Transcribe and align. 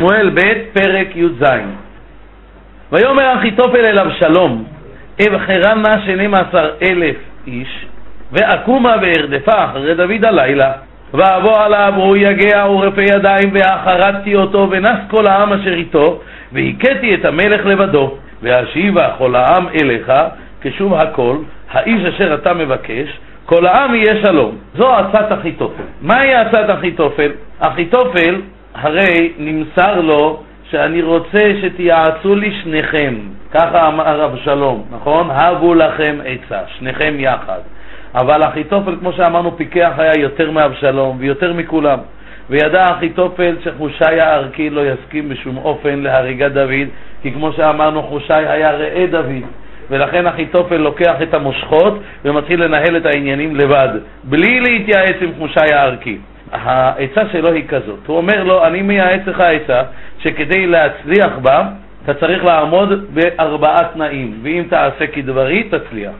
שמואל 0.00 0.30
ב', 0.30 0.40
פרק 0.72 1.16
י"ז. 1.16 1.44
ויאמר 2.92 3.34
אחיתופל 3.34 3.84
אל 3.84 3.98
אבשלום, 3.98 4.64
אבחרה 5.26 5.74
נא 5.74 6.04
שנים 6.06 6.34
עשר 6.34 6.70
אלף 6.82 7.16
איש, 7.46 7.86
ואקומה 8.32 8.94
וארדפה 9.02 9.64
אחרי 9.64 9.94
דוד 9.94 10.24
הלילה. 10.24 10.72
ואבוא 11.14 11.58
עליו 11.58 11.92
והוא 11.96 12.16
יגע 12.16 12.66
ורפה 12.70 13.02
ידיים, 13.02 13.50
ואחרתי 13.52 14.34
אותו, 14.34 14.68
ונס 14.70 14.98
כל 15.10 15.26
העם 15.26 15.52
אשר 15.52 15.72
איתו, 15.72 16.20
והכיתי 16.52 17.14
את 17.14 17.24
המלך 17.24 17.66
לבדו. 17.66 18.14
ואשיבה 18.42 19.08
כל 19.18 19.34
העם 19.34 19.68
אליך, 19.68 20.12
כשוב 20.60 20.94
הכל, 20.94 21.36
האיש 21.70 22.04
אשר 22.04 22.34
אתה 22.34 22.54
מבקש, 22.54 23.08
כל 23.46 23.66
העם 23.66 23.94
יהיה 23.94 24.22
שלום. 24.22 24.56
זו 24.74 24.94
עצת 24.94 25.26
אחיתופל. 25.40 25.82
מהי 26.02 26.34
עצת 26.34 26.66
אחיתופל? 26.78 27.30
אחיתופל, 27.60 28.40
הרי 28.74 29.32
נמסר 29.38 30.00
לו 30.00 30.42
שאני 30.70 31.02
רוצה 31.02 31.52
שתיעצו 31.62 32.34
לי 32.34 32.52
שניכם, 32.62 33.14
ככה 33.52 33.88
אמר 33.88 34.24
אבשלום, 34.24 34.84
נכון? 34.90 35.30
הבו 35.30 35.74
לכם 35.74 36.18
עצה, 36.24 36.60
שניכם 36.78 37.14
יחד. 37.18 37.58
אבל 38.14 38.42
אחיתופל, 38.48 38.96
כמו 39.00 39.12
שאמרנו, 39.12 39.56
פיקח 39.56 39.92
היה 39.98 40.12
יותר 40.18 40.50
מאבשלום 40.50 41.16
ויותר 41.20 41.52
מכולם. 41.52 41.98
וידע 42.50 42.86
אחיתופל 42.90 43.56
שחושי 43.64 44.20
הערכי 44.20 44.70
לא 44.70 44.80
יסכים 44.86 45.28
בשום 45.28 45.56
אופן 45.56 45.98
להריגת 45.98 46.52
דוד, 46.52 46.88
כי 47.22 47.32
כמו 47.32 47.52
שאמרנו, 47.52 48.02
חושי 48.02 48.32
היה 48.32 48.70
ראה 48.70 49.06
דוד. 49.10 49.44
ולכן 49.90 50.26
אחיתופל 50.26 50.76
לוקח 50.76 51.14
את 51.22 51.34
המושכות 51.34 52.00
ומתחיל 52.24 52.64
לנהל 52.64 52.96
את 52.96 53.06
העניינים 53.06 53.56
לבד, 53.56 53.88
בלי 54.24 54.60
להתייעץ 54.60 55.16
עם 55.20 55.30
חושי 55.38 55.74
הערכי. 55.74 56.18
העצה 56.52 57.20
שלו 57.32 57.52
היא 57.52 57.68
כזאת, 57.68 58.06
הוא 58.06 58.16
אומר 58.16 58.44
לו, 58.44 58.66
אני 58.66 58.82
מייעץ 58.82 59.20
לך 59.26 59.40
עצה 59.40 59.82
שכדי 60.18 60.66
להצליח 60.66 61.38
בה, 61.42 61.62
אתה 62.04 62.14
צריך 62.14 62.44
לעמוד 62.44 63.14
בארבעה 63.14 63.78
תנאים, 63.94 64.38
ואם 64.42 64.64
תעשה 64.70 65.06
כדברי, 65.06 65.62
תצליח. 65.62 66.12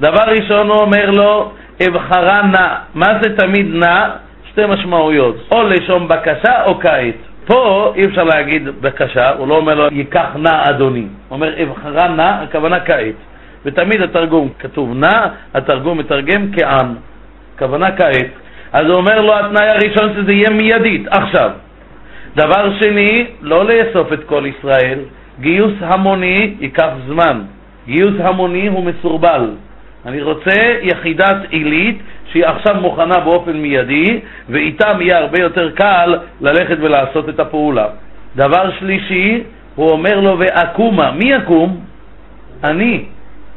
דבר 0.00 0.22
ראשון 0.26 0.68
הוא 0.68 0.80
אומר 0.80 1.10
לו, 1.10 1.52
אבחרה 1.88 2.42
נא. 2.42 2.68
מה 2.94 3.06
זה 3.22 3.36
תמיד 3.36 3.66
נא? 3.74 4.08
שתי 4.50 4.66
משמעויות, 4.68 5.36
או 5.52 5.62
לשון 5.62 6.08
בקשה 6.08 6.64
או 6.64 6.80
כעת. 6.80 7.14
פה 7.46 7.92
אי 7.96 8.04
אפשר 8.04 8.24
להגיד 8.24 8.68
בקשה, 8.80 9.30
הוא 9.30 9.48
לא 9.48 9.56
אומר 9.56 9.74
לו, 9.74 9.88
ייקח 9.90 10.28
נא 10.36 10.62
אדוני. 10.70 11.00
הוא 11.00 11.08
אומר, 11.30 11.62
אבחרה 11.62 12.08
נא, 12.08 12.42
הכוונה 12.42 12.80
כעת. 12.80 13.14
ותמיד 13.64 14.02
התרגום 14.02 14.48
כתוב 14.58 14.94
נא, 14.94 15.26
התרגום 15.54 15.98
מתרגם 15.98 16.46
כעם. 16.56 16.94
הכוונה 17.54 17.96
כעת. 17.96 18.41
אז 18.72 18.86
הוא 18.86 18.94
אומר 18.96 19.20
לו, 19.20 19.38
התנאי 19.38 19.68
הראשון 19.68 20.14
שזה 20.14 20.32
יהיה 20.32 20.50
מיידית, 20.50 21.08
עכשיו. 21.10 21.50
דבר 22.36 22.78
שני, 22.80 23.26
לא 23.40 23.64
לאסוף 23.64 24.12
את 24.12 24.24
כל 24.24 24.44
ישראל. 24.46 24.98
גיוס 25.40 25.72
המוני 25.80 26.54
ייקח 26.60 26.90
זמן. 27.06 27.42
גיוס 27.86 28.14
המוני 28.20 28.66
הוא 28.68 28.84
מסורבל. 28.84 29.50
אני 30.06 30.22
רוצה 30.22 30.78
יחידת 30.82 31.36
עילית 31.50 31.98
שהיא 32.32 32.46
עכשיו 32.46 32.76
מוכנה 32.80 33.20
באופן 33.20 33.56
מיידי, 33.56 34.20
ואיתם 34.48 34.98
יהיה 35.00 35.18
הרבה 35.18 35.42
יותר 35.42 35.70
קל 35.70 36.18
ללכת 36.40 36.76
ולעשות 36.80 37.28
את 37.28 37.40
הפעולה. 37.40 37.86
דבר 38.36 38.70
שלישי, 38.78 39.42
הוא 39.74 39.90
אומר 39.90 40.20
לו, 40.20 40.38
ואקומה. 40.38 41.10
מי 41.10 41.32
יקום? 41.32 41.80
אני, 42.64 43.04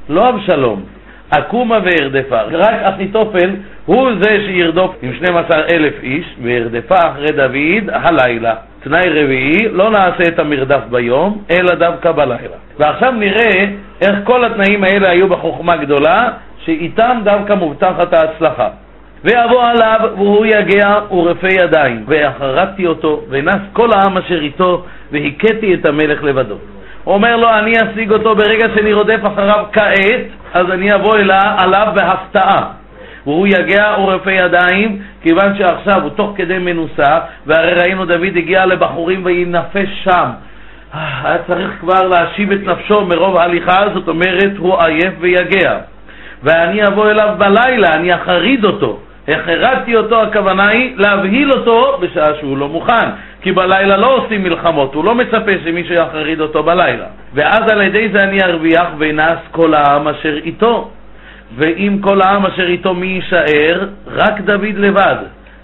לא 0.09 0.29
אבשלום. 0.29 0.83
אקומה 1.29 1.79
וארדפה. 1.83 2.41
רק 2.41 2.75
אחיתופל 2.83 3.50
הוא 3.86 4.09
זה 4.22 4.38
שירדוף 4.45 4.95
עם 5.02 5.14
12 5.14 5.61
אלף 5.72 5.94
איש, 6.03 6.25
וארדפה 6.44 6.95
אחרי 6.95 7.31
דוד 7.31 7.89
הלילה. 7.91 8.53
תנאי 8.83 9.09
רביעי, 9.09 9.69
לא 9.72 9.89
נעשה 9.89 10.23
את 10.28 10.39
המרדף 10.39 10.81
ביום, 10.89 11.41
אלא 11.52 11.75
דווקא 11.75 12.11
בלילה. 12.11 12.58
ועכשיו 12.80 13.11
נראה 13.11 13.66
איך 14.02 14.16
כל 14.23 14.45
התנאים 14.45 14.83
האלה 14.83 15.09
היו 15.09 15.28
בחוכמה 15.30 15.78
גדולה, 15.78 16.30
שאיתם 16.66 17.17
דווקא 17.23 17.53
מובטחת 17.53 18.13
ההצלחה. 18.13 18.69
ויבוא 19.23 19.63
עליו 19.63 20.00
והוא 20.16 20.46
יגע 20.46 21.00
ורפה 21.12 21.47
ידיים, 21.47 22.03
ואחרתי 22.07 22.88
אותו, 22.88 23.22
ונס 23.29 23.62
כל 23.73 23.90
העם 23.94 24.17
אשר 24.17 24.41
איתו, 24.41 24.84
והכיתי 25.12 25.73
את 25.73 25.85
המלך 25.85 26.23
לבדו. 26.23 26.56
הוא 27.03 27.13
אומר 27.13 27.35
לו, 27.35 27.50
אני 27.50 27.73
אשיג 27.78 28.12
אותו 28.12 28.35
ברגע 28.35 28.67
שאני 28.75 28.94
רודף 28.94 29.19
אחריו 29.23 29.66
כעת, 29.73 30.25
אז 30.53 30.72
אני 30.72 30.96
אבוא 30.96 31.16
אלה, 31.16 31.40
עליו 31.57 31.88
בהפתעה. 31.96 32.72
והוא 33.25 33.47
יגע 33.47 33.96
ורפה 34.00 34.31
ידיים, 34.31 35.00
כיוון 35.22 35.58
שעכשיו 35.58 36.03
הוא 36.03 36.09
תוך 36.09 36.34
כדי 36.36 36.58
מנוסה, 36.58 37.19
והרי 37.46 37.74
ראינו 37.74 38.06
דוד 38.06 38.38
הגיע 38.38 38.66
לבחורים 38.66 39.22
וינפש 39.25 39.90
שם. 40.03 40.30
היה 40.94 41.38
צריך 41.47 41.72
כבר 41.80 42.08
להשיב 42.08 42.52
את 42.52 42.59
נפשו 42.64 43.06
מרוב 43.06 43.38
ההליכה, 43.38 43.84
זאת 43.94 44.08
אומרת, 44.08 44.58
הוא 44.58 44.84
עייף 44.84 45.14
ויגע. 45.19 45.78
ואני 46.44 46.88
אבוא 46.88 47.09
אליו 47.09 47.35
בלילה, 47.38 47.88
אני 47.94 48.16
אחריד 48.16 48.66
אותו. 48.66 49.00
החרדתי 49.28 49.96
אותו, 49.96 50.22
הכוונה 50.22 50.68
היא 50.68 50.94
להבהיל 50.97 51.52
אותו 51.52 51.97
בשעה 52.02 52.35
שהוא 52.40 52.58
לא 52.58 52.68
מוכן, 52.68 53.09
כי 53.41 53.52
בלילה 53.52 53.97
לא 53.97 54.16
עושים 54.16 54.44
מלחמות, 54.44 54.94
הוא 54.94 55.06
לא 55.06 55.16
מצפה 55.16 55.52
שמישהו 55.64 55.96
יחריד 55.96 56.41
אותו 56.41 56.64
בלילה. 56.64 57.06
ואז 57.34 57.62
על 57.72 57.81
ידי 57.81 58.09
זה 58.14 58.24
אני 58.24 58.44
ארוויח 58.44 58.88
ונס 58.97 59.40
כל 59.52 59.74
העם 59.74 60.08
אשר 60.08 60.38
איתו. 60.44 60.90
ואם 61.55 61.97
כל 62.01 62.21
העם 62.21 62.45
אשר 62.45 62.67
איתו 62.67 62.93
מי 62.93 63.07
יישאר? 63.07 63.88
רק 64.07 64.41
דוד 64.41 64.75
לבד. 64.77 65.16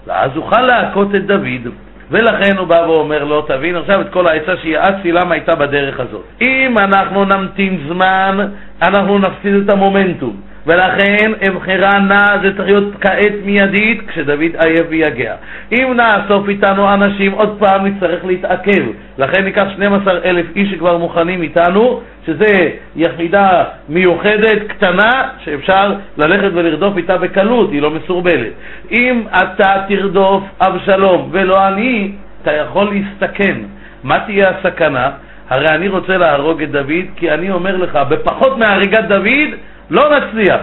ואז 0.06 0.30
אוכל 0.36 0.60
להכות 0.60 1.14
את 1.14 1.26
דוד. 1.26 1.72
ולכן 2.10 2.56
הוא 2.58 2.66
בא 2.66 2.84
ואומר 2.88 3.24
לו, 3.24 3.42
תבין 3.42 3.76
עכשיו 3.76 4.00
את 4.00 4.08
כל 4.08 4.26
העצה 4.26 4.56
שיעצתי 4.62 5.12
למה 5.12 5.34
הייתה 5.34 5.54
בדרך 5.54 6.00
הזאת. 6.00 6.24
אם 6.40 6.78
אנחנו 6.78 7.24
נמתין 7.24 7.80
זמן, 7.88 8.48
אנחנו 8.82 9.18
נפסיד 9.18 9.54
את 9.54 9.70
המומנטום. 9.70 10.36
ולכן 10.66 11.32
אבחרה 11.48 11.98
נא 11.98 12.38
זה 12.42 12.56
צריך 12.56 12.68
להיות 12.68 12.94
כעת 13.00 13.32
מיידית 13.44 14.00
כשדוד 14.08 14.40
עייף 14.58 14.86
ויגע. 14.88 15.34
אם 15.72 15.92
נאסוף 15.96 16.48
איתנו 16.48 16.94
אנשים, 16.94 17.32
עוד 17.32 17.56
פעם 17.58 17.86
נצטרך 17.86 18.24
להתעכב. 18.24 18.82
לכן 19.18 19.44
ניקח 19.44 19.64
12 19.74 20.18
אלף 20.24 20.46
איש 20.56 20.70
שכבר 20.70 20.98
מוכנים 20.98 21.42
איתנו, 21.42 22.00
שזה 22.26 22.70
יחידה 22.96 23.64
מיוחדת, 23.88 24.62
קטנה, 24.68 25.28
שאפשר 25.44 25.94
ללכת 26.18 26.50
ולרדוף 26.54 26.96
איתה 26.96 27.18
בקלות, 27.18 27.72
היא 27.72 27.82
לא 27.82 27.90
מסורבלת. 27.90 28.52
אם 28.92 29.22
אתה 29.42 29.74
תרדוף 29.88 30.44
אבשלום 30.60 31.28
ולא 31.32 31.68
אני, 31.68 32.12
אתה 32.42 32.52
יכול 32.52 32.92
להסתכן. 32.94 33.56
מה 34.04 34.18
תהיה 34.18 34.50
הסכנה? 34.50 35.10
הרי 35.50 35.66
אני 35.68 35.88
רוצה 35.88 36.16
להרוג 36.16 36.62
את 36.62 36.70
דוד, 36.70 37.06
כי 37.16 37.30
אני 37.30 37.50
אומר 37.50 37.76
לך, 37.76 37.98
בפחות 38.08 38.58
מהריגת 38.58 39.04
דוד, 39.04 39.50
לא 39.92 40.02
נצליח. 40.16 40.60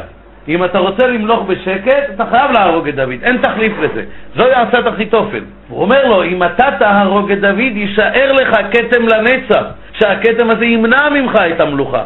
אם 0.47 0.63
אתה 0.63 0.79
רוצה 0.79 1.07
למלוך 1.07 1.45
בשקט, 1.47 2.09
אתה 2.15 2.25
חייב 2.29 2.51
להרוג 2.51 2.87
את 2.87 2.95
דוד, 2.95 3.23
אין 3.23 3.37
תחליף 3.37 3.73
לזה. 3.79 4.03
זוהי 4.35 4.53
עצת 4.53 4.87
אחיתופל. 4.87 5.43
הוא 5.67 5.81
אומר 5.81 6.05
לו, 6.07 6.23
אם 6.23 6.43
אתה 6.43 6.67
תהרוג 6.79 7.31
את 7.31 7.39
דוד, 7.39 7.59
יישאר 7.59 8.31
לך 8.31 8.55
כתם 8.71 9.07
לנצח, 9.07 9.63
שהכתם 9.93 10.49
הזה 10.49 10.65
ימנע 10.65 11.09
ממך 11.09 11.35
את 11.55 11.59
המלוכה. 11.59 12.03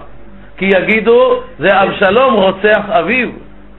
כי 0.57 0.65
יגידו, 0.65 1.39
זה 1.59 1.81
אבשלום 1.83 2.33
רוצח 2.33 2.81
אביו. 2.89 3.29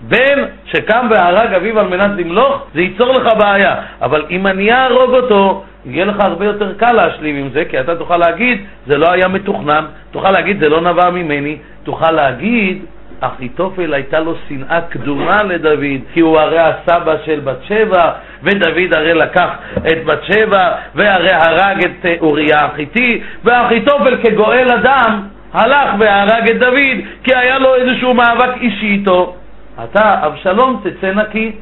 בן 0.08 0.44
שקם 0.64 1.06
והרג 1.10 1.54
אביו 1.54 1.80
על 1.80 1.88
מנת 1.88 2.10
למלוך, 2.16 2.66
זה 2.74 2.80
ייצור 2.80 3.12
לך 3.12 3.32
בעיה. 3.38 3.74
אבל 4.02 4.24
אם 4.30 4.46
אני 4.46 4.72
אהרוג 4.72 5.10
אותו, 5.10 5.64
יהיה 5.86 6.04
לך 6.04 6.16
הרבה 6.20 6.44
יותר 6.44 6.74
קל 6.74 6.92
להשלים 6.92 7.36
עם 7.36 7.48
זה, 7.52 7.64
כי 7.64 7.80
אתה 7.80 7.96
תוכל 7.96 8.16
להגיד, 8.16 8.64
זה 8.86 8.98
לא 8.98 9.12
היה 9.12 9.28
מתוכנן, 9.28 9.84
תוכל 10.10 10.30
להגיד, 10.30 10.60
זה 10.60 10.68
לא 10.68 10.80
נבע 10.80 11.10
ממני, 11.10 11.56
תוכל 11.82 12.10
להגיד, 12.10 12.84
אחיתופל 13.26 13.94
הייתה 13.94 14.20
לו 14.20 14.34
שנאה 14.48 14.80
קדומה 14.80 15.42
לדוד, 15.42 16.00
כי 16.12 16.20
הוא 16.20 16.38
הרי 16.38 16.58
הסבא 16.58 17.14
של 17.24 17.40
בת 17.40 17.62
שבע, 17.68 18.12
ודוד 18.42 18.94
הרי 18.94 19.14
לקח 19.14 19.48
את 19.86 20.04
בת 20.04 20.24
שבע, 20.24 20.72
והרי 20.94 21.30
הרג 21.32 21.84
את 21.84 22.06
אה, 22.06 22.14
אוריה 22.20 22.64
החיתי, 22.64 23.22
ואחיתופל 23.44 24.16
כגואל 24.22 24.72
אדם 24.72 25.20
הלך 25.52 25.94
והרג 25.98 26.50
את 26.50 26.58
דוד, 26.58 26.98
כי 27.24 27.34
היה 27.34 27.58
לו 27.58 27.74
איזשהו 27.74 28.14
מאבק 28.14 28.56
אישי 28.60 28.86
איתו. 28.86 29.36
אתה, 29.84 30.26
אבשלום, 30.26 30.82
תצא 30.84 31.12
נקי. 31.12 31.52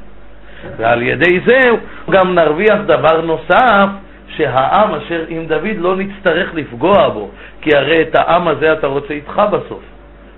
ועל 0.76 1.02
ידי 1.02 1.40
זה 1.46 1.60
גם 2.10 2.34
נרוויח 2.34 2.78
דבר 2.86 3.20
נוסף, 3.20 3.88
שהעם 4.36 4.94
אשר 4.94 5.24
עם 5.28 5.46
דוד 5.46 5.76
לא 5.78 5.96
נצטרך 5.96 6.54
לפגוע 6.54 7.08
בו, 7.08 7.30
כי 7.60 7.76
הרי 7.76 8.02
את 8.02 8.14
העם 8.14 8.48
הזה 8.48 8.72
אתה 8.72 8.86
רוצה 8.86 9.14
איתך 9.14 9.42
בסוף. 9.52 9.91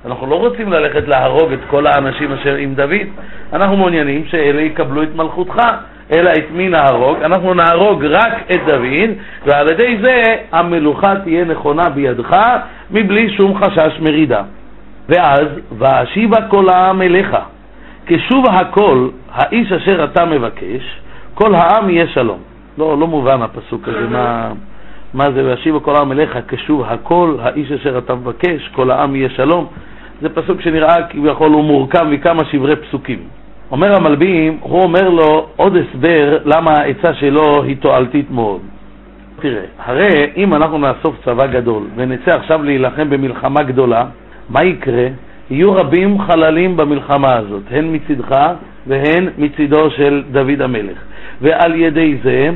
אנחנו 0.06 0.26
לא 0.26 0.34
רוצים 0.34 0.72
ללכת 0.72 1.08
להרוג 1.08 1.52
את 1.52 1.58
כל 1.70 1.86
האנשים 1.86 2.32
אשר 2.32 2.54
עם 2.54 2.74
דוד, 2.74 3.06
אנחנו 3.52 3.76
מעוניינים 3.76 4.24
שאלה 4.26 4.62
יקבלו 4.62 5.02
את 5.02 5.14
מלכותך, 5.14 5.62
אלא 6.12 6.30
את 6.30 6.50
מי 6.52 6.68
נהרוג? 6.68 7.16
אנחנו 7.22 7.54
נהרוג 7.54 8.04
רק 8.04 8.32
את 8.52 8.60
דוד, 8.66 9.10
ועל 9.46 9.70
ידי 9.70 9.98
זה 10.02 10.22
המלוכה 10.52 11.14
תהיה 11.24 11.44
נכונה 11.44 11.88
בידך, 11.88 12.36
מבלי 12.90 13.30
שום 13.36 13.58
חשש 13.58 14.00
מרידה. 14.00 14.42
ואז, 15.08 15.46
ואשיבה 15.78 16.48
כל 16.48 16.68
העם 16.68 17.02
אליך, 17.02 17.36
כשוב 18.06 18.44
הכל, 18.50 19.08
האיש 19.32 19.72
אשר 19.72 20.04
אתה 20.04 20.24
מבקש, 20.24 21.00
כל 21.34 21.54
העם 21.54 21.90
יהיה 21.90 22.06
שלום. 22.06 22.38
לא, 22.78 22.98
לא 22.98 23.06
מובן 23.06 23.42
הפסוק 23.42 23.88
הזה, 23.88 24.08
מה, 24.08 24.52
מה 25.14 25.30
זה 25.30 25.44
וישיבו 25.44 25.82
כל 25.82 25.96
העם 25.96 26.12
אליך 26.12 26.38
כשוב 26.48 26.82
הכל, 26.86 27.36
האיש 27.42 27.72
אשר 27.72 27.98
אתה 27.98 28.14
מבקש, 28.14 28.68
כל 28.74 28.90
העם 28.90 29.16
יהיה 29.16 29.28
שלום. 29.28 29.66
זה 30.20 30.28
פסוק 30.28 30.60
שנראה 30.60 30.96
כביכול 31.10 31.52
הוא 31.52 31.64
מורכב 31.64 32.02
מכמה 32.02 32.44
שברי 32.44 32.76
פסוקים. 32.76 33.18
אומר 33.70 33.96
המלבים, 33.96 34.58
הוא 34.60 34.82
אומר 34.82 35.08
לו 35.08 35.46
עוד 35.56 35.76
הסבר 35.76 36.38
למה 36.44 36.70
העצה 36.72 37.14
שלו 37.14 37.62
היא 37.62 37.76
תועלתית 37.76 38.30
מאוד. 38.30 38.60
תראה, 39.40 39.62
הרי 39.84 40.30
אם 40.36 40.54
אנחנו 40.54 40.78
נאסוף 40.78 41.14
צבא 41.24 41.46
גדול 41.46 41.82
ונצא 41.96 42.30
עכשיו 42.30 42.62
להילחם 42.62 43.10
במלחמה 43.10 43.62
גדולה, 43.62 44.04
מה 44.50 44.64
יקרה? 44.64 45.06
יהיו 45.50 45.72
רבים 45.72 46.20
חללים 46.20 46.76
במלחמה 46.76 47.34
הזאת, 47.36 47.62
הן 47.70 47.94
מצדך 47.94 48.36
והן 48.86 49.28
מצידו 49.38 49.90
של 49.90 50.22
דוד 50.32 50.60
המלך. 50.60 50.98
ועל 51.40 51.74
ידי 51.74 52.16
זה 52.24 52.50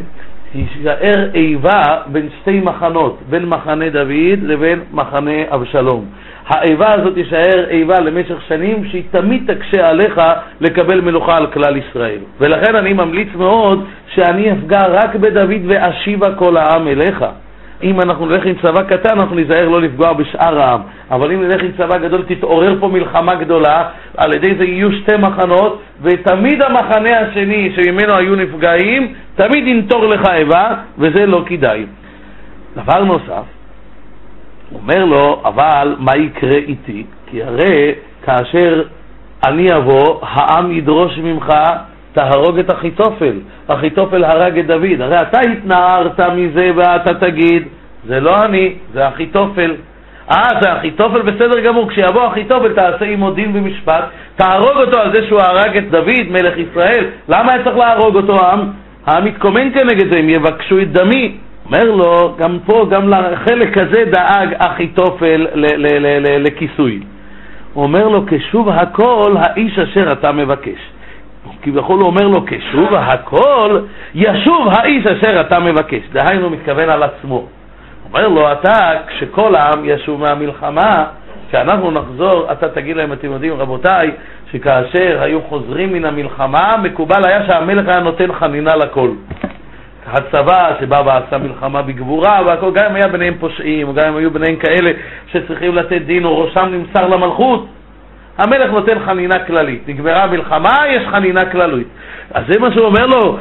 תישאר 0.52 1.30
איבה 1.34 1.82
בין 2.06 2.28
שתי 2.40 2.60
מחנות, 2.60 3.18
בין 3.30 3.46
מחנה 3.46 3.88
דוד 3.90 4.38
לבין 4.42 4.80
מחנה 4.92 5.54
אבשלום. 5.54 6.04
האיבה 6.48 6.94
הזאת 6.94 7.14
תישאר 7.14 7.64
איבה 7.70 8.00
למשך 8.00 8.42
שנים 8.48 8.84
שהיא 8.84 9.02
תמיד 9.10 9.54
תקשה 9.54 9.88
עליך 9.88 10.20
לקבל 10.60 11.00
מלוכה 11.00 11.36
על 11.36 11.46
כלל 11.46 11.76
ישראל. 11.76 12.18
ולכן 12.40 12.76
אני 12.76 12.92
ממליץ 12.92 13.28
מאוד 13.34 13.84
שאני 14.14 14.52
אפגע 14.52 14.80
רק 14.88 15.14
בדוד 15.14 15.62
ואשיבה 15.66 16.34
כל 16.34 16.56
העם 16.56 16.88
אליך. 16.88 17.24
אם 17.82 18.00
אנחנו 18.00 18.26
נלך 18.26 18.46
עם 18.46 18.54
צבא 18.62 18.82
קטן, 18.82 19.18
אנחנו 19.18 19.36
ניזהר 19.36 19.68
לא 19.68 19.80
לפגוע 19.80 20.12
בשאר 20.12 20.60
העם. 20.60 20.80
אבל 21.10 21.32
אם 21.32 21.42
נלך 21.42 21.62
עם 21.62 21.70
צבא 21.78 21.98
גדול, 21.98 22.22
תתעורר 22.28 22.76
פה 22.80 22.88
מלחמה 22.88 23.34
גדולה, 23.34 23.88
על 24.16 24.32
ידי 24.32 24.54
זה 24.58 24.64
יהיו 24.64 24.92
שתי 24.92 25.16
מחנות, 25.16 25.82
ותמיד 26.02 26.62
המחנה 26.62 27.18
השני 27.18 27.72
שממנו 27.76 28.16
היו 28.16 28.34
נפגעים, 28.34 29.14
תמיד 29.34 29.68
ינטור 29.68 30.06
לך 30.06 30.28
איבה, 30.28 30.74
וזה 30.98 31.26
לא 31.26 31.42
כדאי. 31.46 31.86
דבר 32.76 33.04
נוסף, 33.04 33.57
אומר 34.74 35.04
לו, 35.04 35.42
אבל 35.44 35.96
מה 35.98 36.16
יקרה 36.16 36.56
איתי? 36.56 37.04
כי 37.26 37.42
הרי 37.42 37.94
כאשר 38.24 38.82
אני 39.46 39.76
אבוא, 39.76 40.18
העם 40.22 40.72
ידרוש 40.72 41.18
ממך, 41.18 41.52
תהרוג 42.12 42.58
את 42.58 42.70
אחיתופל. 42.72 43.32
אחיתופל 43.66 44.24
הרג 44.24 44.58
את 44.58 44.66
דוד. 44.66 45.00
הרי 45.00 45.16
אתה 45.20 45.40
התנערת 45.40 46.20
מזה 46.20 46.70
ואתה 46.76 47.14
תגיד, 47.14 47.62
זה 48.06 48.20
לא 48.20 48.44
אני, 48.44 48.74
זה 48.94 49.08
אחיתופל. 49.08 49.74
אה, 50.30 50.48
זה 50.62 50.72
אחיתופל 50.72 51.22
בסדר 51.22 51.60
גמור, 51.60 51.90
כשיבוא 51.90 52.28
אחיתופל 52.28 52.72
תעשה 52.72 53.04
עמו 53.04 53.30
דין 53.30 53.50
ומשפט, 53.54 54.04
תהרוג 54.36 54.76
אותו 54.76 55.00
על 55.00 55.14
זה 55.14 55.26
שהוא 55.26 55.40
הרג 55.40 55.76
את 55.76 55.90
דוד, 55.90 56.28
מלך 56.30 56.54
ישראל. 56.58 57.04
למה 57.28 57.52
היה 57.52 57.64
צריך 57.64 57.76
להרוג 57.76 58.16
אותו 58.16 58.36
העם? 58.36 58.70
העם 59.06 59.24
מתקומם 59.24 59.70
כנגד 59.70 60.12
זה, 60.12 60.18
הם 60.18 60.28
יבקשו 60.28 60.80
את 60.80 60.92
דמי. 60.92 61.36
אומר 61.68 61.84
לו, 61.90 62.34
גם 62.38 62.58
פה, 62.66 62.86
גם 62.90 63.08
לחלק 63.08 63.78
הזה 63.78 64.04
דאג 64.04 64.54
אחיתופל 64.58 65.46
לכיסוי. 66.38 67.00
הוא 67.74 67.84
אומר 67.84 68.08
לו, 68.08 68.22
כשוב 68.26 68.68
הכל 68.68 69.36
האיש 69.38 69.78
אשר 69.78 70.12
אתה 70.12 70.32
מבקש. 70.32 70.78
כביכול 71.62 71.98
הוא 72.00 72.06
אומר 72.06 72.28
לו, 72.28 72.44
כשוב 72.46 72.94
הכל 72.94 73.80
ישוב 74.14 74.68
האיש 74.68 75.06
אשר 75.06 75.40
אתה 75.40 75.60
מבקש. 75.60 76.00
דהיינו, 76.12 76.50
מתכוון 76.50 76.90
על 76.90 77.02
עצמו. 77.02 77.46
אומר 78.08 78.28
לו, 78.28 78.52
אתה, 78.52 78.90
כשכל 79.06 79.54
העם 79.54 79.84
ישוב 79.84 80.20
מהמלחמה, 80.20 81.04
כשאנחנו 81.48 81.90
נחזור, 81.90 82.52
אתה 82.52 82.68
תגיד 82.68 82.96
להם, 82.96 83.12
אתם 83.12 83.32
יודעים, 83.32 83.52
רבותיי, 83.52 84.10
שכאשר 84.52 85.18
היו 85.20 85.42
חוזרים 85.42 85.92
מן 85.92 86.04
המלחמה, 86.04 86.76
מקובל 86.82 87.26
היה 87.26 87.46
שהמלך 87.46 87.88
היה 87.88 88.00
נותן 88.00 88.32
חנינה 88.32 88.76
לכל. 88.76 89.10
הצבא 90.12 90.72
שבא 90.80 91.02
ועשה 91.06 91.38
מלחמה 91.38 91.82
בגבורה 91.82 92.40
והכל, 92.46 92.70
גם 92.74 92.84
אם 92.90 92.94
היה 92.94 93.08
ביניהם 93.08 93.34
פושעים, 93.40 93.92
גם 93.92 94.08
אם 94.08 94.16
היו 94.16 94.30
ביניהם 94.30 94.56
כאלה 94.56 94.90
שצריכים 95.32 95.74
לתת 95.74 96.02
דין 96.02 96.24
או 96.24 96.38
ראשם 96.38 96.68
נמסר 96.72 97.08
למלכות, 97.08 97.66
המלך 98.38 98.70
נותן 98.70 98.98
חנינה 99.06 99.38
כללית. 99.38 99.88
נגמרה 99.88 100.24
המלחמה, 100.24 100.74
יש 100.88 101.02
חנינה 101.08 101.46
כללית. 101.46 101.86
אז 102.34 102.44
זה 102.48 102.60
מה 102.60 102.72
שהוא 102.72 102.86
אומר 102.86 103.06
לו, 103.06 103.38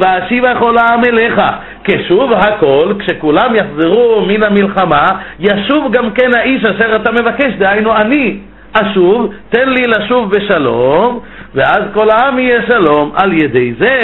ואשיבה 0.00 0.60
כל 0.60 0.78
העם 0.78 1.04
אליך, 1.04 1.40
כשוב 1.84 2.32
הכל, 2.32 2.94
כשכולם 2.98 3.54
יחזרו 3.54 4.24
מן 4.28 4.42
המלחמה, 4.42 5.06
ישוב 5.40 5.92
גם 5.92 6.10
כן 6.10 6.34
האיש 6.34 6.64
אשר 6.64 6.96
אתה 6.96 7.12
מבקש, 7.12 7.52
דהיינו 7.58 7.96
אני 7.96 8.38
אשוב, 8.82 9.32
תן 9.48 9.68
לי 9.68 9.82
לשוב 9.86 10.30
בשלום, 10.30 11.20
ואז 11.54 11.80
כל 11.94 12.10
העם 12.10 12.38
יהיה 12.38 12.60
שלום. 12.68 13.12
על 13.14 13.32
ידי 13.32 13.74
זה, 13.78 14.00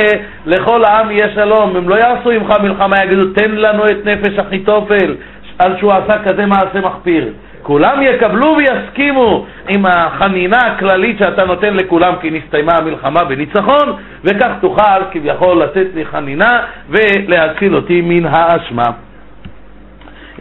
לכל 0.47 0.85
העם 0.85 1.11
יהיה 1.11 1.29
שלום. 1.35 1.77
הם 1.77 1.89
לא 1.89 1.95
יעשו 1.95 2.31
עמך 2.31 2.55
מלחמה, 2.63 2.97
יגידו, 3.05 3.25
תן 3.35 3.51
לנו 3.51 3.85
את 3.87 4.07
נפש 4.07 4.39
אחיתופל, 4.39 5.15
על 5.59 5.77
שהוא 5.79 5.93
עשה 5.93 6.23
כזה 6.23 6.47
מעשה 6.47 6.81
מחפיר. 6.81 7.29
כולם 7.63 8.03
יקבלו 8.03 8.57
ויסכימו 8.59 9.47
עם 9.69 9.87
החנינה 9.87 10.59
הכללית 10.59 11.19
שאתה 11.19 11.45
נותן 11.45 11.75
לכולם 11.75 12.15
כי 12.21 12.31
נסתיימה 12.31 12.73
המלחמה 12.79 13.25
בניצחון, 13.25 13.97
וכך 14.25 14.51
תוכל 14.61 15.03
כביכול 15.11 15.63
לתת 15.63 15.87
לי 15.95 16.05
חנינה 16.05 16.61
ולהציל 16.89 17.77
אותי 17.77 18.01
מן 18.01 18.27
האשמה. 18.27 18.91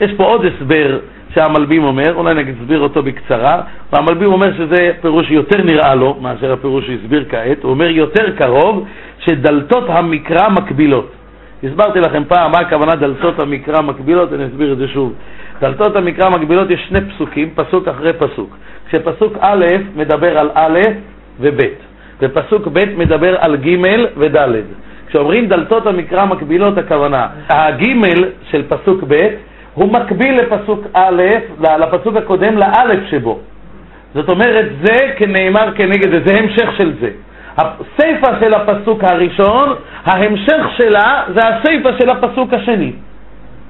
יש 0.02 0.12
פה 0.18 0.24
עוד 0.24 0.46
הסבר 0.46 1.00
שהמלבים 1.36 1.84
אומר, 1.84 2.14
אולי 2.16 2.32
אני 2.32 2.52
אסביר 2.52 2.80
אותו 2.80 3.04
בקצרה, 3.04 3.62
והמלבים 3.94 4.34
אומר 4.34 4.54
שזה 4.58 4.92
פירוש 5.02 5.32
יותר 5.32 5.64
נראה 5.64 5.96
לו 5.96 6.18
מאשר 6.22 6.54
הפירוש 6.54 6.86
שהוא 6.86 6.96
הסביר 7.04 7.26
כעת, 7.30 7.64
הוא 7.64 7.72
אומר 7.72 7.90
יותר 7.90 8.36
קרוב 8.38 8.86
שדלתות 9.20 9.84
המקרא 9.90 10.50
מקבילות. 10.50 11.12
הסברתי 11.64 12.00
לכם 12.00 12.24
פעם 12.28 12.52
מה 12.52 12.60
הכוונה 12.60 12.96
דלתות 12.96 13.40
המקרא 13.40 13.82
מקבילות, 13.82 14.34
אני 14.34 14.46
אסביר 14.46 14.74
את 14.74 14.78
זה 14.78 14.88
שוב. 14.88 15.14
דלתות 15.62 15.96
המקרא 15.96 16.30
מקבילות 16.30 16.70
יש 16.70 16.86
שני 16.90 17.00
פסוקים, 17.02 17.50
פסוק 17.56 17.88
אחרי 17.88 18.14
פסוק. 18.14 18.58
כשפסוק 18.88 19.34
א' 19.40 19.66
מדבר 19.96 20.38
על 20.38 20.50
א' 20.54 20.80
וב', 21.40 21.60
ופסוק 22.22 22.68
ב' 22.74 22.86
מדבר 22.98 23.36
על 23.40 23.56
ג' 23.58 23.78
וד'. 24.18 24.38
כשאומרים 25.08 25.48
דלתות 25.48 25.88
המקרא 25.88 26.26
מקבילות 26.26 26.78
הכוונה, 26.78 27.28
הג' 27.50 27.84
של 28.52 28.64
פסוק 28.68 29.04
ב' 29.08 29.28
הוא 29.74 29.94
מקביל 29.94 30.36
לפסוק 30.36 30.86
א', 30.94 31.22
לפסוק 31.60 32.16
הקודם, 32.16 32.58
לאלף 32.58 33.00
שבו. 33.10 33.40
זאת 34.14 34.30
אומרת, 34.30 34.66
זה 34.84 34.98
כנאמר 35.18 35.72
כנגד 35.76 36.12
זה, 36.12 36.20
זה 36.26 36.34
המשך 36.40 36.70
של 36.78 36.94
זה. 37.02 37.10
הסיפה 37.58 38.28
של 38.40 38.54
הפסוק 38.54 39.04
הראשון, 39.04 39.76
ההמשך 40.06 40.66
שלה 40.78 41.24
זה 41.36 41.42
הסיפה 41.48 41.90
של 42.00 42.10
הפסוק 42.10 42.54
השני. 42.54 42.92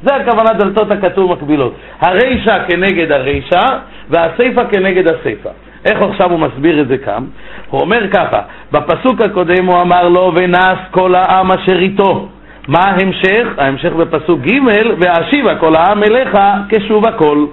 זה 0.03 0.15
הכוונה 0.15 0.53
דלתות 0.53 0.91
הכתוב 0.91 1.31
מקבילות. 1.31 1.75
הרישה 1.99 2.63
כנגד 2.63 3.11
הרישה 3.11 3.65
והסיפה 4.09 4.65
כנגד 4.65 5.07
הסיפה. 5.07 5.49
איך 5.85 6.01
עכשיו 6.01 6.31
הוא 6.31 6.39
מסביר 6.39 6.81
את 6.81 6.87
זה 6.87 6.97
כאן? 6.97 7.23
הוא 7.69 7.81
אומר 7.81 8.09
ככה, 8.11 8.41
בפסוק 8.71 9.21
הקודם 9.21 9.65
הוא 9.65 9.81
אמר 9.81 10.09
לו, 10.09 10.31
ונס 10.35 10.79
כל 10.91 11.15
העם 11.15 11.51
אשר 11.51 11.79
איתו. 11.79 12.27
מה 12.67 12.79
ההמשך? 12.79 13.47
ההמשך 13.57 13.93
בפסוק 13.93 14.39
ג' 14.41 14.59
ואשיבה 14.99 15.55
כל 15.55 15.75
העם 15.75 16.03
אליך 16.03 16.37
כשוב 16.69 17.05
הכל. 17.07 17.45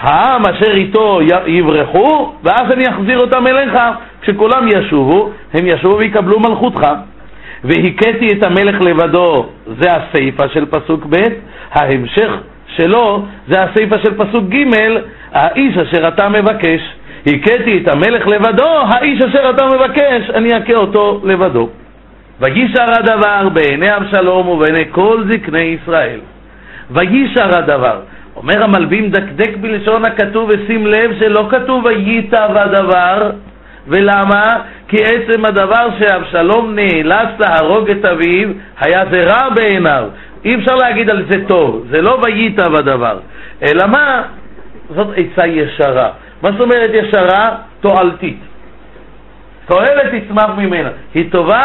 העם 0.00 0.42
אשר 0.42 0.72
איתו 0.72 1.20
יברחו, 1.46 2.32
ואז 2.42 2.72
אני 2.72 2.84
אחזיר 2.88 3.18
אותם 3.18 3.46
אליך. 3.46 3.72
כשכולם 4.22 4.68
ישובו, 4.68 5.30
הם 5.54 5.66
ישובו 5.66 5.98
ויקבלו 5.98 6.40
מלכותך. 6.40 6.86
והכיתי 7.64 8.28
את 8.32 8.42
המלך 8.42 8.80
לבדו, 8.80 9.46
זה 9.80 9.88
הסיפה 9.92 10.48
של 10.48 10.66
פסוק 10.66 11.06
ב', 11.10 11.16
ההמשך 11.72 12.30
שלו 12.76 13.22
זה 13.48 13.62
הסיפה 13.62 13.96
של 13.98 14.14
פסוק 14.14 14.44
ג', 14.48 14.64
האיש 15.32 15.76
אשר 15.76 16.08
אתה 16.08 16.28
מבקש. 16.28 16.80
הכיתי 17.26 17.78
את 17.82 17.88
המלך 17.88 18.26
לבדו, 18.26 18.70
האיש 18.88 19.22
אשר 19.22 19.50
אתה 19.50 19.66
מבקש, 19.66 20.30
אני 20.30 20.58
אכה 20.58 20.74
אותו 20.74 21.20
לבדו. 21.24 21.68
וישר 22.40 22.86
הדבר 22.98 23.48
בעיני 23.48 23.96
אבשלום 23.96 24.48
ובעיני 24.48 24.84
כל 24.90 25.24
זקני 25.30 25.78
ישראל. 25.82 26.20
וישר 26.90 27.58
הדבר. 27.58 28.00
אומר 28.36 28.62
המלבים 28.62 29.10
דקדק 29.10 29.56
בלשון 29.60 30.04
הכתוב 30.04 30.50
ושים 30.50 30.86
לב 30.86 31.18
שלא 31.18 31.48
כתוב 31.50 31.84
וייטב 31.84 32.50
הדבר 32.54 33.30
ולמה? 33.86 34.56
כי 34.88 34.96
עצם 35.04 35.44
הדבר 35.44 35.88
שאבשלום 35.98 36.74
נאלץ 36.74 37.28
להרוג 37.38 37.90
את 37.90 38.04
אביו 38.04 38.48
היה 38.80 39.04
זה 39.12 39.24
רע 39.24 39.48
בעיניו 39.54 40.08
אי 40.44 40.54
אפשר 40.54 40.74
להגיד 40.74 41.10
על 41.10 41.24
זה 41.30 41.44
טוב, 41.46 41.86
זה 41.90 42.02
לא 42.02 42.20
וייטב 42.22 42.74
הדבר 42.74 43.18
אלא 43.62 43.86
מה? 43.86 44.22
זאת 44.94 45.08
עצה 45.16 45.46
ישרה 45.46 46.10
מה 46.42 46.52
זאת 46.52 46.60
אומרת 46.60 46.90
ישרה? 46.92 47.56
תועלתית 47.80 48.40
תועלת 49.68 50.14
תצמח 50.14 50.50
ממנה. 50.56 50.88
היא 51.14 51.30
טובה, 51.30 51.62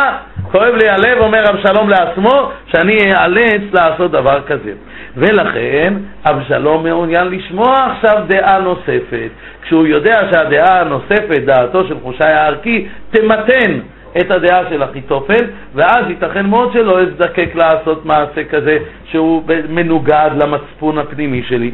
כואב 0.52 0.76
לי 0.76 0.90
הלב, 0.90 1.18
אומר 1.18 1.44
אבשלום 1.50 1.90
לעצמו, 1.90 2.52
שאני 2.72 2.98
אאלץ 3.16 3.62
לעשות 3.74 4.12
דבר 4.12 4.42
כזה. 4.42 4.72
ולכן 5.18 5.94
אבשלום 6.26 6.84
מעוניין 6.84 7.28
לשמוע 7.28 7.76
עכשיו 7.92 8.24
דעה 8.28 8.60
נוספת. 8.60 9.30
כשהוא 9.62 9.88
יודע 9.88 10.22
שהדעה 10.32 10.82
הנוספת, 10.82 11.42
דעתו 11.46 11.88
של 11.88 11.96
חושי 12.04 12.24
הערכי, 12.24 12.88
תמתן 13.12 13.80
את 14.22 14.32
הדעה 14.32 14.62
של 14.70 14.84
אחיתופל, 14.84 15.46
ואז 15.76 16.06
ייתכן 16.10 16.46
מאוד 16.46 16.74
שלא 16.74 17.02
אזדקק 17.02 17.56
לעשות 17.56 18.06
מעשה 18.06 18.44
כזה 18.44 18.78
שהוא 19.12 19.44
מנוגד 19.70 20.30
למצפון 20.44 20.98
הפנימי 20.98 21.44
שלי. 21.48 21.72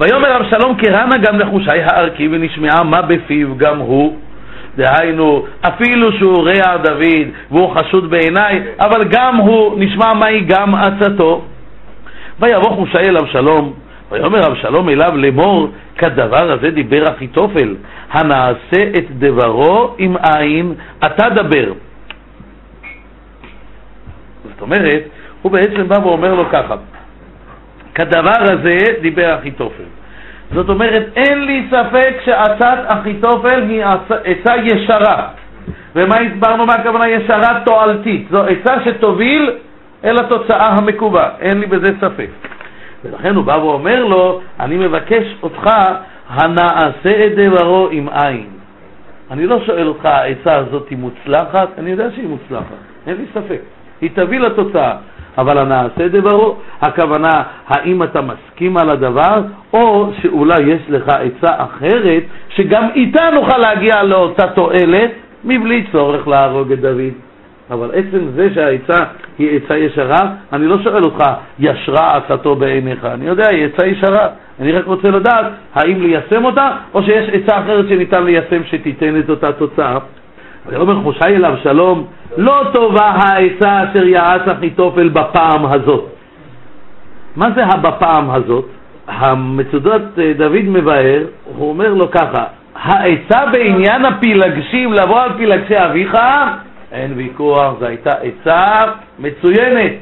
ויאמר 0.00 0.36
אבשלום 0.36 0.74
קרנה 0.76 1.18
גם 1.18 1.38
לחושי 1.38 1.80
הערכי 1.82 2.28
ונשמעה 2.32 2.84
מה 2.84 3.02
בפיו 3.02 3.56
גם 3.56 3.78
הוא 3.78 4.16
דהיינו, 4.76 5.46
אפילו 5.68 6.12
שהוא 6.12 6.48
רע 6.48 6.76
דוד 6.76 7.28
והוא 7.50 7.74
חשוד 7.74 8.10
בעיניי, 8.10 8.62
אבל 8.80 9.04
גם 9.04 9.36
הוא, 9.36 9.74
נשמע 9.78 10.14
מהי 10.14 10.40
גם 10.40 10.74
עצתו. 10.74 11.44
ויבוא 12.40 12.70
חושי 12.70 12.98
אל 12.98 13.16
אבשלום, 13.16 13.72
ויאמר 14.10 14.46
אבשלום 14.46 14.88
אליו 14.88 15.16
לאמור, 15.16 15.68
כדבר 15.98 16.52
הזה 16.52 16.70
דיבר 16.70 17.04
אחיתופל, 17.16 17.76
הנעשה 18.10 18.82
את 18.98 19.04
דברו 19.18 19.94
עם 19.98 20.16
עין, 20.16 20.74
אתה 21.06 21.28
דבר. 21.28 21.72
זאת 24.44 24.60
אומרת, 24.60 25.02
הוא 25.42 25.52
בעצם 25.52 25.88
בא 25.88 25.98
ואומר 26.02 26.34
לו 26.34 26.44
ככה, 26.52 26.74
כדבר 28.00 28.40
הזה 28.40 28.78
דיבר 29.00 29.34
אחיתופל. 29.38 29.82
זאת 30.54 30.68
אומרת, 30.68 31.06
אין 31.16 31.44
לי 31.44 31.66
ספק 31.70 32.14
שעצת 32.24 32.78
אחיתופל 32.86 33.62
היא 33.68 33.84
עצה 34.24 34.56
ישרה. 34.56 35.28
ומה 35.94 36.16
הסברנו 36.18 36.66
מה 36.66 36.74
הכוונה 36.74 37.08
ישרה 37.08 37.60
תועלתית? 37.64 38.26
זו 38.30 38.42
עצה 38.44 38.74
שתוביל 38.84 39.50
אל 40.04 40.16
התוצאה 40.18 40.66
המקווה, 40.66 41.28
אין 41.40 41.60
לי 41.60 41.66
בזה 41.66 41.92
ספק. 42.00 42.28
ולכן 43.04 43.34
הוא 43.34 43.44
בא 43.44 43.52
ואומר 43.52 44.04
לו, 44.04 44.40
אני 44.60 44.76
מבקש 44.76 45.24
אותך, 45.42 45.70
הנעשה 46.28 47.26
את 47.26 47.32
דברו 47.36 47.88
עם 47.90 48.08
עין. 48.08 48.46
אני 49.30 49.46
לא 49.46 49.60
שואל 49.66 49.88
אותך, 49.88 50.04
העצה 50.04 50.56
הזאת 50.56 50.88
היא 50.88 50.98
מוצלחת? 50.98 51.68
אני 51.78 51.90
יודע 51.90 52.10
שהיא 52.14 52.28
מוצלחת, 52.28 52.80
אין 53.06 53.16
לי 53.16 53.24
ספק. 53.34 53.60
היא 54.00 54.10
תביא 54.14 54.40
לתוצאה. 54.40 54.96
אבל 55.38 55.58
הנעשה 55.58 56.08
דברו, 56.08 56.56
הכוונה, 56.80 57.42
האם 57.68 58.02
אתה 58.02 58.20
מסכים 58.20 58.76
על 58.76 58.90
הדבר, 58.90 59.42
או 59.72 60.10
שאולי 60.22 60.62
יש 60.62 60.82
לך 60.88 61.08
עצה 61.08 61.54
אחרת, 61.56 62.22
שגם 62.48 62.88
איתה 62.94 63.30
נוכל 63.34 63.58
להגיע 63.58 64.02
לאותה 64.02 64.46
תועלת, 64.46 65.10
מבלי 65.44 65.84
צורך 65.92 66.28
להרוג 66.28 66.72
את 66.72 66.80
דוד. 66.80 67.12
אבל 67.70 67.90
עצם 67.94 68.30
זה 68.34 68.48
שהעצה 68.54 69.04
היא 69.38 69.56
עצה 69.56 69.78
ישרה, 69.78 70.32
אני 70.52 70.66
לא 70.66 70.82
שואל 70.82 71.04
אותך, 71.04 71.24
ישרה 71.58 72.16
עצתו 72.16 72.56
בעיניך, 72.56 73.04
אני 73.04 73.26
יודע, 73.26 73.48
היא 73.48 73.66
עצה 73.66 73.86
ישרה, 73.86 74.28
אני 74.60 74.72
רק 74.72 74.86
רוצה 74.86 75.10
לדעת 75.10 75.46
האם 75.74 76.02
ליישם 76.02 76.44
אותה, 76.44 76.70
או 76.94 77.02
שיש 77.02 77.28
עצה 77.28 77.58
אחרת 77.58 77.88
שניתן 77.88 78.24
ליישם 78.24 78.64
שתיתן 78.64 79.20
את 79.20 79.30
אותה 79.30 79.52
תוצאה. 79.52 79.98
ויאמר 80.70 81.02
חושי 81.02 81.24
אל 81.24 81.44
אבשלום, 81.44 82.06
לא 82.36 82.62
טובה 82.72 83.04
העצה 83.06 83.84
אשר 83.84 84.04
יעץ 84.06 84.48
אחיתופל 84.48 85.08
בפעם 85.08 85.66
הזאת. 85.66 86.04
מה 87.36 87.50
זה 87.54 87.64
הבפעם 87.64 88.30
הזאת? 88.30 88.64
המצודות 89.08 90.02
אה, 90.18 90.32
דוד 90.36 90.64
מבאר, 90.64 91.22
הוא 91.56 91.68
אומר 91.68 91.94
לו 91.94 92.10
ככה, 92.10 92.44
העצה 92.74 93.46
בעניין 93.52 94.04
הפילגשים, 94.04 94.92
לבוא 94.92 95.20
על 95.20 95.32
פילגשי 95.36 95.84
אביך, 95.84 96.18
אין 96.92 97.12
ויכוח, 97.16 97.74
זו 97.80 97.86
הייתה 97.86 98.10
עצה 98.10 98.82
מצוינת. 99.18 99.92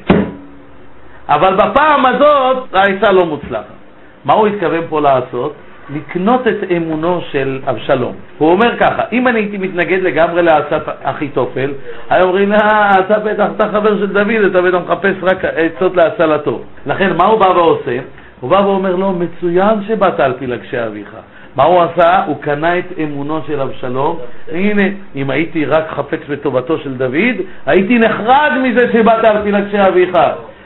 אבל 1.29 1.55
בפעם 1.55 2.05
הזאת 2.05 2.75
העצה 2.75 3.11
לא 3.11 3.25
מוצלחת. 3.25 3.79
מה 4.25 4.33
הוא 4.33 4.47
התכוון 4.47 4.81
פה 4.89 5.01
לעשות? 5.01 5.53
לקנות 5.93 6.47
את 6.47 6.71
אמונו 6.77 7.21
של 7.31 7.59
אבשלום. 7.67 8.13
הוא 8.37 8.51
אומר 8.51 8.77
ככה, 8.79 9.03
אם 9.11 9.27
אני 9.27 9.39
הייתי 9.39 9.57
מתנגד 9.57 10.01
לגמרי 10.01 10.43
לעצת 10.43 10.83
אחיתופל, 11.03 11.71
היו 12.09 12.23
אומרים, 12.27 12.53
אה, 12.53 12.99
אתה 12.99 13.19
בטח, 13.19 13.45
אתה 13.55 13.67
חבר 13.71 13.97
של 13.97 14.07
דוד, 14.07 14.43
אתה 14.51 14.61
בטח 14.61 14.77
מחפש 14.85 15.15
רק 15.21 15.45
עצות 15.45 15.95
להצלתו. 15.95 16.61
לכן, 16.85 17.17
מה 17.17 17.25
הוא 17.25 17.39
בא 17.39 17.47
ועושה? 17.47 17.99
הוא 18.39 18.49
בא 18.49 18.55
ואומר 18.55 18.95
לו, 18.95 19.11
מצוין 19.11 19.83
שבאת 19.87 20.19
על 20.19 20.33
פילגשי 20.39 20.85
אביך. 20.87 21.15
מה 21.55 21.63
הוא 21.63 21.81
עשה? 21.81 22.23
הוא 22.25 22.35
קנה 22.41 22.79
את 22.79 22.85
אמונו 23.03 23.39
של 23.47 23.61
אבשלום. 23.61 24.19
הנה, 24.51 24.83
אם 25.15 25.29
הייתי 25.29 25.65
רק 25.65 25.89
חפץ 25.89 26.19
בטובתו 26.29 26.77
של 26.77 26.93
דוד, 26.93 27.35
הייתי 27.65 27.99
נחרד 27.99 28.51
מזה 28.63 28.91
שבאת 28.93 29.25
על 29.25 29.43
פילגשי 29.43 29.87
אביך. 29.87 30.17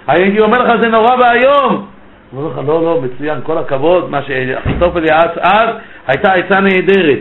הייתי 0.08 0.39
אומר 0.39 0.63
לך, 0.63 0.82
זה 0.82 0.88
נורא 0.88 1.15
ואיום. 1.15 1.93
הוא 2.34 2.42
אומר 2.42 2.52
לך, 2.52 2.68
לא, 2.68 2.84
לא, 2.84 3.02
מצוין, 3.02 3.40
כל 3.44 3.58
הכבוד, 3.58 4.12
מה 4.12 4.22
שאחיתופל 4.22 5.06
יעץ 5.06 5.38
אז, 5.38 5.70
הייתה 6.08 6.34
עצה 6.34 6.60
נהדרת. 6.60 7.20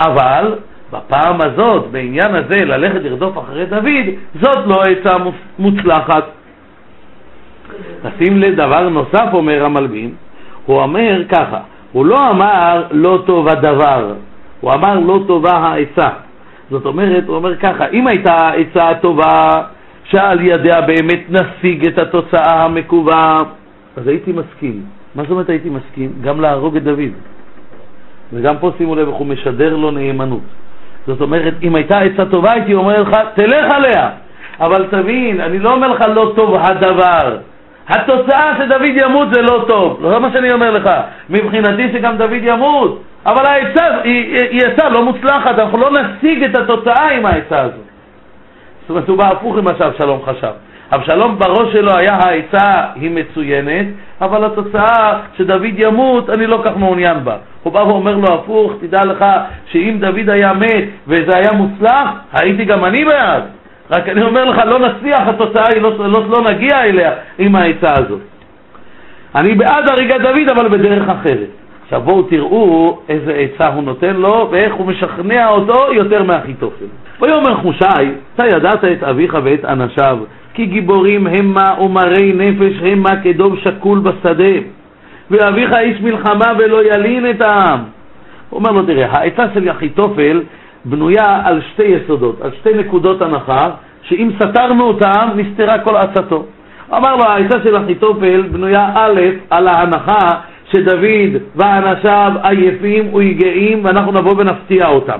אבל 0.00 0.54
בפעם 0.92 1.40
הזאת, 1.40 1.86
בעניין 1.90 2.34
הזה, 2.34 2.64
ללכת 2.64 3.00
לרדוף 3.02 3.38
אחרי 3.38 3.66
דוד, 3.66 4.06
זאת 4.40 4.66
לא 4.66 4.82
עצה 4.82 5.16
מוצלחת. 5.58 6.24
נשים 8.04 8.38
לדבר 8.38 8.88
נוסף, 8.88 9.26
אומר 9.32 9.64
המלבין, 9.64 10.14
הוא 10.66 10.82
אומר 10.82 11.22
ככה, 11.28 11.60
הוא 11.92 12.06
לא 12.06 12.30
אמר 12.30 12.84
לא 12.90 13.22
טוב 13.26 13.48
הדבר, 13.48 14.12
הוא 14.60 14.72
אמר 14.72 14.98
לא 14.98 15.20
טובה 15.26 15.52
העצה. 15.52 16.08
זאת 16.70 16.86
אומרת, 16.86 17.24
הוא 17.26 17.36
אומר 17.36 17.56
ככה, 17.56 17.88
אם 17.92 18.06
הייתה 18.06 18.48
עצה 18.48 18.88
טובה, 19.00 19.62
שעל 20.04 20.40
ידיה 20.40 20.80
באמת 20.80 21.20
נשיג 21.30 21.86
את 21.86 21.98
התוצאה 21.98 22.64
המקווה, 22.64 23.38
אז 23.96 24.08
הייתי 24.08 24.32
מסכים. 24.32 24.82
מה 25.14 25.22
זאת 25.22 25.30
אומרת 25.30 25.48
הייתי 25.48 25.70
מסכים? 25.70 26.12
גם 26.20 26.40
להרוג 26.40 26.76
את 26.76 26.82
דוד. 26.82 27.12
וגם 28.32 28.58
פה 28.58 28.70
שימו 28.78 28.94
לב 28.94 29.08
איך 29.08 29.16
הוא 29.16 29.26
משדר 29.26 29.76
לו 29.76 29.90
נאמנות. 29.90 30.42
זאת 31.06 31.20
אומרת, 31.20 31.54
אם 31.62 31.74
הייתה 31.74 31.98
עצה 31.98 32.24
טובה 32.24 32.52
הייתי 32.52 32.74
אומר 32.74 33.02
לך, 33.02 33.16
תלך 33.34 33.72
עליה. 33.74 34.10
אבל 34.60 34.86
תבין, 34.90 35.40
אני 35.40 35.58
לא 35.58 35.72
אומר 35.72 35.88
לך 35.88 36.00
לא 36.14 36.32
טוב 36.36 36.54
הדבר. 36.54 37.38
התוצאה 37.88 38.56
שדוד 38.58 38.82
ימות 39.02 39.28
זה 39.34 39.42
לא 39.42 39.64
טוב. 39.68 39.98
לא 40.02 40.20
מה 40.20 40.28
שאני 40.34 40.52
אומר 40.52 40.70
לך. 40.70 40.90
מבחינתי 41.30 41.92
שגם 41.92 42.16
דוד 42.16 42.42
ימות. 42.42 43.02
אבל 43.26 43.46
העצה 43.46 43.84
היא, 44.04 44.38
היא 44.50 44.60
עצה 44.66 44.88
לא 44.88 45.04
מוצלחת, 45.04 45.58
אנחנו 45.58 45.78
לא 45.78 45.90
נשיג 45.90 46.44
את 46.44 46.58
התוצאה 46.58 47.10
עם 47.10 47.26
העצה 47.26 47.60
הזאת. 47.60 47.88
זאת 48.80 48.90
אומרת, 48.90 49.08
הוא 49.08 49.18
בא 49.18 49.28
הפוך 49.28 49.56
ממה 49.56 49.70
שאבשלום 49.78 50.22
חשב. 50.24 50.52
אבשלום 50.94 51.38
בראש 51.38 51.72
שלו 51.72 51.96
היה 51.96 52.14
העצה 52.14 52.80
היא 52.94 53.10
מצוינת, 53.10 53.86
אבל 54.20 54.44
התוצאה 54.44 55.20
שדוד 55.36 55.74
ימות, 55.76 56.30
אני 56.30 56.46
לא 56.46 56.60
כך 56.64 56.76
מעוניין 56.76 57.24
בה. 57.24 57.36
הוא 57.62 57.72
בא 57.72 57.78
ואומר 57.78 58.16
לו 58.16 58.34
הפוך, 58.34 58.72
תדע 58.80 59.04
לך 59.04 59.24
שאם 59.66 59.96
דוד 60.00 60.28
היה 60.28 60.52
מת 60.52 60.84
וזה 61.06 61.36
היה 61.36 61.52
מוצלח, 61.52 62.10
הייתי 62.32 62.64
גם 62.64 62.84
אני 62.84 63.04
בעד. 63.04 63.42
רק 63.90 64.08
אני 64.08 64.22
אומר 64.22 64.44
לך, 64.44 64.58
לא 64.66 64.78
נצליח, 64.78 65.20
התוצאה 65.28 65.64
היא 65.74 65.82
לא, 65.82 66.08
לא, 66.08 66.28
לא 66.28 66.50
נגיע 66.50 66.82
אליה 66.82 67.12
עם 67.38 67.56
העצה 67.56 67.92
הזאת. 67.92 68.20
אני 69.34 69.54
בעד 69.54 69.88
הריגת 69.88 70.20
דוד, 70.20 70.48
אבל 70.56 70.68
בדרך 70.68 71.08
אחרת. 71.08 71.48
עכשיו 71.84 72.00
בואו 72.00 72.22
תראו 72.22 72.98
איזה 73.08 73.32
עצה 73.32 73.66
הוא 73.66 73.82
נותן 73.82 74.16
לו 74.16 74.48
ואיך 74.50 74.74
הוא 74.74 74.86
משכנע 74.86 75.48
אותו 75.48 75.92
יותר 75.92 76.22
מאחיתופל. 76.22 76.84
ויאמר 77.20 77.54
חושי, 77.54 77.84
אתה 78.34 78.46
ידעת 78.46 78.84
את 78.84 79.02
אביך 79.02 79.36
ואת 79.44 79.64
אנשיו, 79.64 80.18
כי 80.58 80.66
גיבורים 80.66 81.26
המה 81.26 81.74
ומרי 81.80 82.32
נפש 82.32 82.82
המה 82.82 83.22
כדוב 83.22 83.58
שקול 83.58 83.98
בשדה, 83.98 84.54
ואביך 85.30 85.76
איש 85.76 86.00
מלחמה 86.00 86.52
ולא 86.58 86.84
ילין 86.84 87.30
את 87.30 87.40
העם. 87.40 87.80
הוא 88.50 88.58
אומר 88.58 88.70
לו, 88.70 88.82
תראה, 88.82 89.06
העצה 89.10 89.42
של 89.54 89.70
אחיתופל 89.70 90.42
בנויה 90.84 91.40
על 91.44 91.60
שתי 91.72 91.82
יסודות, 91.82 92.40
על 92.42 92.50
שתי 92.60 92.74
נקודות 92.74 93.22
הנחה, 93.22 93.70
שאם 94.02 94.30
סתרנו 94.36 94.84
אותם, 94.84 95.28
נסתרה 95.36 95.78
כל 95.78 95.96
עצתו. 95.96 96.44
אמר 96.96 97.16
לו, 97.16 97.24
העצה 97.24 97.58
של 97.64 97.76
אחיתופל 97.76 98.42
בנויה 98.42 98.88
א', 98.94 99.20
על 99.50 99.68
ההנחה 99.68 100.28
שדוד 100.72 101.42
ואנשיו 101.56 102.32
עייפים 102.42 103.14
ויגעים 103.14 103.84
ואנחנו 103.84 104.12
נבוא 104.12 104.34
ונפתיע 104.38 104.88
אותם. 104.88 105.18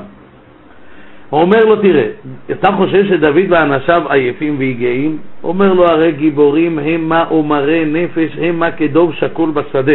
הוא 1.31 1.41
אומר 1.41 1.65
לו, 1.65 1.77
תראה, 1.77 2.07
אתה 2.51 2.73
חושב 2.73 3.07
שדוד 3.09 3.45
ואנשיו 3.49 4.03
עייפים 4.09 4.55
ויגעים? 4.59 5.19
אומר 5.45 5.73
לו, 5.73 5.87
הרי 5.87 6.13
גיבורים 6.13 6.79
המה 6.79 7.33
ומרי 7.33 7.85
נפש 7.85 8.39
המה 8.43 8.71
כדוב 8.71 9.15
שקול 9.15 9.51
בשדה. 9.51 9.93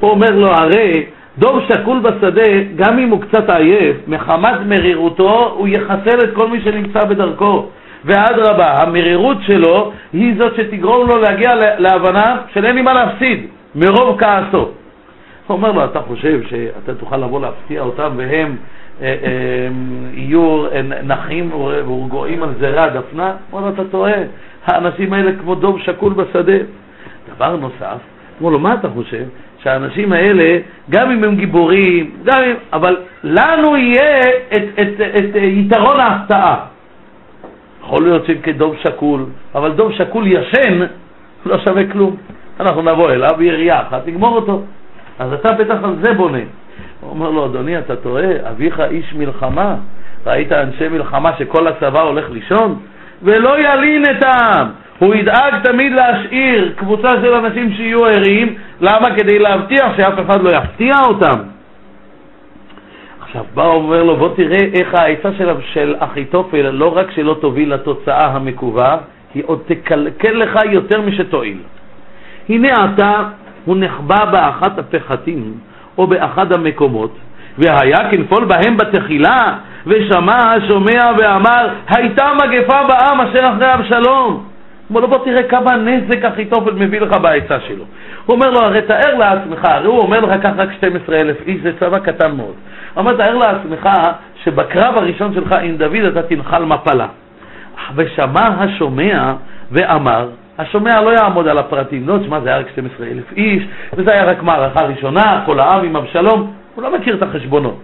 הוא 0.00 0.10
אומר 0.10 0.30
לו, 0.30 0.46
הרי 0.46 1.06
דוב 1.38 1.60
שקול 1.68 1.98
בשדה, 1.98 2.42
גם 2.76 2.98
אם 2.98 3.08
הוא 3.08 3.20
קצת 3.20 3.50
עייף, 3.50 3.96
מחמת 4.08 4.60
מרירותו, 4.66 5.54
הוא 5.56 5.68
יחסל 5.68 6.18
את 6.24 6.34
כל 6.34 6.48
מי 6.48 6.60
שנמצא 6.60 7.04
בדרכו. 7.04 7.66
ואדרבה, 8.04 8.82
המרירות 8.82 9.36
שלו 9.46 9.92
היא 10.12 10.34
זאת 10.38 10.54
שתגרום 10.56 11.08
לו 11.08 11.18
להגיע 11.18 11.54
להבנה 11.78 12.36
של 12.54 12.66
אין 12.66 12.74
לי 12.74 12.82
מה 12.82 12.94
להפסיד, 12.94 13.46
מרוב 13.74 14.18
כעסו. 14.18 14.68
הוא 15.46 15.56
אומר 15.56 15.72
לו, 15.72 15.84
אתה 15.84 16.00
חושב 16.00 16.40
שאתה 16.48 16.94
תוכל 16.94 17.16
לבוא 17.16 17.40
להפתיע 17.40 17.82
אותם 17.82 18.10
והם 18.16 18.56
יהיו 20.12 20.64
נחים 21.02 21.54
ורגועים 21.54 22.42
על 22.42 22.48
זרע 22.60 22.88
דפנה? 22.88 23.34
הוא 23.50 23.60
אומר 23.60 23.68
לו, 23.68 23.74
אתה 23.74 23.82
טועה, 23.90 24.12
האנשים 24.66 25.12
האלה 25.12 25.30
כמו 25.40 25.54
דוב 25.54 25.80
שקול 25.80 26.12
בשדה. 26.12 26.58
דבר 27.34 27.56
נוסף, 27.56 27.98
אמרו 28.38 28.50
לו, 28.50 28.58
מה 28.58 28.74
אתה 28.74 28.88
חושב? 28.88 29.24
שהאנשים 29.62 30.12
האלה, 30.12 30.58
גם 30.90 31.10
אם 31.10 31.24
הם 31.24 31.36
גיבורים, 31.36 32.10
גם 32.24 32.38
אם, 32.38 32.54
אבל 32.72 32.96
לנו 33.24 33.76
יהיה 33.76 34.20
את, 34.20 34.52
את, 34.52 35.00
את, 35.00 35.00
את 35.16 35.30
יתרון 35.34 36.00
ההפתעה. 36.00 36.66
יכול 37.82 38.02
להיות 38.02 38.26
שהם 38.26 38.38
כדוב 38.42 38.76
שקול, 38.84 39.24
אבל 39.54 39.72
דוב 39.72 39.92
שקול 39.92 40.26
ישן 40.26 40.86
לא 41.46 41.58
שווה 41.58 41.82
כלום. 41.92 42.16
אנחנו 42.60 42.82
נבוא 42.82 43.10
אליו 43.10 43.30
בירייה 43.38 43.82
אחת, 43.82 44.06
נגמור 44.06 44.36
אותו. 44.36 44.62
אז 45.18 45.32
אתה 45.32 45.52
בטח 45.52 45.76
על 45.82 45.96
זה 46.02 46.12
בונה. 46.12 46.38
הוא 47.06 47.14
אומר 47.14 47.30
לו, 47.30 47.46
אדוני, 47.46 47.78
אתה 47.78 47.96
טועה, 47.96 48.50
אביך 48.50 48.80
איש 48.80 49.14
מלחמה, 49.14 49.74
ראית 50.26 50.52
אנשי 50.52 50.88
מלחמה 50.88 51.30
שכל 51.38 51.68
הצבא 51.68 52.00
הולך 52.00 52.30
לישון? 52.30 52.78
ולא 53.22 53.58
ילין 53.58 54.02
את 54.10 54.24
העם. 54.24 54.68
הוא 54.98 55.14
ידאג 55.14 55.54
תמיד 55.62 55.92
להשאיר 55.92 56.72
קבוצה 56.76 57.08
של 57.08 57.34
אנשים 57.34 57.72
שיהיו 57.72 58.06
ערים, 58.06 58.54
למה? 58.80 59.16
כדי 59.16 59.38
להבטיח 59.38 59.96
שאף 59.96 60.14
אחד 60.26 60.42
לא 60.42 60.50
יפתיע 60.50 60.94
אותם. 61.06 61.38
עכשיו 63.22 63.44
בא 63.54 63.62
ואומר 63.62 64.02
לו, 64.02 64.16
בוא 64.16 64.28
תראה 64.36 64.60
איך 64.74 64.94
העצה 64.94 65.28
של, 65.38 65.48
של 65.72 65.94
אחיתופל 65.98 66.70
לא 66.70 66.96
רק 66.96 67.10
שלא 67.10 67.36
תוביל 67.40 67.74
לתוצאה 67.74 68.26
המקווה, 68.26 68.96
היא 69.34 69.42
עוד 69.46 69.62
תקלקל 69.66 70.32
לך 70.32 70.58
יותר 70.70 71.00
משתועיל. 71.00 71.58
הנה 72.48 72.68
עתה 72.84 73.22
הוא 73.64 73.76
נחבא 73.76 74.24
באחת 74.24 74.78
הפחתים 74.78 75.54
או 75.98 76.06
באחד 76.06 76.52
המקומות, 76.52 77.16
והיה 77.58 78.10
כנפול 78.10 78.44
בהם 78.44 78.76
בתחילה, 78.76 79.54
ושמע 79.86 80.52
השומע 80.52 81.10
ואמר, 81.18 81.68
הייתה 81.88 82.24
מגפה 82.34 82.82
בעם 82.88 83.20
אשר 83.20 83.50
אחרי 83.54 83.74
אבשלום. 83.74 84.44
אומר 84.90 85.00
לו, 85.00 85.08
בוא 85.08 85.18
תראה 85.24 85.42
כמה 85.42 85.76
נזק 85.76 86.24
אחיתופל 86.24 86.72
מביא 86.74 87.00
לך 87.00 87.16
בעצה 87.22 87.60
שלו. 87.60 87.84
הוא 88.26 88.34
אומר 88.34 88.50
לו, 88.50 88.60
הרי 88.60 88.82
תאר 88.82 89.14
לעצמך, 89.14 89.64
הרי 89.64 89.86
הוא 89.86 89.98
אומר 89.98 90.20
לך, 90.20 90.42
קח 90.42 90.50
רק 90.56 90.72
12,000 90.72 91.36
איש, 91.46 91.60
זה 91.62 91.72
צבא 91.80 91.98
קטן 91.98 92.36
מאוד. 92.36 92.54
הוא 92.94 93.00
אומר, 93.00 93.16
תאר 93.16 93.34
לעצמך 93.34 93.88
שבקרב 94.44 94.96
הראשון 94.96 95.34
שלך 95.34 95.52
עם 95.62 95.76
דוד 95.76 96.04
אתה 96.12 96.22
תנחל 96.22 96.64
מפלה. 96.64 97.06
ושמע 97.94 98.48
השומע 98.58 99.32
ואמר, 99.72 100.28
השומע 100.58 101.00
לא 101.00 101.10
יעמוד 101.10 101.48
על 101.48 101.58
הפרטים, 101.58 102.08
לא, 102.08 102.18
תשמע, 102.18 102.40
זה 102.40 102.48
היה 102.48 102.58
רק 102.58 102.66
12,000 102.72 103.24
איש, 103.36 103.62
וזה 103.92 104.12
היה 104.12 104.24
רק 104.24 104.42
מערכה 104.42 104.84
ראשונה, 104.84 105.42
כל 105.46 105.60
העם 105.60 105.84
עם 105.84 105.96
אבשלום, 105.96 106.52
הוא 106.74 106.82
לא 106.82 106.98
מכיר 106.98 107.14
את 107.16 107.22
החשבונות. 107.22 107.78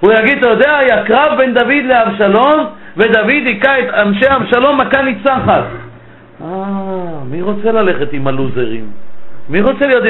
הוא 0.00 0.12
יגיד, 0.12 0.38
אתה 0.38 0.48
יודע, 0.48 0.78
היה 0.78 1.04
קרב 1.04 1.38
בין 1.38 1.54
דוד 1.54 1.84
לאבשלום, 1.84 2.66
ודוד 2.96 3.46
היכה 3.46 3.78
את 3.78 3.94
אנשי 3.94 4.26
אבשלום 4.36 4.80
מכה 4.80 5.02
ניצחת. 5.02 5.64
אה, 6.44 6.46
מי 7.30 7.42
רוצה 7.42 7.72
ללכת 7.72 8.12
עם 8.12 8.26
הלוזרים? 8.26 8.84
מי 9.48 9.60
רוצה 9.60 9.86
להיות... 9.86 10.04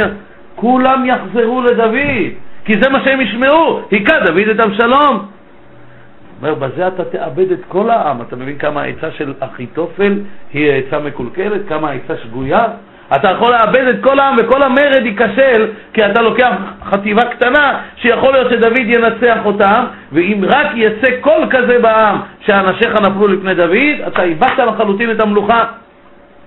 כולם 0.60 1.06
יחזרו 1.06 1.62
לדוד, 1.62 1.94
כי 2.64 2.74
זה 2.82 2.90
מה 2.90 3.04
שהם 3.04 3.20
ישמעו, 3.20 3.80
היכה 3.90 4.20
דוד 4.26 4.48
את 4.50 4.60
אבשלום. 4.60 5.26
אומר, 6.42 6.54
בזה 6.54 6.88
אתה 6.88 7.04
תאבד 7.04 7.52
את 7.52 7.60
כל 7.68 7.90
העם. 7.90 8.22
אתה 8.22 8.36
מבין 8.36 8.58
כמה 8.58 8.82
העצה 8.82 9.10
של 9.10 9.32
אחיתופל 9.40 10.18
היא 10.52 10.72
עצה 10.72 10.98
מקולקלת? 10.98 11.60
כמה 11.68 11.90
העצה 11.90 12.16
שגויה? 12.22 12.64
אתה 13.16 13.30
יכול 13.30 13.52
לאבד 13.52 13.86
את 13.88 14.02
כל 14.02 14.18
העם 14.18 14.36
וכל 14.38 14.62
המרד 14.62 15.02
ייכשל 15.04 15.66
כי 15.92 16.06
אתה 16.06 16.22
לוקח 16.22 16.52
חטיבה 16.84 17.22
קטנה 17.22 17.80
שיכול 17.96 18.32
להיות 18.32 18.50
שדוד 18.50 18.78
ינצח 18.78 19.38
אותם 19.44 19.84
ואם 20.12 20.44
רק 20.48 20.66
יצא 20.74 21.20
קול 21.20 21.46
כזה 21.50 21.78
בעם 21.78 22.20
שאנשיך 22.46 23.00
נפלו 23.00 23.28
לפני 23.28 23.54
דוד, 23.54 24.06
אתה 24.06 24.22
איבדת 24.22 24.58
לחלוטין 24.58 25.10
את 25.10 25.20
המלוכה. 25.20 25.64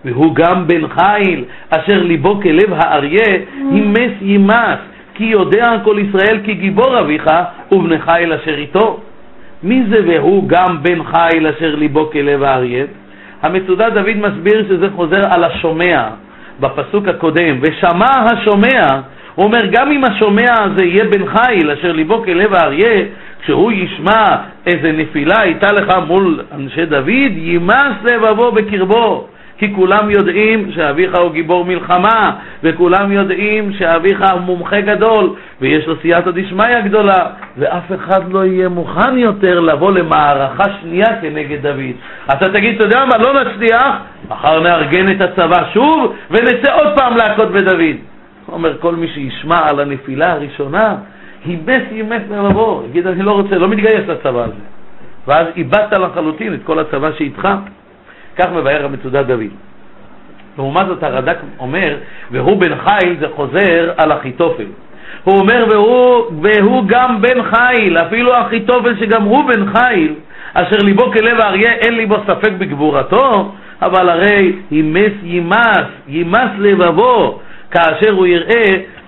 והוא 0.06 0.36
גם 0.36 0.68
בן 0.68 0.88
חיל 0.88 1.44
אשר 1.70 2.04
ליבו 2.04 2.42
כלב 2.42 2.74
האריה 2.74 3.38
הימס 3.72 4.12
יימס 4.22 4.80
כי 5.14 5.24
יודע 5.24 5.74
כל 5.84 5.98
ישראל 6.00 6.40
כי 6.44 6.54
גיבור 6.54 7.00
אביך 7.00 7.30
ובני 7.72 8.00
חיל 8.00 8.34
אשר 8.34 8.56
איתו. 8.58 9.00
מי 9.63 9.84
זה 9.89 10.00
והוא 10.08 10.50
גם 10.50 10.84
בן 10.84 11.03
חיל 11.03 11.48
אשר 11.48 11.75
ליבו 11.75 12.10
כלב 12.12 12.44
האריה? 12.44 12.86
המצודה 13.41 13.89
דוד 13.89 14.18
מסביר 14.18 14.65
שזה 14.70 14.89
חוזר 14.96 15.34
על 15.34 15.44
השומע 15.44 16.10
בפסוק 16.60 17.08
הקודם, 17.08 17.60
ושמע 17.62 18.25
השומע, 18.32 18.86
הוא 19.36 19.46
אומר 19.46 19.65
גם 19.72 19.91
אם 19.91 20.03
השומע 20.03 20.53
הזה 20.60 20.86
יהיה 20.86 21.06
בן 21.06 21.27
חיל 21.27 21.72
אשר 21.72 21.92
ליבו 21.92 22.24
כלב 22.24 22.53
האריה, 22.53 23.05
כשהוא 23.44 23.72
ישמע 23.72 24.36
איזה 24.68 24.92
נפילה 24.92 25.42
הייתה 25.42 25.72
לך 25.72 25.94
מול 26.07 26.40
אנשי 26.51 26.86
דוד, 26.86 27.31
יימס 27.36 27.96
לבבו 28.03 28.51
בקרבו. 28.51 29.27
כי 29.62 29.74
כולם 29.76 30.10
יודעים 30.10 30.72
שאביך 30.72 31.16
הוא 31.16 31.32
גיבור 31.32 31.66
מלחמה, 31.66 32.32
וכולם 32.64 33.12
יודעים 33.12 33.74
שאביך 33.74 34.24
הוא 34.32 34.42
מומחה 34.42 34.82
גדול, 34.82 35.34
ויש 35.62 35.88
לו 35.88 35.96
סייעתא 36.02 36.32
דשמיא 36.32 36.80
גדולה, 36.86 37.26
ואף 37.58 37.92
אחד 37.96 38.32
לא 38.32 38.46
יהיה 38.46 38.70
מוכן 38.70 39.18
יותר 39.18 39.60
לבוא 39.60 39.92
למערכה 39.92 40.64
שנייה 40.82 41.22
כנגד 41.22 41.62
דוד. 41.62 41.96
אתה 42.34 42.50
תגיד, 42.50 42.76
אתה 42.76 42.84
יודע 42.84 43.06
מה, 43.06 43.18
לא 43.18 43.44
נצליח, 43.44 43.96
מחר 44.30 44.60
נארגן 44.60 45.12
את 45.12 45.22
הצבא 45.22 45.64
שוב, 45.74 46.16
ונצא 46.32 46.76
עוד 46.76 46.88
פעם 46.96 47.18
להכות 47.18 47.52
בדוד. 47.52 47.96
אומר 48.52 48.78
כל 48.80 48.96
מי 48.96 49.08
שישמע 49.08 49.70
על 49.70 49.80
הנפילה 49.80 50.32
הראשונה, 50.32 50.96
הימס 51.46 51.84
ימס 51.92 52.22
מלבוא, 52.30 52.84
יגיד 52.86 53.08
אני 53.08 53.24
לא 53.24 53.32
רוצה, 53.32 53.58
לא 53.58 53.68
מתגייס 53.68 54.08
לצבא 54.08 54.44
הזה. 54.44 54.62
ואז 55.28 55.48
איבדת 55.56 55.94
לחלוטין 55.94 56.54
את 56.54 56.60
כל 56.64 56.80
הצבא 56.80 57.12
שאיתך. 57.18 57.48
כך 58.42 58.51
מבאר 58.51 58.86
המצודה 58.86 59.24
דוד. 59.24 59.51
לעומת 60.58 60.88
זאת 60.88 61.04
הרד"ק 61.04 61.38
אומר, 61.60 61.98
והוא 62.32 62.58
בן 62.62 62.75
חיל 62.75 63.16
זה 63.20 63.27
חוזר 63.36 63.92
על 63.98 64.12
אחיתופל. 64.12 64.66
הוא 65.24 65.40
אומר, 65.40 65.66
והוא, 65.70 66.25
והוא 66.42 66.84
גם 66.88 67.22
בן 67.22 67.44
חיל, 67.44 67.98
אפילו 67.98 68.42
אחיתופל 68.42 68.96
שגם 69.00 69.24
הוא 69.24 69.44
בן 69.48 69.66
חיל, 69.74 70.14
אשר 70.54 70.77
ליבו 70.84 71.12
כלב 71.12 71.40
האריה 71.40 71.72
אין 71.72 71.94
ליבו 71.94 72.16
ספק 72.27 72.51
בגבורתו, 72.58 73.51
אבל 73.82 74.10
הרי 74.10 74.54
ימס 74.72 75.14
יימס, 75.24 75.88
יימס 76.08 76.50
לבבו, 76.58 77.40
כאשר 77.72 78.12
הוא 78.12 78.27
יראה 78.27 78.66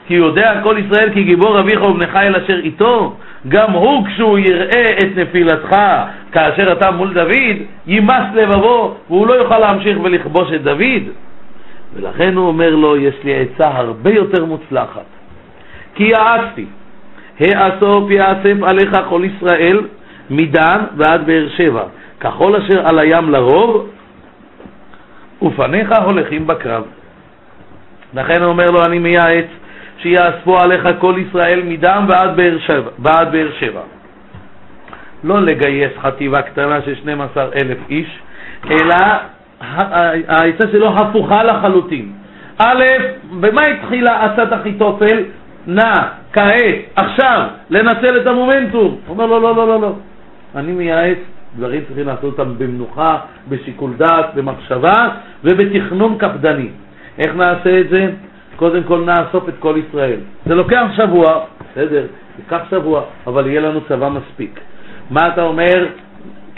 כי 0.08 0.14
יודע 0.14 0.60
כל 0.64 0.76
ישראל 0.86 1.10
כי 1.14 1.24
גיבור 1.24 1.60
אביך 1.60 1.82
ובני 1.82 2.08
חיל 2.08 2.36
אשר 2.36 2.60
איתו, 2.60 3.16
גם 3.48 3.72
הוא 3.72 4.06
כשהוא 4.08 4.40
יראה 4.40 4.86
את 5.04 5.18
נפילתך 5.18 5.76
כאשר 6.32 6.72
אתה 6.72 6.92
מול 6.92 7.14
דוד, 7.14 7.58
יימס 7.88 8.26
לבבו 8.34 8.96
והוא 9.10 9.28
לא 9.28 9.34
יוכל 9.34 9.60
להמשיך 9.60 9.98
ולכבוש 10.04 10.52
את 10.56 10.64
דוד. 10.64 11.04
ולכן 11.94 12.34
הוא 12.38 12.48
אומר 12.48 12.76
לו, 12.76 12.98
יש 12.98 13.16
לי 13.24 13.34
עצה 13.36 13.68
הרבה 13.68 14.12
יותר 14.12 14.46
מוצלחת. 14.46 15.06
כי 15.96 16.04
יעצתי, 16.04 16.66
האסוף 17.40 18.10
יאסף 18.10 18.64
עליך 18.64 18.92
כל 19.10 19.22
ישראל 19.26 19.82
מדן 20.30 20.80
ועד 20.98 21.26
באר 21.26 21.48
שבע, 21.58 21.84
ככל 22.20 22.56
אשר 22.56 22.88
על 22.88 23.00
הים 23.00 23.30
לרוב, 23.30 23.90
ופניך 25.42 25.92
הולכים 26.06 26.48
בקרב. 26.48 26.84
לכן 28.14 28.42
הוא 28.42 28.50
אומר 28.50 28.72
לו, 28.72 28.86
אני 28.86 29.00
מייעץ 29.00 29.46
שיאספו 29.98 30.60
עליך 30.60 30.88
כל 31.00 31.16
ישראל 31.28 31.62
מדן 31.66 32.06
ועד 32.10 32.36
באר 32.36 32.58
שבע. 32.68 32.90
ועד 33.00 33.32
באר 33.32 33.50
שבע. 33.60 33.82
לא 35.24 35.42
לגייס 35.42 35.92
חטיבה 36.02 36.42
קטנה 36.42 36.82
של 36.82 36.96
12 36.96 37.44
אלף 37.44 37.78
איש, 37.90 38.20
אלא 38.72 38.96
העצה 40.28 40.68
שלו 40.72 40.96
הפוכה 40.96 41.44
לחלוטין. 41.44 42.12
א', 42.58 42.84
במה 43.40 43.62
התחילה 43.66 44.26
עצת 44.26 44.54
אחיתופל? 44.54 45.24
נא, 45.68 45.94
כעת, 46.34 46.76
עכשיו, 46.96 47.48
לנצל 47.70 48.22
את 48.22 48.28
המומנטום. 48.28 48.98
הוא 49.08 49.14
אומר, 49.14 49.26
לא, 49.26 49.42
לא, 49.42 49.56
לא, 49.56 49.68
לא, 49.68 49.82
לא. 49.82 49.96
אני 50.56 50.72
מייעץ, 50.72 51.18
דברים 51.58 51.82
צריכים 51.88 52.08
לעשות 52.08 52.40
אותם 52.40 52.58
במנוחה, 52.58 53.18
בשיקול 53.50 53.94
דעת, 53.98 54.36
במחשבה 54.36 55.10
ובתכנון 55.44 56.18
קפדני. 56.18 56.68
איך 57.20 57.36
נעשה 57.36 57.80
את 57.80 57.90
זה? 57.90 58.10
קודם 58.64 58.84
כל 58.84 59.04
נאסוף 59.06 59.50
את 59.50 59.54
כל 59.60 59.76
ישראל. 59.88 60.20
זה 60.46 60.56
לוקח 60.56 60.86
שבוע, 60.98 61.40
בסדר, 61.60 62.06
ייקח 62.40 62.62
שבוע, 62.72 63.02
אבל 63.28 63.48
יהיה 63.48 63.62
לנו 63.62 63.82
צבא 63.82 64.10
מספיק. 64.10 64.60
מה 65.10 65.28
אתה 65.28 65.44
אומר? 65.44 65.88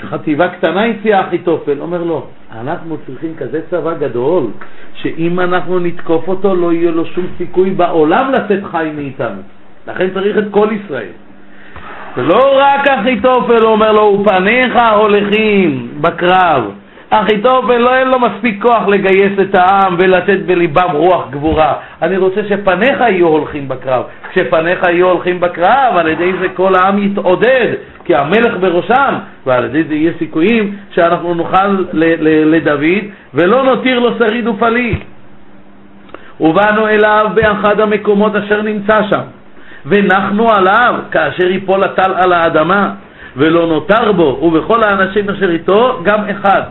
חטיבה 0.02 0.48
קטנה 0.48 0.86
הציעה 0.86 1.28
אחיתופל. 1.28 1.82
אומר 1.82 2.04
לו, 2.04 2.26
אנחנו 2.62 2.98
צריכים 3.06 3.34
כזה 3.38 3.62
צבא 3.70 3.94
גדול, 3.94 4.44
שאם 4.94 5.39
אנחנו 5.39 5.80
נתקוף 5.80 6.28
אותו 6.28 6.56
לא 6.56 6.74
יהיה 6.74 6.91
לו 6.91 7.06
שום 7.06 7.26
סיכוי 7.38 7.70
בעולם 7.70 8.32
לצאת 8.32 8.63
חי 8.72 8.89
מאיתנו. 8.96 9.41
לכן 9.88 10.08
צריך 10.13 10.38
את 10.38 10.48
כל 10.52 10.68
ישראל. 10.72 11.13
ולא 12.18 12.41
רק 12.58 12.88
אחיתופל 12.88 13.65
אומר 13.65 13.91
לו, 13.91 14.22
ופניך 14.22 14.74
הולכים 14.96 15.88
בקרב. 16.02 16.85
אחיתופל 17.10 17.78
לא 17.78 17.96
אין 17.96 18.08
לו 18.08 18.20
מספיק 18.20 18.62
כוח 18.62 18.88
לגייס 18.88 19.39
את 19.41 19.56
העם 19.58 19.96
ולתת 20.00 20.39
בליבם 20.46 20.91
רוח 20.91 21.28
גבורה. 21.30 21.74
אני 22.02 22.18
רוצה 22.18 22.41
שפניך 22.50 23.00
יהיו 23.00 23.28
הולכים 23.28 23.68
בקרב. 23.68 24.04
כשפניך 24.32 24.84
יהיו 24.84 25.10
הולכים 25.10 25.39
בקרב, 25.39 25.98
על 25.98 26.08
ידי 26.08 26.32
זה 26.41 26.48
כל 26.50 26.76
העם 26.76 27.04
יתעודד, 27.04 27.74
כי 28.06 28.15
המלך 28.15 28.54
בראשם, 28.60 29.15
ועל 29.46 29.65
ידי 29.65 29.84
זה 29.84 29.94
יהיה 29.94 30.12
סיכויים 30.20 30.76
שאנחנו 30.91 31.34
נוכל 31.34 31.86
לדוד 31.94 33.04
ולא 33.34 33.63
נותיר 33.63 34.00
לו 34.00 34.18
שריד 34.18 34.48
ופליט. 34.48 35.00
ובאנו 36.39 36.88
אליו 36.88 37.28
באחד 37.34 37.80
המקומות 37.80 38.36
אשר 38.36 38.62
נמצא 38.62 39.02
שם, 39.10 39.22
ונחנו 39.86 40.52
עליו 40.52 40.96
כאשר 41.12 41.48
יפול 41.48 41.84
הטל 41.84 42.13
על 42.15 42.34
האדמה, 42.34 42.89
ולא 43.36 43.68
נותר 43.68 44.12
בו, 44.12 44.39
ובכל 44.41 44.84
האנשים 44.84 45.30
אשר 45.30 45.50
איתו 45.50 46.00
גם 46.04 46.20
אחד. 46.30 46.62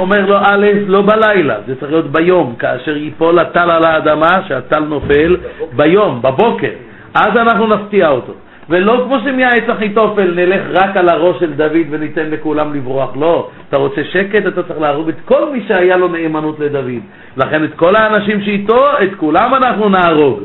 אומר 0.00 0.26
לו 0.26 0.36
א', 0.36 0.66
לא 0.86 1.02
בלילה, 1.02 1.56
זה 1.66 1.76
צריך 1.80 1.92
להיות 1.92 2.12
ביום, 2.12 2.54
כאשר 2.58 2.96
ייפול 2.96 3.38
הטל 3.38 3.70
על 3.70 3.84
האדמה, 3.84 4.40
שהטל 4.48 4.78
נופל, 4.80 5.36
ביום, 5.76 6.22
בבוקר, 6.22 6.70
אז 7.14 7.36
אנחנו 7.36 7.66
נפתיע 7.66 8.08
אותו. 8.08 8.32
ולא 8.70 9.02
כמו 9.04 9.18
שמייעץ 9.24 9.68
אחיתופל, 9.68 10.32
נלך 10.34 10.62
רק 10.72 10.96
על 10.96 11.08
הראש 11.08 11.40
של 11.40 11.52
דוד 11.52 11.86
וניתן 11.90 12.30
לכולם 12.30 12.74
לברוח. 12.74 13.16
לא, 13.16 13.48
אתה 13.68 13.76
רוצה 13.76 14.04
שקט, 14.04 14.46
אתה 14.46 14.62
צריך 14.62 14.80
להרוג 14.80 15.08
את 15.08 15.14
כל 15.24 15.52
מי 15.52 15.64
שהיה 15.68 15.96
לו 15.96 16.08
נאמנות 16.08 16.60
לדוד. 16.60 17.02
לכן 17.36 17.64
את 17.64 17.74
כל 17.74 17.96
האנשים 17.96 18.40
שאיתו, 18.42 18.86
את 19.02 19.14
כולם 19.16 19.54
אנחנו 19.54 19.88
נהרוג. 19.88 20.42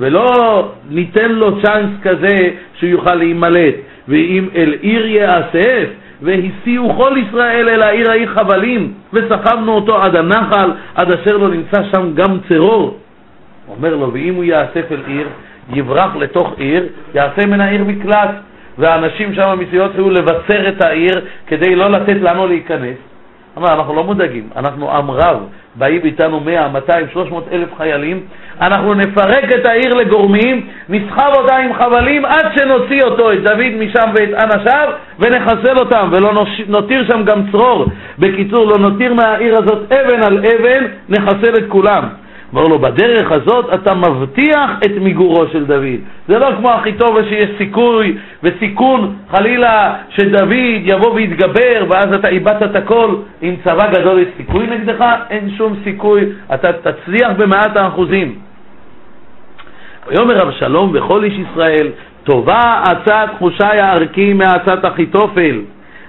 ולא 0.00 0.28
ניתן 0.90 1.32
לו 1.32 1.62
צ'אנס 1.62 1.90
כזה 2.02 2.36
שהוא 2.74 2.90
יוכל 2.90 3.14
להימלט. 3.14 3.74
ואם 4.08 4.48
אל 4.56 4.74
עיר 4.80 5.06
יאסף, 5.06 5.88
והסיעו 6.22 6.94
כל 6.96 7.16
ישראל 7.16 7.68
אל 7.68 7.82
העיר 7.82 8.10
ההיא 8.10 8.26
חבלים, 8.26 8.92
וסחבנו 9.12 9.72
אותו 9.72 10.02
עד 10.02 10.16
הנחל, 10.16 10.70
עד 10.94 11.12
אשר 11.12 11.36
לא 11.36 11.48
נמצא 11.48 11.82
שם 11.92 12.14
גם 12.14 12.38
צרור. 12.48 12.98
אומר 13.68 13.96
לו, 13.96 14.12
ואם 14.12 14.34
הוא 14.34 14.44
יאסף 14.44 14.92
אל 14.92 15.00
עיר, 15.06 15.28
יברח 15.72 16.16
לתוך 16.16 16.54
עיר, 16.58 16.86
יעשה 17.14 17.46
מן 17.46 17.60
העיר 17.60 17.84
מקלט, 17.84 18.30
והאנשים 18.78 19.34
שם 19.34 19.58
מסביבות 19.58 19.90
התחילו 19.90 20.10
לבשר 20.10 20.68
את 20.68 20.84
העיר 20.84 21.24
כדי 21.46 21.74
לא 21.74 21.90
לתת 21.90 22.16
לנו 22.20 22.46
להיכנס. 22.46 22.96
אמר, 23.58 23.74
אנחנו 23.74 23.94
לא 23.94 24.04
מודאגים, 24.04 24.48
אנחנו 24.56 24.90
עם 24.90 25.10
רב, 25.10 25.38
באים 25.74 26.00
איתנו 26.04 26.40
100, 26.40 26.68
200, 26.68 27.06
300 27.12 27.44
אלף 27.52 27.68
חיילים, 27.76 28.20
אנחנו 28.60 28.94
נפרק 28.94 29.44
את 29.44 29.66
העיר 29.66 29.94
לגורמים, 29.94 30.66
נסחב 30.88 31.32
אותה 31.36 31.56
עם 31.56 31.74
חבלים 31.74 32.24
עד 32.24 32.46
שנוציא 32.56 33.02
אותו, 33.02 33.32
את 33.32 33.42
דוד 33.42 33.74
משם 33.78 34.10
ואת 34.14 34.28
אנשיו, 34.44 34.88
ונחסל 35.18 35.78
אותם, 35.78 36.08
ולא 36.12 36.32
נותיר 36.68 37.06
שם 37.08 37.24
גם 37.24 37.42
צרור. 37.52 37.86
בקיצור, 38.18 38.66
לא 38.66 38.78
נותיר 38.78 39.14
מהעיר 39.14 39.58
הזאת 39.58 39.92
אבן 39.92 40.22
על 40.22 40.38
אבן, 40.38 40.84
נחסל 41.08 41.54
את 41.58 41.64
כולם. 41.68 42.08
אמר 42.56 42.64
לו, 42.64 42.78
בדרך 42.78 43.32
הזאת 43.32 43.74
אתה 43.74 43.94
מבטיח 43.94 44.70
את 44.86 44.90
מיגורו 45.00 45.46
של 45.52 45.64
דוד. 45.64 46.00
זה 46.28 46.38
לא 46.38 46.48
כמו 46.56 46.68
אחיטובה 46.74 47.24
שיש 47.28 47.50
סיכוי 47.58 48.16
וסיכון, 48.42 49.16
חלילה, 49.30 49.94
שדוד 50.10 50.52
יבוא 50.82 51.14
ויתגבר, 51.14 51.84
ואז 51.88 52.14
אתה 52.14 52.28
איבדת 52.28 52.62
את 52.62 52.76
הכל. 52.76 53.16
עם 53.42 53.56
צבא 53.64 53.90
גדול 53.92 54.18
יש 54.18 54.28
סיכוי 54.36 54.66
נגדך? 54.66 55.04
אין 55.30 55.50
שום 55.56 55.76
סיכוי, 55.84 56.24
אתה 56.54 56.72
תצליח 56.72 57.30
במאת 57.36 57.76
האחוזים. 57.76 58.38
ויאמר 60.08 60.42
אבשלום 60.42 60.90
וכל 60.94 61.24
איש 61.24 61.34
ישראל, 61.38 61.88
טובה 62.24 62.82
עצת 62.88 63.28
חושי 63.38 63.64
הערכי 63.64 64.32
מעצת 64.32 64.84
אחיתופל, 64.84 65.60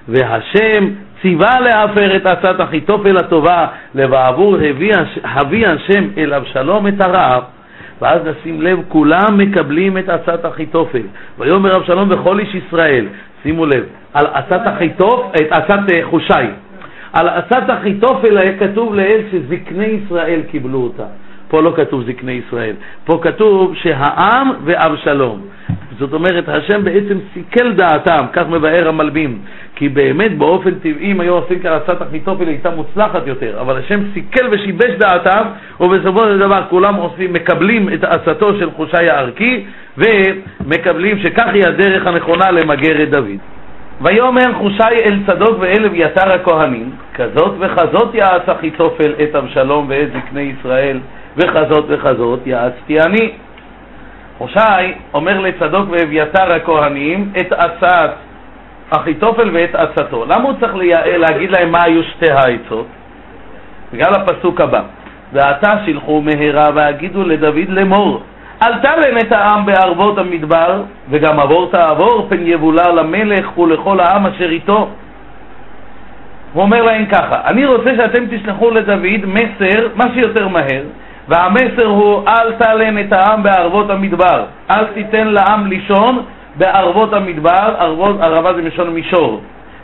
והשם 0.07 0.87
ציווה 1.21 1.59
להפר 1.59 2.15
את 2.15 2.25
עצת 2.25 2.55
אחיתופל 2.61 3.17
הטובה, 3.17 3.67
לבעבור 3.95 4.57
הביא 5.23 5.67
השם 5.67 6.07
אל 6.17 6.33
אבשלום 6.33 6.87
את 6.87 7.01
הרעב. 7.01 7.43
ואז 8.01 8.21
נשים 8.25 8.61
לב, 8.61 8.79
כולם 8.87 9.37
מקבלים 9.37 9.97
את 9.97 10.09
עצת 10.09 10.45
אחיתופל. 10.45 11.01
ויאמר 11.39 11.75
אבשלום 11.75 12.09
וכל 12.11 12.39
איש 12.39 12.55
ישראל, 12.55 13.05
שימו 13.43 13.65
לב, 13.65 13.83
על 14.13 14.25
עצת 14.33 14.61
אחיתופל, 14.65 15.27
את 15.41 15.51
עצת 15.51 15.91
אה, 15.93 15.99
חושי. 16.03 16.33
על 17.13 17.29
עצת 17.29 17.63
אחיתופל 17.67 18.37
היה 18.37 18.57
כתוב 18.57 18.95
לאל 18.95 19.21
שזקני 19.31 19.85
ישראל 19.85 20.41
קיבלו 20.51 20.79
אותה. 20.79 21.05
פה 21.47 21.61
לא 21.61 21.73
כתוב 21.75 22.03
זקני 22.03 22.31
ישראל, 22.31 22.75
פה 23.05 23.19
כתוב 23.21 23.75
שהעם 23.75 24.51
ואבשלום. 24.63 25.41
זאת 25.99 26.13
אומרת, 26.13 26.49
השם 26.49 26.83
בעצם 26.83 27.17
סיכל 27.33 27.73
דעתם, 27.73 28.25
כך 28.33 28.47
מבאר 28.49 28.87
המלבים, 28.87 29.39
כי 29.77 29.89
באמת 29.89 30.37
באופן 30.37 30.71
טבעי 30.71 31.11
אם 31.11 31.19
היו 31.19 31.33
עושים 31.33 31.59
כרצת 31.59 32.01
אחיתופל 32.01 32.47
הייתה 32.47 32.69
מוצלחת 32.69 33.27
יותר, 33.27 33.61
אבל 33.61 33.77
השם 33.77 33.99
סיכל 34.13 34.47
ושיבש 34.51 34.91
דעתם, 34.97 35.43
ובסופו 35.79 36.19
של 36.19 36.39
דבר 36.39 36.63
כולם 36.69 36.95
עושים, 36.95 37.33
מקבלים 37.33 37.89
את 37.93 38.03
עצתו 38.03 38.59
של 38.59 38.71
חושי 38.71 39.09
הערכי, 39.09 39.65
ומקבלים 39.97 41.19
שכך 41.19 41.47
היא 41.53 41.63
הדרך 41.67 42.07
הנכונה 42.07 42.51
למגר 42.51 43.03
את 43.03 43.09
דוד. 43.09 43.39
ויאמר 44.01 44.53
חושי 44.53 44.95
אל 45.05 45.19
צדוק 45.27 45.57
ואל 45.59 45.85
אביתר 45.85 46.31
הכהנים, 46.31 46.91
כזאת 47.13 47.55
וכזאת 47.59 48.15
יעץ 48.15 48.49
אחיתופל 48.49 49.13
את 49.23 49.35
אבשלום 49.35 49.85
ואת 49.89 50.07
זקני 50.13 50.53
ישראל, 50.59 50.99
וכזאת 51.37 51.85
וכזאת 51.87 52.39
יעצתי 52.45 52.99
אני. 52.99 53.31
חושי 54.37 54.93
אומר 55.13 55.39
לצדוק 55.39 55.89
ואביתר 55.89 56.53
הכהנים 56.53 57.31
את 57.39 57.51
עצת 57.51 58.26
אחיתופל 58.89 59.49
ואת 59.53 59.75
עצתו. 59.75 60.25
למה 60.25 60.43
הוא 60.43 60.53
צריך 60.59 60.73
להגיד 61.05 61.51
להם 61.51 61.71
מה 61.71 61.79
היו 61.83 62.03
שתי 62.03 62.31
העצות? 62.31 62.87
בגלל 63.93 64.13
הפסוק 64.15 64.61
הבא: 64.61 64.81
ועתה 65.33 65.73
שילחו 65.85 66.21
מהרה 66.21 66.69
והגידו 66.75 67.23
לדוד 67.23 67.69
לאמור 67.69 68.21
אל 68.63 68.73
תלם 68.79 69.17
את 69.17 69.31
העם 69.31 69.65
בערבות 69.65 70.17
המדבר, 70.17 70.81
וגם 71.09 71.39
עבור 71.39 71.71
תעבור 71.71 72.27
פן 72.29 72.47
יבולע 72.47 72.91
למלך 72.91 73.57
ולכל 73.57 73.99
העם 73.99 74.25
אשר 74.25 74.49
איתו. 74.49 74.89
הוא 76.53 76.63
אומר 76.63 76.83
להם 76.83 77.05
ככה, 77.05 77.41
אני 77.45 77.65
רוצה 77.65 77.89
שאתם 77.95 78.23
תשלחו 78.29 78.69
לדוד 78.69 79.25
מסר 79.25 79.87
מה 79.95 80.05
שיותר 80.13 80.47
מהר, 80.47 80.83
והמסר 81.27 81.85
הוא 81.85 82.23
אל 82.27 82.53
תלם 82.53 82.97
את 82.97 83.13
העם 83.13 83.43
בערבות 83.43 83.89
המדבר, 83.89 84.45
אל 84.71 84.85
תיתן 84.85 85.27
לעם 85.27 85.67
לישון 85.67 86.25
בערבות 86.57 87.13
המדבר, 87.13 87.75
ערבות, 87.79 88.21
ערבה 88.21 88.53
זה 88.53 88.61
מלשון 88.61 88.89
מישור. 88.89 89.41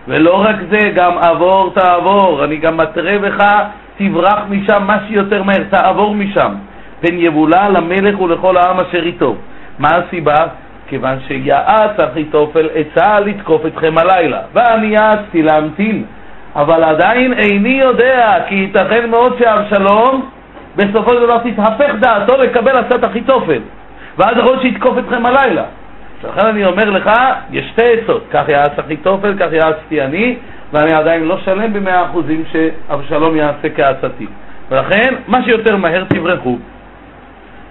ולא 0.08 0.42
רק 0.42 0.56
זה, 0.70 0.90
גם 0.96 1.18
עבור 1.18 1.74
תעבור, 1.74 2.44
אני 2.44 2.58
גם 2.58 2.78
מתרה 2.78 3.18
בך, 3.22 3.46
תברח 3.98 4.40
משם 4.50 4.84
מה 4.88 4.98
שיותר 5.08 5.44
מהר, 5.44 5.64
תעבור 5.70 6.16
משם. 6.16 6.54
פן 7.02 7.14
יבולע 7.20 7.70
למלך 7.70 8.22
ולכל 8.22 8.58
העם 8.58 8.80
אשר 8.80 9.04
איתו. 9.04 9.36
מה 9.80 9.90
הסיבה? 9.90 10.36
כיוון 10.88 11.18
שיעץ 11.28 12.00
אחיתופל 12.00 12.70
עצה 12.76 13.20
לתקוף 13.20 13.66
אתכם 13.66 13.98
הלילה, 13.98 14.40
ואני 14.54 14.88
יעצתי 14.88 15.42
להמתין, 15.42 16.04
אבל 16.56 16.84
עדיין 16.84 17.34
איני 17.34 17.80
יודע, 17.82 18.36
כי 18.48 18.56
ייתכן 18.56 19.10
מאוד 19.10 19.36
שאבשלום 19.40 20.30
בסופו 20.76 21.10
של 21.10 21.22
דבר 21.24 21.38
תתהפך 21.38 21.92
דעתו 22.00 22.38
לקבל 22.38 22.78
עצת 22.78 23.04
אחיתופל, 23.04 23.60
ואז 24.18 24.38
יכול 24.38 24.52
להיות 24.52 24.62
שיתקוף 24.62 24.98
אתכם 24.98 25.26
הלילה. 25.26 25.64
לכן 26.24 26.48
אני 26.48 26.66
אומר 26.66 26.90
לך, 26.90 27.12
יש 27.52 27.66
שתי 27.72 27.94
עצות, 27.94 28.24
כך 28.32 28.50
יעץ 28.50 28.80
אחיתופל, 28.80 29.34
כך 29.40 29.48
יעצתי 29.52 30.02
אני, 30.02 30.36
ואני 30.74 30.94
עדיין 30.94 31.24
לא 31.24 31.38
שלם 31.46 31.74
במאה 31.74 32.06
אחוזים 32.06 32.44
שאבשלום 32.52 33.36
יעשה 33.36 33.70
כעצתי. 33.76 34.28
ולכן, 34.72 35.14
מה 35.28 35.44
שיותר 35.44 35.76
מהר 35.76 36.04
תברחו. 36.04 36.58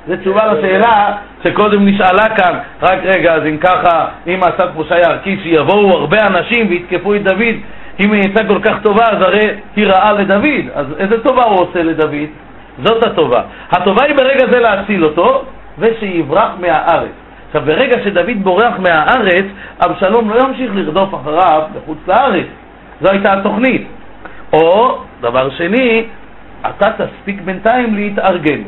זו 0.08 0.16
תשובה 0.16 0.46
לשאלה 0.46 1.16
שקודם 1.44 1.86
נשאלה 1.86 2.36
כאן, 2.36 2.58
רק 2.82 2.98
רגע, 3.04 3.34
אז 3.34 3.42
אם 3.46 3.56
ככה, 3.56 4.06
אם 4.26 4.40
עשה 4.42 4.66
תחושה 4.66 4.98
יערכי 4.98 5.38
שיבואו 5.42 5.90
הרבה 5.90 6.16
אנשים 6.26 6.66
ויתקפו 6.68 7.14
את 7.14 7.22
דוד, 7.22 7.56
אם 8.00 8.12
היא 8.12 8.22
יצאה 8.22 8.46
כל 8.46 8.58
כך 8.62 8.82
טובה, 8.82 9.04
אז 9.10 9.22
הרי 9.22 9.50
היא 9.76 9.86
רעה 9.86 10.12
לדוד, 10.12 10.64
אז 10.74 10.86
איזה 10.98 11.22
טובה 11.22 11.42
הוא 11.44 11.60
עושה 11.60 11.82
לדוד? 11.82 12.28
זאת 12.84 13.04
הטובה. 13.04 13.42
הטובה 13.70 14.04
היא 14.04 14.16
ברגע 14.16 14.46
זה 14.50 14.60
להציל 14.60 15.04
אותו, 15.04 15.44
ושיברח 15.78 16.50
מהארץ. 16.60 17.21
עכשיו, 17.54 17.66
ברגע 17.66 17.96
שדוד 18.04 18.42
בורח 18.42 18.74
מהארץ, 18.78 19.44
אבשלום 19.86 20.30
לא 20.30 20.40
ימשיך 20.40 20.70
לרדוף 20.74 21.14
אחריו 21.14 21.62
בחוץ 21.74 21.98
לארץ. 22.08 22.46
זו 23.00 23.10
הייתה 23.10 23.32
התוכנית. 23.32 23.86
או, 24.52 24.98
דבר 25.20 25.50
שני, 25.50 26.04
אתה 26.68 26.86
תספיק 26.92 27.40
בינתיים 27.44 27.94
להתארגן. 27.94 28.60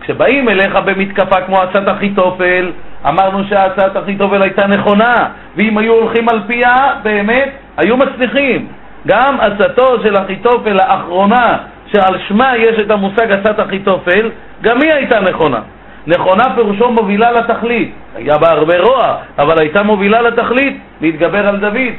כשבאים 0.00 0.48
אליך 0.48 0.76
במתקפה 0.84 1.40
כמו 1.40 1.56
עצת 1.56 1.82
אחיתופל, 1.86 2.70
אמרנו 3.08 3.44
שהצעת 3.48 3.96
אחיתופל 3.96 4.42
הייתה 4.42 4.66
נכונה, 4.66 5.28
ואם 5.56 5.78
היו 5.78 5.92
הולכים 5.92 6.28
על 6.28 6.40
פיה, 6.46 6.94
באמת, 7.02 7.50
היו 7.76 7.96
מצליחים. 7.96 8.66
גם 9.06 9.36
עצתו 9.40 10.02
של 10.02 10.16
אחיתופל 10.16 10.76
האחרונה, 10.80 11.58
שעל 11.92 12.18
שמה 12.28 12.56
יש 12.56 12.78
את 12.78 12.90
המושג 12.90 13.32
עצת 13.32 13.60
אחיתופל, 13.60 14.30
גם 14.62 14.82
היא 14.82 14.92
הייתה 14.92 15.20
נכונה. 15.20 15.60
נכונה 16.08 16.44
פירושו 16.54 16.90
מובילה 16.90 17.32
לתכלית. 17.32 17.92
היה 18.16 18.38
בה 18.38 18.50
הרבה 18.50 18.80
רוע, 18.80 19.16
אבל 19.38 19.54
הייתה 19.60 19.82
מובילה 19.82 20.22
לתכלית, 20.22 20.78
להתגבר 21.00 21.48
על 21.48 21.56
דוד. 21.56 21.92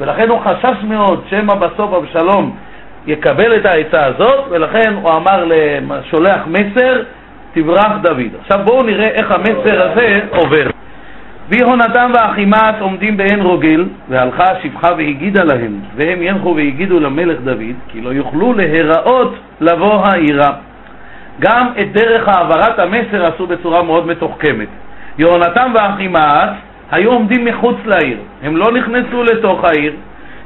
ולכן 0.00 0.28
הוא 0.28 0.40
חשש 0.44 0.84
מאוד 0.88 1.24
שמא 1.30 1.54
בסוף 1.54 1.94
אבשלום 1.94 2.56
יקבל 3.06 3.56
את 3.56 3.66
העצה 3.66 4.06
הזאת, 4.06 4.44
ולכן 4.50 4.94
הוא 5.02 5.10
אמר, 5.10 5.44
שולח 6.10 6.40
מסר, 6.46 7.02
תברח 7.52 7.92
דוד. 8.02 8.34
עכשיו 8.40 8.58
בואו 8.64 8.82
נראה 8.82 9.08
איך 9.08 9.30
המסר 9.30 9.90
הזה 9.90 10.20
עובר. 10.30 10.70
ויהונתן 11.48 12.10
ואחימץ 12.14 12.74
עומדים 12.80 13.16
בעין 13.16 13.40
רוגל, 13.40 13.84
והלכה 14.08 14.50
השפחה 14.50 14.88
והגידה 14.96 15.44
להם, 15.44 15.80
והם 15.96 16.22
ילכו 16.22 16.54
והגידו 16.56 17.00
למלך 17.00 17.40
דוד, 17.40 17.74
כי 17.88 18.00
לא 18.00 18.10
יוכלו 18.10 18.52
להיראות 18.52 19.34
לבוא 19.60 20.02
העירה. 20.06 20.52
גם 21.40 21.66
את 21.80 21.92
דרך 21.92 22.28
העברת 22.28 22.78
המסר 22.78 23.26
עשו 23.26 23.46
בצורה 23.46 23.82
מאוד 23.82 24.06
מתוחכמת. 24.06 24.68
יהונתן 25.18 25.70
ואחימאס 25.74 26.50
היו 26.90 27.12
עומדים 27.12 27.44
מחוץ 27.44 27.76
לעיר, 27.84 28.18
הם 28.42 28.56
לא 28.56 28.72
נכנסו 28.72 29.22
לתוך 29.22 29.64
העיר, 29.64 29.92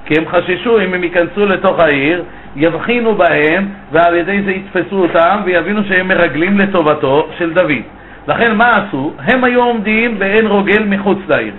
כי 0.05 0.15
הם 0.19 0.25
חששו 0.29 0.81
אם 0.81 0.95
הם 0.95 1.05
ייכנסו 1.05 1.47
לתוך 1.47 1.81
העיר, 1.81 2.25
יבחינו 2.57 3.15
בהם 3.15 3.69
ועל 3.93 4.15
ידי 4.15 4.43
זה 4.43 4.51
יתפסו 4.51 5.03
אותם 5.03 5.41
ויבינו 5.45 5.85
שהם 5.89 6.09
מרגלים 6.09 6.59
לטובתו 6.59 7.29
של 7.39 7.53
דוד. 7.53 7.83
לכן 8.29 8.55
מה 8.55 8.71
עשו? 8.71 9.13
הם 9.19 9.45
היו 9.45 9.63
עומדים 9.63 10.19
בעין 10.19 10.47
רוגל 10.47 10.85
מחוץ 10.85 11.19
לעיר. 11.29 11.53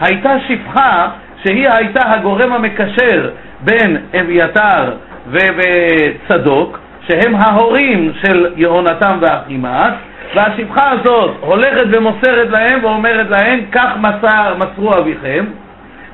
הייתה 0.00 0.30
שפחה 0.48 1.08
שהיא 1.44 1.68
הייתה 1.72 2.12
הגורם 2.12 2.52
המקשר 2.52 3.30
בין 3.60 3.96
אביתר 4.20 4.92
וצדוק, 5.30 6.78
שהם 7.08 7.34
ההורים 7.34 8.12
של 8.22 8.46
יהונתן 8.56 9.18
ואחימאס, 9.20 9.92
והשפחה 10.34 10.90
הזאת 10.90 11.36
הולכת 11.40 11.84
ומוסרת 11.92 12.50
להם 12.50 12.84
ואומרת 12.84 13.30
להם, 13.30 13.60
כך 13.72 13.90
מסר, 13.98 14.54
מסרו 14.58 14.98
אביכם, 14.98 15.44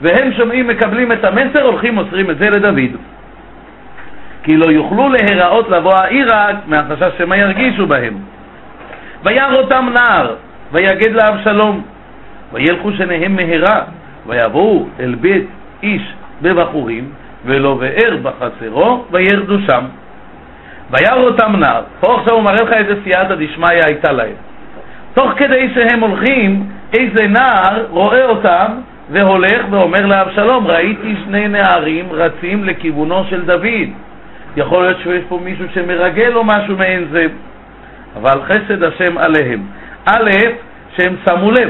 והם 0.01 0.33
שומעים, 0.33 0.68
מקבלים 0.68 1.12
את 1.12 1.24
המסר, 1.24 1.62
הולכים, 1.62 1.94
מוסרים 1.94 2.31
את 2.31 2.38
זה 2.38 2.51
לדוד. 2.51 2.96
כי 4.42 4.57
לא 4.57 4.70
יוכלו 4.70 5.09
להיראות 5.09 5.68
לבוא 5.68 5.94
העירה 5.94 6.46
מהחשש 6.66 7.18
שמא 7.18 7.35
ירגישו 7.35 7.87
בהם. 7.87 8.14
וירא 9.24 9.55
אותם 9.55 9.88
נער, 9.94 10.35
ויגד 10.72 11.12
לאבשלום, 11.12 11.83
וילכו 12.53 12.92
שניהם 12.92 13.37
מהרה, 13.37 13.81
ויבואו 14.27 14.87
אל 15.01 15.14
בית 15.14 15.46
איש 15.83 16.03
בבחורים, 16.42 17.11
ולא 17.44 17.74
באר 17.74 18.16
בחצרו, 18.22 19.05
וירדו 19.11 19.57
שם. 19.66 19.85
וירא 20.90 21.22
אותם 21.22 21.57
נער. 21.57 21.83
פה 22.01 22.20
עכשיו 22.20 22.35
הוא 22.35 22.42
מראה 22.42 22.62
לך 22.62 22.72
איזה 22.72 22.94
סייעתא 23.05 23.35
דשמיא 23.35 23.81
הייתה 23.85 24.12
להם. 24.12 24.35
תוך 25.14 25.31
כדי 25.37 25.70
שהם 25.74 26.01
הולכים, 26.01 26.66
איזה 26.92 27.27
נער 27.27 27.85
רואה 27.90 28.24
אותם 28.24 28.72
והולך 29.11 29.64
ואומר 29.70 30.07
לאבשלום, 30.07 30.66
ראיתי 30.66 31.14
שני 31.24 31.48
נערים 31.48 32.07
רצים 32.12 32.64
לכיוונו 32.64 33.24
של 33.31 33.44
דוד. 33.44 33.88
יכול 34.57 34.85
להיות 34.85 34.98
שיש 35.03 35.22
פה 35.29 35.40
מישהו 35.44 35.64
שמרגל 35.74 36.37
או 36.37 36.44
משהו 36.44 36.77
מעין 36.77 37.05
זה, 37.11 37.27
אבל 38.16 38.42
חסד 38.42 38.83
השם 38.83 39.18
עליהם. 39.18 39.62
א', 40.07 40.31
שהם 40.96 41.16
שמו 41.29 41.51
לב 41.51 41.68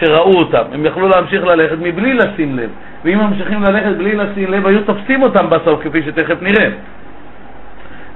שראו 0.00 0.38
אותם, 0.38 0.62
הם 0.72 0.86
יכלו 0.86 1.08
להמשיך 1.08 1.44
ללכת 1.44 1.76
מבלי 1.80 2.14
לשים 2.14 2.56
לב, 2.56 2.70
ואם 3.04 3.18
ממשיכים 3.18 3.62
ללכת 3.62 3.96
בלי 3.96 4.14
לשים 4.16 4.52
לב, 4.52 4.66
היו 4.66 4.82
תופסים 4.82 5.22
אותם 5.22 5.50
בסוף, 5.50 5.80
כפי 5.82 6.02
שתכף 6.02 6.42
נראה. 6.42 6.68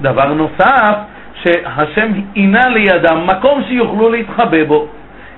דבר 0.00 0.32
נוסף, 0.32 0.96
שהשם 1.42 2.12
עינה 2.34 2.68
לידם 2.68 3.26
מקום 3.26 3.62
שיוכלו 3.68 4.10
להתחבא 4.10 4.64
בו. 4.64 4.86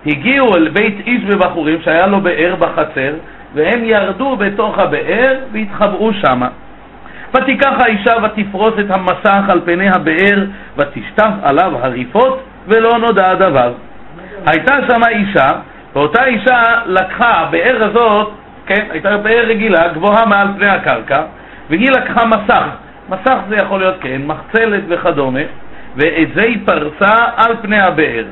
הגיעו 0.06 0.56
אל 0.56 0.68
בית 0.68 1.06
איש 1.06 1.24
בבחורים 1.24 1.78
שהיה 1.84 2.06
לו 2.06 2.20
באר 2.20 2.54
בחצר, 2.58 3.14
והם 3.54 3.84
ירדו 3.84 4.36
בתוך 4.36 4.78
הבאר 4.78 5.36
והתחבאו 5.52 6.12
שמה. 6.12 6.48
ותיקח 7.34 7.72
האישה 7.80 8.12
ותפרוס 8.22 8.74
את 8.80 8.90
המסך 8.90 9.48
על 9.48 9.60
פני 9.64 9.88
הבאר, 9.90 10.44
ותשטף 10.76 11.30
עליו 11.42 11.72
הריפות, 11.82 12.42
ולא 12.68 12.98
נודע 12.98 13.30
הדבר. 13.30 13.72
הייתה 14.46 14.74
שמה 14.88 15.08
אישה, 15.08 15.48
ואותה 15.94 16.24
אישה 16.24 16.60
לקחה, 16.86 17.30
הבאר 17.30 17.84
הזאת, 17.84 18.32
כן, 18.66 18.86
הייתה 18.90 19.16
באר 19.16 19.44
רגילה, 19.46 19.88
גבוהה 19.88 20.26
מעל 20.26 20.48
פני 20.56 20.68
הקרקע, 20.68 21.22
והיא 21.70 21.90
לקחה 21.90 22.26
מסך. 22.26 22.64
מסך 23.12 23.38
זה 23.48 23.56
יכול 23.56 23.80
להיות, 23.80 23.94
כן, 24.00 24.22
מחצלת 24.26 24.82
וכדומה, 24.88 25.40
ואת 25.96 26.28
זה 26.34 26.42
היא 26.42 26.58
פרסה 26.64 27.16
על 27.36 27.56
פני 27.62 27.80
הבאר. 27.80 28.24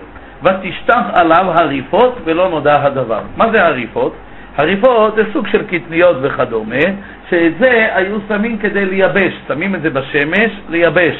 ותשטח 0.42 1.02
עליו 1.12 1.44
הריפות 1.48 2.18
ולא 2.24 2.48
נודע 2.48 2.82
הדבר. 2.82 3.20
מה 3.36 3.50
זה 3.52 3.66
הריפות? 3.66 4.14
הריפות 4.56 5.16
זה 5.16 5.22
סוג 5.32 5.46
של 5.46 5.62
קטניות 5.66 6.16
וכדומה, 6.22 6.84
שאת 7.30 7.52
זה 7.58 7.88
היו 7.94 8.18
שמים 8.28 8.58
כדי 8.58 8.86
לייבש, 8.86 9.32
שמים 9.48 9.74
את 9.74 9.82
זה 9.82 9.90
בשמש, 9.90 10.50
לייבש. 10.68 11.16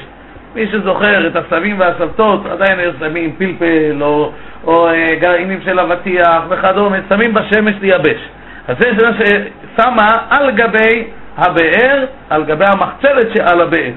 מי 0.55 0.67
שזוכר 0.67 1.27
את 1.27 1.37
הסבים 1.37 1.81
והסבתות, 1.81 2.47
עדיין 2.47 2.79
היו 2.79 2.91
שמים 2.99 3.33
פלפל 3.39 4.03
או, 4.03 4.33
או 4.65 4.89
אה, 4.89 5.15
גרעינים 5.21 5.61
של 5.65 5.81
אבטיח 5.81 6.43
וכדומה, 6.49 6.97
שמים 7.09 7.35
בשמש 7.35 7.75
לייבש. 7.81 8.21
אז 8.69 8.77
זה 8.79 9.07
מה 9.07 9.13
ששמה 9.19 10.09
על 10.31 10.51
גבי 10.51 11.05
הבאר, 11.37 12.05
על 12.31 12.45
גבי 12.45 12.65
המחצלת 12.69 13.37
שעל 13.37 13.61
הבאר. 13.61 13.93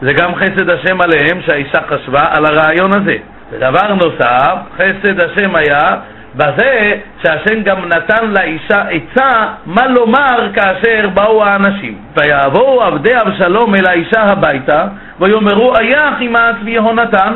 זה 0.00 0.12
גם 0.12 0.34
חסד 0.34 0.70
השם 0.70 1.00
עליהם 1.00 1.42
שהאישה 1.46 1.78
חשבה 1.88 2.24
על 2.30 2.44
הרעיון 2.46 2.90
הזה. 2.96 3.16
ודבר 3.52 3.94
נוסף, 3.94 4.56
חסד 4.76 5.20
השם 5.20 5.56
היה 5.56 5.96
בזה 6.36 6.94
שהשם 7.22 7.62
גם 7.62 7.88
נתן 7.88 8.26
לאישה 8.26 8.82
עצה 8.82 9.48
מה 9.66 9.86
לומר 9.86 10.52
כאשר 10.54 11.08
באו 11.14 11.44
האנשים. 11.44 11.98
ויעברו 12.16 12.82
עבדי 12.82 13.20
אבשלום 13.20 13.74
אל 13.74 13.86
האישה 13.86 14.22
הביתה, 14.22 14.86
ויאמרו 15.20 15.76
איה 15.76 16.08
אחימאס 16.14 16.56
ויהונתן. 16.64 17.34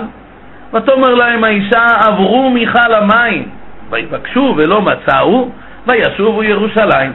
ותאמר 0.74 1.14
להם 1.14 1.44
האישה 1.44 1.84
עברו 2.06 2.50
מיכל 2.50 2.94
המים, 2.94 3.48
ויבקשו 3.90 4.54
ולא 4.56 4.82
מצאו, 4.82 5.48
וישובו 5.86 6.42
ירושלים. 6.42 7.12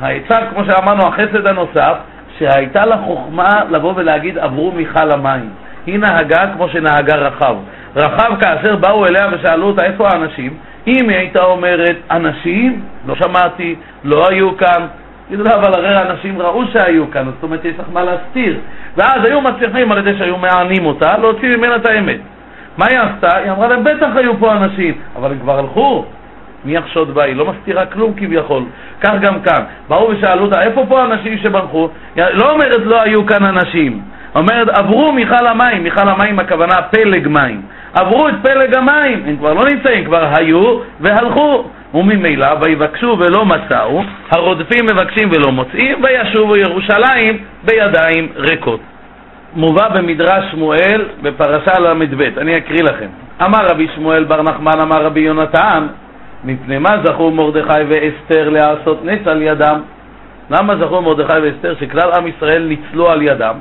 העצה, 0.00 0.38
כמו 0.50 0.64
שאמרנו, 0.64 1.06
החסד 1.06 1.46
הנוסף, 1.46 1.94
שהייתה 2.38 2.86
לה 2.86 2.96
חוכמה 2.98 3.60
לבוא 3.70 3.92
ולהגיד 3.96 4.38
עברו 4.38 4.72
מיכל 4.72 5.10
המים. 5.10 5.50
היא 5.86 5.98
נהגה 5.98 6.46
כמו 6.54 6.68
שנהגה 6.68 7.16
רחב. 7.16 7.56
רחב 7.96 8.40
כאשר 8.40 8.76
באו 8.76 9.06
אליה 9.06 9.28
ושאלו 9.32 9.66
אותה 9.66 9.84
איפה 9.84 10.08
האנשים, 10.08 10.54
אם 10.86 11.08
היא 11.08 11.18
הייתה 11.18 11.44
אומרת 11.44 11.96
אנשים, 12.10 12.82
לא 13.06 13.14
שמעתי, 13.14 13.74
לא 14.04 14.24
היו 14.30 14.56
כאן, 14.56 14.86
יגידו 15.28 15.44
לה, 15.44 15.54
אבל 15.54 15.74
הרי 15.74 15.94
האנשים 15.94 16.42
ראו 16.42 16.62
שהיו 16.72 17.10
כאן, 17.10 17.24
זאת 17.24 17.42
אומרת 17.42 17.64
יש 17.64 17.74
לך 17.78 17.86
מה 17.92 18.04
להסתיר. 18.04 18.58
ואז 18.96 19.24
היו 19.24 19.40
מצליחים 19.40 19.92
על 19.92 19.98
ידי 19.98 20.18
שהיו 20.18 20.36
מענים 20.36 20.86
אותה 20.86 21.18
להוציא 21.18 21.56
ממנה 21.56 21.76
את 21.76 21.86
האמת. 21.86 22.20
מה 22.78 22.86
היא 22.90 22.98
עשתה? 22.98 23.36
היא 23.36 23.50
אמרה 23.50 23.68
להם, 23.68 23.84
בטח 23.84 24.08
היו 24.16 24.36
פה 24.36 24.52
אנשים, 24.52 24.94
אבל 25.16 25.30
הם 25.30 25.38
כבר 25.38 25.58
הלכו. 25.58 26.04
מי 26.64 26.76
יחשוד 26.76 27.14
בה? 27.14 27.24
היא 27.24 27.36
לא 27.36 27.46
מסתירה 27.46 27.86
כלום 27.86 28.12
כביכול. 28.16 28.62
כך 29.00 29.12
גם 29.20 29.40
כאן. 29.40 29.62
באו 29.88 30.08
ושאלו 30.08 30.44
אותה, 30.44 30.62
איפה 30.62 30.86
פה 30.88 31.04
אנשים 31.04 31.38
שברחו? 31.38 31.88
לא 32.16 32.52
אומרת 32.52 32.80
לא 32.84 33.02
היו 33.02 33.26
כאן 33.26 33.44
אנשים. 33.44 34.00
אומרת, 34.34 34.68
עברו 34.68 35.12
מיכל 35.12 35.46
המים, 35.46 35.82
מיכל 35.82 36.08
המים 36.08 36.38
הכוונה 36.38 36.82
פלג 36.82 37.28
מים. 37.28 37.62
עברו 37.94 38.28
את 38.28 38.34
פלג 38.42 38.74
המים, 38.74 39.22
הם 39.26 39.36
כבר 39.36 39.54
לא 39.54 39.64
נמצאים, 39.64 40.04
כבר 40.04 40.28
היו 40.36 40.78
והלכו. 41.00 41.64
וממילא 41.94 42.46
ויבקשו 42.62 43.16
ולא 43.18 43.44
מצאו, 43.44 44.02
הרודפים 44.30 44.84
מבקשים 44.84 45.30
ולא 45.32 45.52
מוצאים, 45.52 46.02
וישובו 46.04 46.56
ירושלים 46.56 47.38
בידיים 47.64 48.28
ריקות. 48.36 48.80
מובא 49.54 49.88
במדרש 49.88 50.44
שמואל 50.50 51.04
בפרשה 51.22 51.78
ל"ב, 51.78 52.22
אני 52.38 52.56
אקריא 52.56 52.82
לכם. 52.82 53.08
אמר 53.44 53.66
רבי 53.70 53.88
שמואל 53.94 54.24
בר 54.24 54.42
נחמן, 54.42 54.80
אמר 54.82 55.04
רבי 55.04 55.20
יונתן, 55.20 55.86
מפני 56.44 56.78
מה 56.78 56.90
זכו 57.04 57.30
מרדכי 57.30 57.82
ואסתר 57.88 58.48
לעשות 58.48 59.04
נס 59.04 59.26
על 59.26 59.42
ידם? 59.42 59.80
למה 60.50 60.76
זכו 60.76 61.02
מרדכי 61.02 61.38
ואסתר 61.42 61.74
שכלל 61.80 62.10
עם 62.12 62.26
ישראל 62.26 62.62
ניצלו 62.62 63.10
על 63.10 63.22
ידם? 63.22 63.54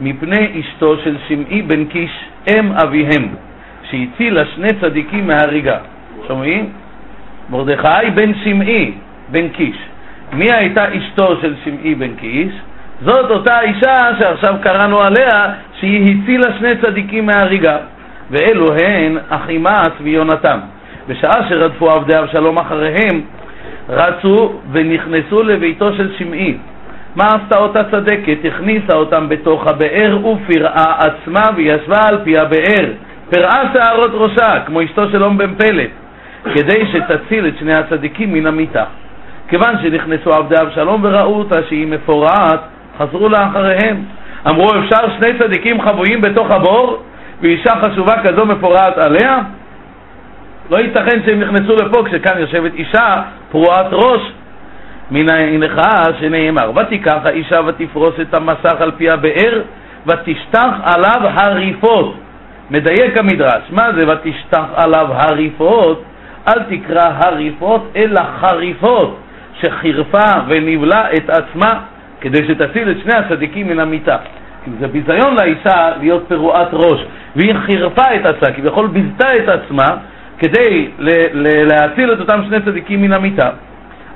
מפני 0.00 0.60
אשתו 0.60 0.96
של 1.04 1.16
שמעי 1.28 1.62
בן 1.62 1.84
קיש, 1.84 2.10
אם 2.48 2.72
אביהם, 2.72 3.28
שהצילה 3.90 4.42
שני 4.54 4.68
צדיקים 4.80 5.26
מהריגה. 5.26 5.78
שומעים? 6.28 6.70
מרדכי 7.50 8.10
בן 8.14 8.34
שמעי 8.44 8.92
בן 9.28 9.48
קיש. 9.48 9.76
מי 10.32 10.52
הייתה 10.52 10.84
אשתו 10.98 11.36
של 11.42 11.54
שמעי 11.64 11.94
בן 11.94 12.14
קיש? 12.14 12.52
זאת 13.02 13.30
אותה 13.30 13.60
אישה 13.60 14.10
שעכשיו 14.18 14.54
קראנו 14.62 15.00
עליה 15.00 15.52
שהיא 15.80 16.16
הצילה 16.22 16.58
שני 16.58 16.76
צדיקים 16.82 17.26
מהריגה. 17.26 17.76
ואלו 18.30 18.66
הן 18.74 19.18
אחימאס 19.28 19.92
ויונתן. 20.00 20.58
בשעה 21.08 21.48
שרדפו 21.48 21.90
עבדי 21.90 22.18
אבשלום 22.18 22.58
אחריהם, 22.58 23.20
רצו 23.88 24.52
ונכנסו 24.72 25.42
לביתו 25.42 25.92
של 25.96 26.12
שמעי. 26.18 26.56
מה 27.16 27.24
עשתה 27.24 27.58
אותה 27.58 27.84
צדקת? 27.84 28.38
הכניסה 28.44 28.94
אותם 28.94 29.28
בתוך 29.28 29.66
הבאר 29.66 30.18
ופרעה 30.26 30.94
עצמה 30.98 31.42
וישבה 31.56 32.00
על 32.08 32.18
פי 32.24 32.38
הבאר. 32.38 32.86
פרעה 33.30 33.62
שערות 33.72 34.10
ראשה, 34.14 34.60
כמו 34.66 34.84
אשתו 34.84 35.10
של 35.10 35.24
אום 35.24 35.38
בן 35.38 35.54
פלט, 35.54 35.90
כדי 36.54 36.86
שתציל 36.92 37.46
את 37.46 37.58
שני 37.58 37.74
הצדיקים 37.74 38.32
מן 38.32 38.46
המיטה. 38.46 38.84
כיוון 39.48 39.74
שנכנסו 39.82 40.32
עבדי 40.32 40.54
אבשלום 40.62 41.00
וראו 41.04 41.38
אותה 41.38 41.62
שהיא 41.68 41.86
מפורעת, 41.86 42.60
חזרו 42.98 43.28
לאחריהם. 43.28 44.02
אמרו, 44.46 44.70
אפשר 44.78 45.18
שני 45.18 45.38
צדיקים 45.38 45.82
חבויים 45.82 46.20
בתוך 46.20 46.50
הבור, 46.50 47.02
ואישה 47.40 47.72
חשובה 47.80 48.22
כזו 48.22 48.46
מפורעת 48.46 48.98
עליה? 48.98 49.38
לא 50.70 50.76
ייתכן 50.76 51.22
שהם 51.26 51.40
נכנסו 51.40 51.76
לפה 51.76 52.04
כשכאן 52.04 52.40
יושבת 52.40 52.74
אישה 52.74 53.22
פרועת 53.50 53.86
ראש. 53.92 54.32
מן 55.10 55.30
העינך 55.30 55.80
שנאמר, 56.20 56.70
ותיקח 56.76 57.18
האישה 57.24 57.60
ותפרוס 57.66 58.14
את 58.20 58.34
המסך 58.34 58.80
על 58.80 58.90
פי 58.96 59.10
הבאר, 59.10 59.62
ותשטח 60.06 60.72
עליו 60.82 61.30
הריפות. 61.34 62.14
מדייק 62.70 63.18
המדרש, 63.18 63.62
מה 63.70 63.92
זה 63.96 64.04
ותשטח 64.08 64.64
עליו 64.74 65.06
הריפות? 65.10 66.02
אל 66.48 66.62
תקרא 66.62 67.10
הריפות 67.18 67.92
אלא 67.96 68.20
חריפות, 68.40 69.18
שחירפה 69.60 70.30
ונבלה 70.48 71.12
את 71.16 71.30
עצמה 71.30 71.80
כדי 72.20 72.48
שתציל 72.48 72.90
את 72.90 72.96
שני 73.02 73.14
הצדיקים 73.14 73.68
מן 73.68 73.80
המיטה. 73.80 74.16
זה 74.80 74.88
ביזיון 74.88 75.36
לאישה 75.40 75.90
להיות 76.00 76.24
פרועת 76.28 76.68
ראש, 76.72 77.04
והיא 77.36 77.54
חירפה 77.66 78.14
את 78.14 78.26
עצמה, 78.26 78.54
כביכול 78.56 78.86
ביזתה 78.86 79.36
את 79.36 79.48
עצמה 79.48 79.86
כדי 80.38 80.88
להציל 81.66 82.12
את 82.12 82.20
אותם 82.20 82.40
שני 82.48 82.60
צדיקים 82.60 83.02
מן 83.02 83.12
המיטה. 83.12 83.50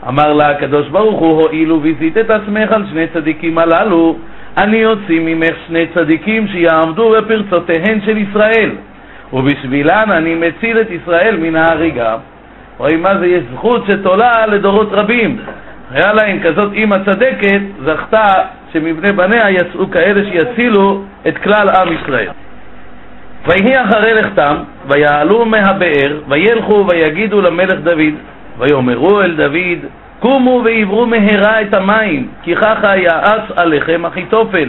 אמר 0.09 0.33
לה 0.33 0.51
הקדוש 0.51 0.89
ברוך 0.89 1.21
הוא, 1.21 1.41
הואיל 1.43 1.73
וביזית 1.73 2.19
את 2.19 2.31
עצמך 2.31 2.73
על 2.73 2.87
שני 2.91 3.07
צדיקים 3.15 3.59
הללו, 3.59 4.17
אני 4.57 4.87
אוציא 4.87 5.21
ממך 5.21 5.55
שני 5.67 5.87
צדיקים 5.95 6.49
שיעמדו 6.49 7.11
בפרצותיהן 7.11 8.01
של 8.05 8.17
ישראל, 8.17 8.71
ובשבילן 9.33 10.11
אני 10.11 10.35
מציל 10.35 10.81
את 10.81 10.91
ישראל 10.91 11.37
מן 11.37 11.57
ההריגה. 11.57 12.17
רואים 12.79 13.03
מה 13.03 13.19
זה, 13.19 13.27
יש 13.27 13.43
זכות 13.55 13.85
שתולה 13.87 14.47
לדורות 14.47 14.89
רבים. 14.93 15.39
היה 15.91 16.13
להם 16.13 16.39
כזאת 16.43 16.73
אימא 16.73 16.97
צדקת, 17.07 17.61
זכתה 17.85 18.27
שמבני 18.73 19.13
בניה 19.13 19.51
יצאו 19.51 19.91
כאלה 19.91 20.21
שיצילו 20.31 21.03
את 21.29 21.39
כלל 21.39 21.69
עם 21.69 21.89
ישראל. 21.93 22.29
ויהי 23.47 23.85
אחרי 23.85 24.15
לכתם, 24.15 24.57
ויעלו 24.89 25.45
מהבאר, 25.45 26.19
וילכו 26.29 26.87
ויגידו 26.89 27.41
למלך 27.41 27.81
דוד, 27.83 28.15
ויאמרו 28.59 29.21
אל 29.21 29.35
דוד, 29.37 29.79
קומו 30.21 30.63
ועברו 30.65 31.07
מהרה 31.07 31.61
את 31.61 31.75
המים, 31.75 32.29
כי 32.43 32.55
ככה 32.57 32.97
יעץ 32.97 33.43
עליכם 33.57 34.07
אחיתופל. 34.07 34.69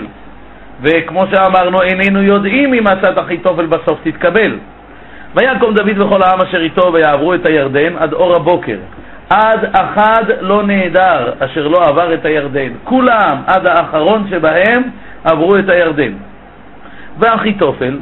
וכמו 0.81 1.23
שאמרנו, 1.31 1.81
איננו 1.81 2.21
יודעים 2.21 2.73
אם 2.73 2.87
עצת 2.87 3.17
אחיתופל 3.17 3.65
בסוף 3.65 3.99
תתקבל. 4.03 4.57
ויקום 5.35 5.73
דוד 5.73 5.99
וכל 5.99 6.23
העם 6.23 6.41
אשר 6.41 6.61
איתו 6.61 6.93
ויעברו 6.93 7.33
את 7.33 7.45
הירדן 7.45 7.97
עד 7.97 8.13
אור 8.13 8.35
הבוקר. 8.35 8.77
עד 9.29 9.65
אחד 9.73 10.23
לא 10.41 10.63
נעדר 10.63 11.31
אשר 11.39 11.67
לא 11.67 11.83
עבר 11.85 12.13
את 12.13 12.25
הירדן. 12.25 12.69
כולם, 12.83 13.37
עד 13.47 13.67
האחרון 13.67 14.27
שבהם, 14.29 14.83
עברו 15.23 15.57
את 15.57 15.69
הירדן. 15.69 16.13
ואחיתופל 17.19 17.97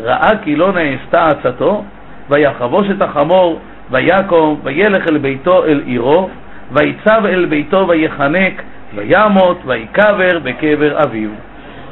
ראה 0.00 0.30
כי 0.42 0.56
לא 0.56 0.72
נעשתה 0.72 1.26
עצתו, 1.26 1.84
ויחבוש 2.30 2.86
את 2.90 3.02
החמור, 3.02 3.60
ויקום, 3.90 4.60
וילך 4.62 5.08
אל 5.08 5.18
ביתו 5.18 5.64
אל 5.64 5.82
עירו, 5.86 6.28
ויצב 6.72 7.22
אל 7.26 7.44
ביתו 7.44 7.88
ויחנק, 7.88 8.62
וימות, 8.94 9.58
ויקבר 9.66 10.38
בקבר 10.42 11.02
אביו. 11.04 11.30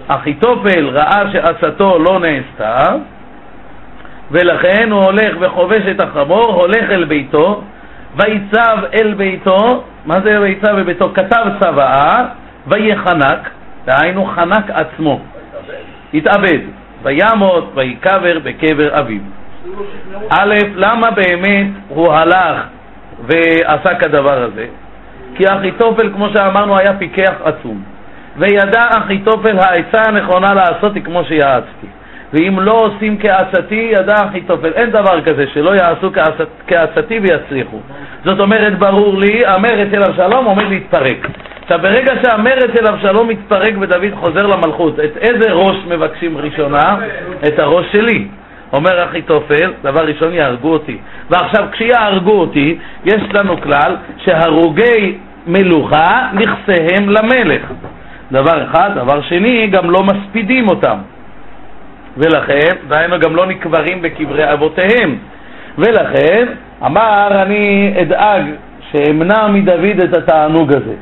אחיתופל 0.08 0.88
ראה 0.88 1.32
שעצתו 1.32 1.98
לא 1.98 2.20
נעשתה, 2.20 2.94
ולכן 4.30 4.90
הוא 4.90 5.04
הולך 5.04 5.36
וחובש 5.40 5.82
את 5.90 6.00
החמור, 6.00 6.52
הולך 6.52 6.90
אל 6.90 7.04
ביתו, 7.04 7.62
ויצב 8.16 8.78
אל 8.94 9.14
ביתו, 9.14 9.84
מה 10.06 10.20
זה 10.20 10.40
ויצב 10.40 10.68
אל 10.68 10.82
ביתו? 10.82 11.10
כתב 11.14 11.46
צוואה, 11.60 12.24
ויחנק, 12.66 13.50
דהיינו 13.84 14.24
חנק 14.24 14.70
עצמו, 14.70 15.20
התאבד, 16.14 16.60
וימות, 17.04 17.72
ויקבר 17.74 18.38
בקבר 18.38 19.00
אביו. 19.00 19.20
א', 20.30 20.54
למה 20.74 21.10
באמת 21.10 21.66
הוא 21.88 22.12
הלך 22.12 22.62
ועשה 23.26 23.94
כדבר 23.94 24.42
הזה? 24.42 24.66
כי 25.34 25.44
אחיתופל, 25.48 26.10
כמו 26.12 26.28
שאמרנו, 26.28 26.78
היה 26.78 26.98
פיקח 26.98 27.34
עצום. 27.44 27.82
וידע 28.36 28.88
אחיתופל 28.98 29.58
העצה 29.58 30.02
הנכונה 30.08 30.54
לעשות 30.54 30.94
היא 30.94 31.02
כמו 31.04 31.24
שיעצתי. 31.24 31.86
ואם 32.32 32.60
לא 32.60 32.72
עושים 32.72 33.18
כעצתי, 33.18 33.90
ידע 33.92 34.14
אחיתופל. 34.28 34.72
אין 34.74 34.90
דבר 34.90 35.20
כזה 35.20 35.46
שלא 35.54 35.70
יעשו 35.70 36.10
כעצתי 36.66 37.18
ויצליחו. 37.18 37.80
זאת 38.24 38.40
אומרת, 38.40 38.78
ברור 38.78 39.18
לי, 39.18 39.46
המרד 39.46 39.86
של 39.90 40.02
אבשלום 40.02 40.44
עומד 40.44 40.64
להתפרק. 40.68 41.28
עכשיו, 41.64 41.79
ברגע 41.83 42.12
שהמרד 42.22 42.70
של 42.77 42.87
אבשלום 42.87 43.29
מתפרק 43.29 43.74
ודוד 43.81 44.14
חוזר 44.14 44.46
למלכות, 44.46 45.00
את 45.00 45.16
איזה 45.16 45.53
ראש 45.53 45.77
מבקשים 45.88 46.38
ראשונה? 46.38 46.96
את 47.46 47.59
הראש 47.59 47.87
שלי. 47.92 48.27
אומר 48.72 49.05
אחיתופל, 49.05 49.72
דבר 49.83 50.07
ראשון 50.07 50.33
יהרגו 50.33 50.72
אותי. 50.72 50.98
ועכשיו, 51.31 51.66
כשיהרגו 51.72 52.33
אותי, 52.33 52.79
יש 53.05 53.22
לנו 53.33 53.61
כלל 53.61 53.96
שהרוגי 54.24 55.18
מלוכה 55.46 56.29
נכסיהם 56.33 57.09
למלך. 57.09 57.62
דבר 58.33 58.64
אחד. 58.64 58.90
דבר 58.94 59.22
שני, 59.22 59.66
גם 59.66 59.90
לא 59.90 60.00
מספידים 60.03 60.68
אותם. 60.68 60.98
ולכן, 62.16 62.77
דהיינו 62.88 63.18
גם 63.18 63.37
לא 63.37 63.46
נקברים 63.46 64.03
בקברי 64.03 64.53
אבותיהם. 64.53 65.18
ולכן, 65.79 66.46
אמר 66.87 67.42
אני 67.42 67.94
אדאג 68.03 68.42
שאמנע 68.90 69.46
מדוד 69.46 70.03
את 70.05 70.16
התענוג 70.16 70.72
הזה. 70.72 70.94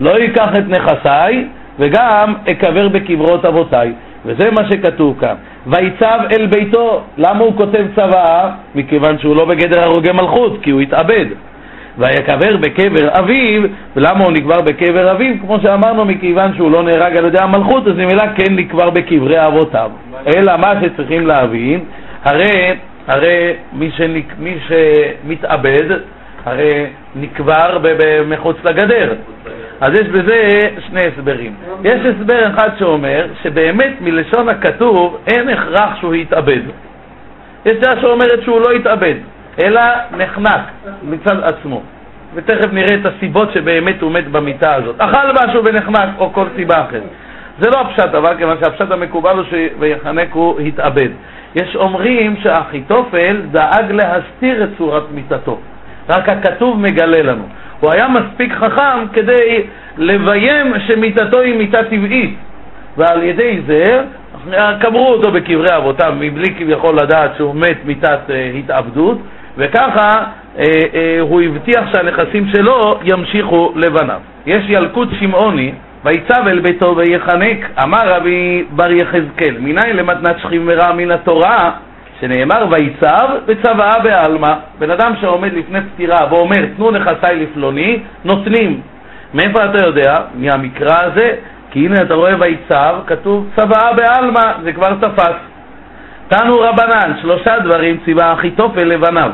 לא 0.00 0.10
ייקח 0.10 0.48
את 0.58 0.68
נכסיי 0.68 1.46
וגם 1.78 2.34
אקבר 2.50 2.88
בקברות 2.88 3.44
אבותיי. 3.44 3.92
וזה 4.26 4.50
מה 4.50 4.70
שכתוב 4.70 5.16
כאן. 5.20 5.34
ויצב 5.66 6.18
אל 6.32 6.46
ביתו. 6.46 7.02
למה 7.18 7.44
הוא 7.44 7.56
כותב 7.56 7.86
צוואה? 7.94 8.50
מכיוון 8.74 9.18
שהוא 9.18 9.36
לא 9.36 9.44
בגדר 9.44 9.80
הרוגי 9.80 10.12
מלכות, 10.12 10.58
כי 10.62 10.70
הוא 10.70 10.80
התאבד. 10.80 11.26
ויקבר 11.98 12.56
בקבר 12.56 13.08
אביו, 13.18 13.62
ולמה 13.96 14.24
הוא 14.24 14.32
נקבר 14.32 14.60
בקבר 14.60 15.12
אביו? 15.12 15.34
כמו 15.40 15.60
שאמרנו, 15.62 16.04
מכיוון 16.04 16.54
שהוא 16.56 16.70
לא 16.70 16.82
נהרג 16.82 17.16
על 17.16 17.24
ידי 17.24 17.38
המלכות, 17.38 17.86
אז 17.86 17.94
ממילא 17.94 18.24
כן 18.36 18.54
נקבר 18.54 18.90
בקברי 18.90 19.46
אבותיו. 19.46 19.90
אלא 20.26 20.56
מה 20.56 20.72
שצריכים 20.82 21.26
להבין, 21.26 21.80
הרי, 22.24 22.76
הרי 23.06 23.52
מי, 23.72 23.90
שנק, 23.96 24.24
מי 24.38 24.54
שמתאבד, 24.68 25.96
הרי 26.44 26.86
נקבר 27.16 27.78
מחוץ 28.26 28.56
לגדר. 28.64 29.14
אז 29.80 29.92
יש 29.92 30.08
בזה 30.08 30.60
שני 30.88 31.06
הסברים. 31.06 31.54
יש 31.84 32.00
הסבר 32.06 32.46
אחד 32.46 32.68
שאומר 32.78 33.26
שבאמת 33.42 33.92
מלשון 34.00 34.48
הכתוב 34.48 35.18
אין 35.26 35.48
הכרח 35.48 35.96
שהוא 36.00 36.14
יתאבד. 36.14 36.60
יש 37.64 37.76
דעה 37.76 38.00
שאומרת 38.00 38.42
שהוא 38.42 38.60
לא 38.60 38.72
יתאבד, 38.74 39.14
אלא 39.62 39.80
נחנק 40.16 40.60
מצד 41.02 41.40
עצמו. 41.42 41.82
ותכף 42.34 42.72
נראה 42.72 42.94
את 43.00 43.06
הסיבות 43.06 43.52
שבאמת 43.52 44.02
הוא 44.02 44.12
מת 44.12 44.28
במיטה 44.28 44.74
הזאת. 44.74 44.96
אכל 44.98 45.32
משהו 45.32 45.64
ונחנק, 45.64 46.08
או 46.18 46.32
כל 46.32 46.46
סיבה 46.56 46.84
אחרת. 46.88 47.02
זה 47.58 47.70
לא 47.70 47.80
הפשט, 47.80 48.14
אבל 48.14 48.36
כיוון 48.36 48.56
שהפשט 48.64 48.90
המקובל 48.90 49.36
הוא 49.36 49.44
שויחנק 49.50 50.32
הוא 50.32 50.60
התאבד. 50.60 51.08
יש 51.54 51.76
אומרים 51.76 52.36
שאחיתופל 52.42 53.40
דאג 53.50 53.92
להסתיר 53.92 54.64
את 54.64 54.68
צורת 54.78 55.02
מיטתו. 55.14 55.58
רק 56.08 56.28
הכתוב 56.28 56.80
מגלה 56.80 57.22
לנו. 57.22 57.44
הוא 57.80 57.92
היה 57.92 58.08
מספיק 58.08 58.52
חכם 58.52 59.08
כדי 59.12 59.62
לביים 59.98 60.72
שמיטתו 60.86 61.40
היא 61.40 61.54
מיטה 61.54 61.84
טבעית, 61.84 62.34
ועל 62.96 63.22
ידי 63.22 63.60
זה 63.66 64.02
קברו 64.80 65.08
אותו 65.08 65.32
בקברי 65.32 65.76
אבותיו 65.76 66.12
מבלי 66.18 66.54
כביכול 66.58 66.96
לדעת 66.96 67.30
שהוא 67.36 67.54
מת 67.54 67.84
מיתת 67.84 68.18
אה, 68.30 68.50
התאבדות, 68.58 69.18
וככה 69.56 70.24
אה, 70.58 70.64
אה, 70.94 71.20
הוא 71.20 71.40
הבטיח 71.40 71.84
שהנכסים 71.92 72.48
שלו 72.54 72.98
ימשיכו 73.04 73.72
לבניו. 73.76 74.20
יש 74.46 74.64
ילקוט 74.68 75.08
שמעוני, 75.20 75.72
ויצב 76.04 76.46
אל 76.46 76.60
ביתו 76.60 76.96
ויחנק, 76.96 77.58
אמר 77.82 78.14
רבי 78.14 78.64
בר 78.70 78.92
יחזקאל, 78.92 79.56
מניין 79.60 79.96
למתנת 79.96 80.36
שכימרה 80.42 80.92
מן 80.92 81.10
התורה 81.10 81.70
שנאמר 82.20 82.66
ויצב 82.70 83.28
וצוואה 83.46 83.98
בעלמא. 83.98 84.54
בן 84.78 84.90
אדם 84.90 85.12
שעומד 85.20 85.52
לפני 85.52 85.78
פטירה 85.80 86.18
ואומר 86.30 86.66
תנו 86.76 86.90
נכסיי 86.90 87.36
לפלוני, 87.36 87.98
נותנים. 88.24 88.80
מאיפה 89.34 89.64
אתה 89.64 89.86
יודע? 89.86 90.20
מהמקרא 90.34 91.02
הזה, 91.02 91.34
כי 91.70 91.86
הנה 91.86 92.02
אתה 92.02 92.14
רואה 92.14 92.34
ויצב, 92.40 92.96
כתוב 93.06 93.46
צוואה 93.56 93.92
בעלמא, 93.92 94.52
זה 94.62 94.72
כבר 94.72 94.94
תפס. 94.94 95.36
תנו 96.28 96.60
רבנן, 96.60 97.12
שלושה 97.20 97.58
דברים 97.58 97.96
ציווה 98.04 98.32
אחיתופל 98.32 98.84
לבניו. 98.84 99.30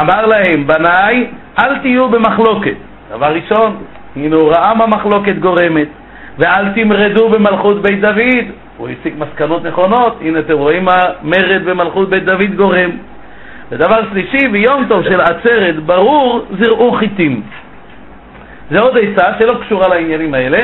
אמר 0.00 0.26
להם, 0.26 0.66
בניי, 0.66 1.26
אל 1.58 1.78
תהיו 1.78 2.08
במחלוקת. 2.08 2.76
דבר 3.10 3.34
ראשון, 3.34 3.76
הנה 4.16 4.36
הוא 4.36 4.52
ראה 4.52 4.74
מה 4.74 4.86
מחלוקת 4.86 5.36
גורמת. 5.38 5.88
ואל 6.38 6.68
תמרדו 6.74 7.28
במלכות 7.28 7.82
בית 7.82 8.00
דוד, 8.00 8.44
הוא 8.78 8.88
הסיק 8.88 9.14
מסקנות 9.18 9.64
נכונות, 9.64 10.18
הנה 10.20 10.38
אתם 10.38 10.52
רואים 10.52 10.84
מה 10.84 11.00
מרד 11.22 11.62
במלכות 11.64 12.08
בית 12.10 12.24
דוד 12.24 12.54
גורם. 12.56 12.90
ודבר 13.70 14.00
שלישי, 14.10 14.48
ביום 14.48 14.84
טוב 14.88 15.02
של 15.04 15.20
עצרת 15.20 15.76
ברור, 15.76 16.44
זרעו 16.60 16.92
חיטים. 16.92 17.42
זה 18.70 18.80
עוד 18.80 18.98
עצה 18.98 19.38
שלא 19.38 19.54
קשורה 19.62 19.88
לעניינים 19.88 20.34
האלה, 20.34 20.58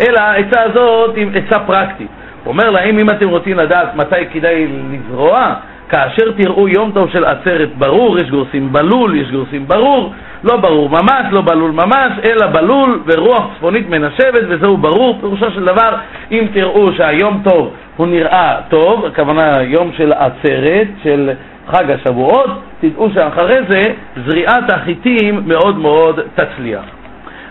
אלא 0.00 0.20
העצה 0.20 0.62
הזאת 0.62 1.16
היא 1.16 1.26
עצה 1.34 1.58
פרקטית. 1.58 2.08
הוא 2.44 2.52
אומר 2.52 2.70
להם, 2.70 2.98
אם 2.98 3.10
אתם 3.10 3.28
רוצים 3.28 3.58
לדעת 3.58 3.94
מתי 3.94 4.26
כדאי 4.32 4.66
לזרוע, 4.90 5.54
כאשר 5.90 6.32
תראו 6.36 6.68
יום 6.68 6.90
טוב 6.94 7.10
של 7.10 7.24
עצרת 7.24 7.68
ברור, 7.78 8.18
יש 8.18 8.30
גורסים 8.30 8.72
בלול, 8.72 9.16
יש 9.16 9.30
גורסים 9.30 9.66
ברור, 9.68 10.12
לא 10.44 10.56
ברור 10.56 10.90
ממש, 10.90 11.26
לא 11.30 11.40
בלול 11.40 11.70
ממש, 11.70 12.12
אלא 12.24 12.46
בלול 12.46 13.02
ורוח 13.06 13.46
צפונית 13.56 13.88
מנשבת 13.88 14.42
וזהו 14.48 14.76
ברור. 14.76 15.18
פירושו 15.20 15.50
של 15.50 15.64
דבר, 15.64 15.96
אם 16.32 16.46
תראו 16.52 16.92
שהיום 16.92 17.42
טוב 17.44 17.74
הוא 17.96 18.06
נראה 18.06 18.56
טוב, 18.68 19.06
הכוונה 19.06 19.62
יום 19.62 19.90
של 19.96 20.12
עצרת, 20.12 20.88
של 21.02 21.30
חג 21.68 21.90
השבועות, 21.90 22.50
תדעו 22.80 23.10
שאחרי 23.14 23.58
זה 23.68 23.92
זריעת 24.26 24.70
החיטים 24.72 25.42
מאוד 25.46 25.78
מאוד 25.78 26.20
תצליח. 26.34 26.84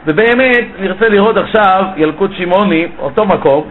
ובאמת, 0.07 0.65
נרצה 0.79 1.09
לראות 1.09 1.37
עכשיו 1.37 1.83
ילקוט 1.97 2.31
שמעוני, 2.37 2.87
אותו 2.99 3.25
מקום, 3.25 3.63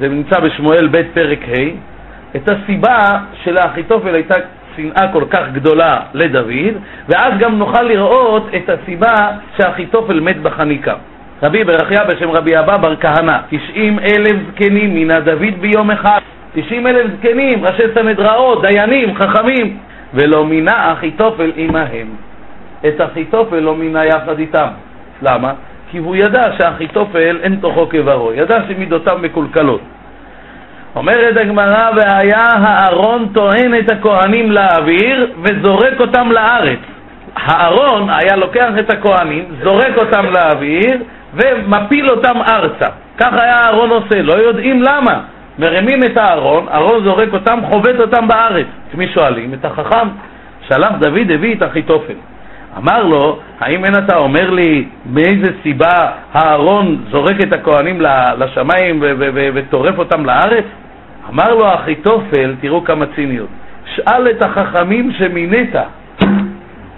זה 0.00 0.08
נמצא 0.08 0.40
בשמואל 0.40 0.88
ב' 0.88 1.02
פרק 1.14 1.38
ה', 1.48 1.95
את 2.36 2.48
הסיבה 2.48 2.98
שלאחיתופל 3.44 4.14
הייתה 4.14 4.34
שנאה 4.76 5.12
כל 5.12 5.24
כך 5.30 5.42
גדולה 5.52 6.00
לדוד, 6.14 6.74
ואז 7.08 7.32
גם 7.38 7.58
נוכל 7.58 7.82
לראות 7.82 8.48
את 8.56 8.70
הסיבה 8.70 9.14
שאחיתופל 9.56 10.20
מת 10.20 10.36
בחניקה. 10.36 10.94
רבי 11.42 11.64
ברכיה 11.64 12.04
בשם 12.04 12.30
רבי 12.30 12.58
אבא 12.58 12.76
בר 12.76 12.96
כהנא, 12.96 13.38
תשעים 13.48 13.98
אלף 13.98 14.36
זקנים 14.48 14.94
מינה 14.94 15.20
דוד 15.20 15.54
ביום 15.60 15.90
אחד, 15.90 16.18
תשעים 16.54 16.86
אלף 16.86 17.06
זקנים, 17.18 17.64
ראשי 17.64 17.82
סנהדראות, 17.94 18.62
דיינים, 18.62 19.14
חכמים, 19.14 19.76
ולא 20.14 20.44
מינה 20.44 20.92
אחיתופל 20.92 21.52
עמהם. 21.56 22.06
את 22.88 23.00
אחיתופל 23.00 23.56
לא 23.56 23.74
מינה 23.74 24.04
יחד 24.04 24.38
איתם. 24.38 24.68
למה? 25.22 25.52
כי 25.90 25.98
הוא 25.98 26.16
ידע 26.16 26.42
שאחיתופל 26.58 27.38
אין 27.42 27.56
תוכו 27.56 27.88
כברו, 27.88 28.32
ידע 28.32 28.58
שמידותיו 28.68 29.18
מקולקלות. 29.22 29.80
אומרת 30.96 31.36
הגמרא, 31.36 31.90
והיה 31.96 32.44
הארון 32.44 33.28
טוען 33.32 33.74
את 33.78 33.90
הכהנים 33.90 34.52
לאוויר 34.52 35.30
וזורק 35.42 36.00
אותם 36.00 36.32
לארץ. 36.32 36.78
הארון 37.36 38.10
היה 38.10 38.36
לוקח 38.36 38.70
את 38.78 38.90
הכהנים, 38.90 39.44
זורק 39.62 39.96
אותם 39.96 40.24
לאוויר 40.32 41.02
ומפיל 41.34 42.10
אותם 42.10 42.36
ארצה. 42.48 42.88
כך 43.18 43.32
היה 43.32 43.56
הארון 43.56 43.90
עושה, 43.90 44.22
לא 44.22 44.32
יודעים 44.32 44.82
למה. 44.82 45.20
מרימים 45.58 46.04
את 46.04 46.16
הארון, 46.16 46.66
הארון 46.70 47.04
זורק 47.04 47.28
אותם, 47.32 47.58
חובט 47.70 48.00
אותם 48.00 48.28
בארץ. 48.28 48.66
את 48.90 48.94
מי 48.94 49.08
שואלים? 49.08 49.54
את 49.54 49.64
החכם. 49.64 50.08
שלח 50.68 50.92
דוד 51.00 51.30
הביא 51.30 51.54
את 51.54 51.62
אחיתופל. 51.62 52.14
אמר 52.78 53.02
לו, 53.02 53.38
האם 53.60 53.84
אין 53.84 53.94
אתה 53.94 54.16
אומר 54.16 54.50
לי 54.50 54.84
מאיזה 55.06 55.52
סיבה 55.62 56.10
הארון 56.32 57.04
זורק 57.10 57.36
את 57.40 57.52
הכהנים 57.52 58.00
לשמיים 58.38 59.02
וטורף 59.54 59.98
אותם 59.98 60.24
לארץ? 60.26 60.64
אמר 61.30 61.54
לו 61.54 61.74
אחיתופל, 61.74 62.54
תראו 62.60 62.84
כמה 62.84 63.04
ציניות, 63.14 63.48
שאל 63.94 64.30
את 64.30 64.42
החכמים 64.42 65.12
שמינית. 65.18 65.74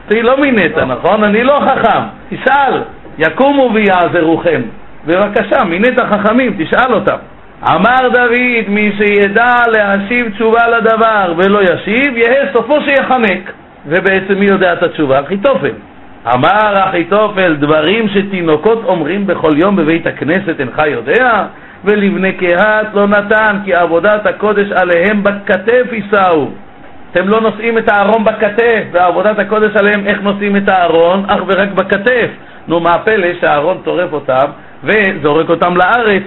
אותי 0.05 0.23
לא 0.23 0.41
מינית, 0.41 0.79
נכון? 0.79 1.25
אני 1.25 1.45
לא 1.45 1.61
חכם. 1.67 2.01
תשאל, 2.29 2.83
יקומו 3.19 3.71
ויעזרוכם. 3.75 4.63
בבקשה, 5.07 5.65
מינית 5.65 6.01
חכמים, 6.01 6.55
תשאל 6.59 6.95
אותם. 6.95 7.17
אמר 7.63 8.09
דוד, 8.13 8.69
מי 8.69 8.93
שידע 8.99 9.55
להשיב 9.67 10.29
תשובה 10.29 10.69
לדבר 10.69 11.35
ולא 11.37 11.63
ישיב, 11.63 12.17
יהא 12.17 12.53
סופו 12.53 12.79
שיחנק. 12.81 13.53
ובעצם 13.87 14.39
מי 14.39 14.47
יודע 14.47 14.73
את 14.73 14.83
התשובה? 14.83 15.21
אחיתופל. 15.21 15.73
אמר 16.35 16.89
אחיתופל, 16.89 17.57
דברים 17.57 18.09
שתינוקות 18.09 18.85
אומרים 18.85 19.27
בכל 19.27 19.53
יום 19.57 19.77
בבית 19.77 20.07
הכנסת 20.07 20.61
אינך 20.61 20.83
יודע? 20.87 21.45
ולבני 21.85 22.33
קהת 22.33 22.87
לא 22.95 23.07
נתן, 23.07 23.57
כי 23.65 23.75
עבודת 23.75 24.27
הקודש 24.27 24.73
עליהם 24.73 25.23
בכתף 25.23 25.93
יישאו. 25.93 26.49
אתם 27.11 27.29
לא 27.29 27.41
נושאים 27.41 27.79
את 27.79 27.89
הארון 27.89 28.25
בכתף, 28.25 28.83
ועבודת 28.93 29.39
הקודש 29.39 29.77
עליהם, 29.77 30.07
איך 30.07 30.21
נושאים 30.23 30.57
את 30.57 30.69
הארון? 30.69 31.25
אך 31.29 31.41
ורק 31.47 31.69
בכתף. 31.69 32.29
נו, 32.69 32.81
מה 32.81 32.91
הפלא 32.91 33.29
שהארון 33.41 33.79
טורף 33.85 34.13
אותם 34.13 34.47
וזורק 34.85 35.49
אותם 35.49 35.77
לארץ? 35.77 36.23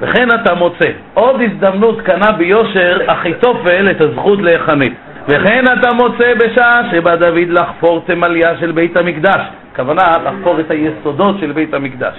וכן 0.00 0.28
אתה 0.34 0.54
מוצא 0.54 0.88
עוד 1.14 1.40
הזדמנות 1.40 2.00
קנה 2.00 2.32
ביושר 2.32 2.98
אחיתופל 3.06 3.90
את 3.90 4.00
הזכות 4.00 4.42
להיחנק. 4.42 4.92
וכן 5.28 5.64
אתה 5.78 5.94
מוצא 5.94 6.34
בשעה 6.34 6.90
שבא 6.90 7.16
דוד 7.16 7.48
לחפור 7.48 8.02
תמליה 8.06 8.56
של 8.60 8.72
בית 8.72 8.96
המקדש, 8.96 9.40
הכוונה 9.72 10.02
לחפור 10.24 10.60
את 10.60 10.70
היסודות 10.70 11.36
של 11.40 11.52
בית 11.52 11.74
המקדש. 11.74 12.14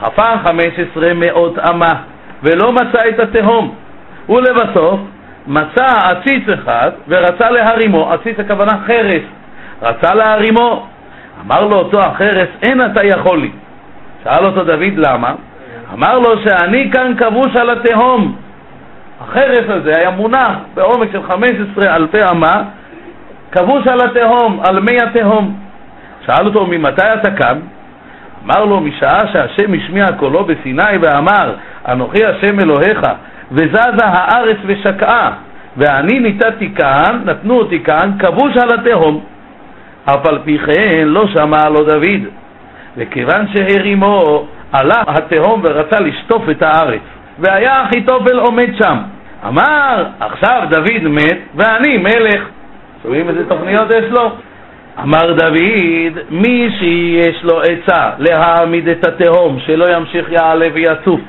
חפר 0.00 0.38
חמש 0.44 0.72
עשרה 0.78 1.14
מאות 1.14 1.58
אמה 1.58 1.92
ולא 2.42 2.72
מצא 2.72 3.08
את 3.08 3.20
התהום, 3.20 3.74
ולבסוף 4.28 5.00
מצא 5.46 5.86
עציץ 6.04 6.48
אחד 6.48 6.90
ורצה 7.08 7.50
להרימו, 7.50 8.12
עציץ 8.12 8.38
הכוונה 8.38 8.72
חרס, 8.86 9.22
רצה 9.82 10.14
להרימו, 10.14 10.86
אמר 11.46 11.64
לו 11.64 11.76
אותו 11.76 12.00
החרס, 12.00 12.48
אין 12.62 12.86
אתה 12.86 13.06
יכול 13.06 13.40
לי. 13.40 13.50
שאל 14.24 14.44
אותו 14.44 14.64
דוד 14.64 14.96
למה? 14.96 15.34
אמר 15.94 16.18
לו 16.18 16.42
שאני 16.44 16.90
כאן 16.92 17.14
כבוש 17.18 17.56
על 17.56 17.70
התהום, 17.70 18.36
החרס 19.20 19.64
הזה 19.68 19.92
היה 19.96 20.10
מונח 20.10 20.56
בעומק 20.74 21.12
של 21.12 21.22
15 21.22 21.96
אלפי 21.96 22.24
אמה, 22.30 22.62
כבוש 23.52 23.86
על 23.86 24.00
התהום, 24.00 24.60
על 24.68 24.80
מי 24.80 24.96
התהום. 25.02 25.56
שאל 26.26 26.46
אותו, 26.46 26.66
ממתי 26.66 27.02
אתה 27.14 27.30
כאן? 27.30 27.58
אמר 28.46 28.64
לו, 28.64 28.80
משעה 28.80 29.20
שהשם 29.32 29.72
השמיע 29.74 30.06
קולו 30.18 30.44
בסיני 30.44 30.96
ואמר, 31.00 31.54
אנוכי 31.88 32.24
השם 32.24 32.60
אלוהיך, 32.60 33.00
וזזה 33.52 34.04
הארץ 34.04 34.56
ושקעה, 34.66 35.30
ואני 35.76 36.18
ניתתי 36.18 36.74
כאן, 36.74 37.20
נתנו 37.24 37.58
אותי 37.58 37.80
כאן, 37.80 38.10
כבוש 38.18 38.56
על 38.56 38.68
התהום. 38.78 39.20
אף 40.04 40.26
על 40.26 40.38
פי 40.44 40.58
כן 40.58 41.04
לא 41.04 41.26
שמע 41.28 41.68
לו 41.68 41.84
דוד, 41.84 42.22
וכיוון 42.96 43.46
שהרימו, 43.54 44.46
עלה 44.72 45.02
התהום 45.06 45.60
ורצה 45.64 46.00
לשטוף 46.00 46.50
את 46.50 46.62
הארץ. 46.62 47.00
והיה 47.38 47.82
אחיתופל 47.82 48.38
עומד 48.38 48.70
שם. 48.82 48.96
אמר, 49.48 50.06
עכשיו 50.20 50.62
דוד 50.70 51.02
מת 51.02 51.38
ואני 51.54 51.98
מלך. 51.98 52.42
שומעים 53.02 53.28
איזה 53.28 53.48
תוכניות 53.48 53.90
יש 53.90 54.04
לו? 54.10 54.30
אמר 55.02 55.32
דוד, 55.32 56.18
מי 56.30 56.70
שיש 56.78 57.44
לו 57.44 57.60
עצה 57.60 58.10
להעמיד 58.18 58.88
את 58.88 59.08
התהום, 59.08 59.58
שלא 59.66 59.96
ימשיך 59.96 60.32
יעלה 60.32 60.68
ויצוף, 60.74 61.20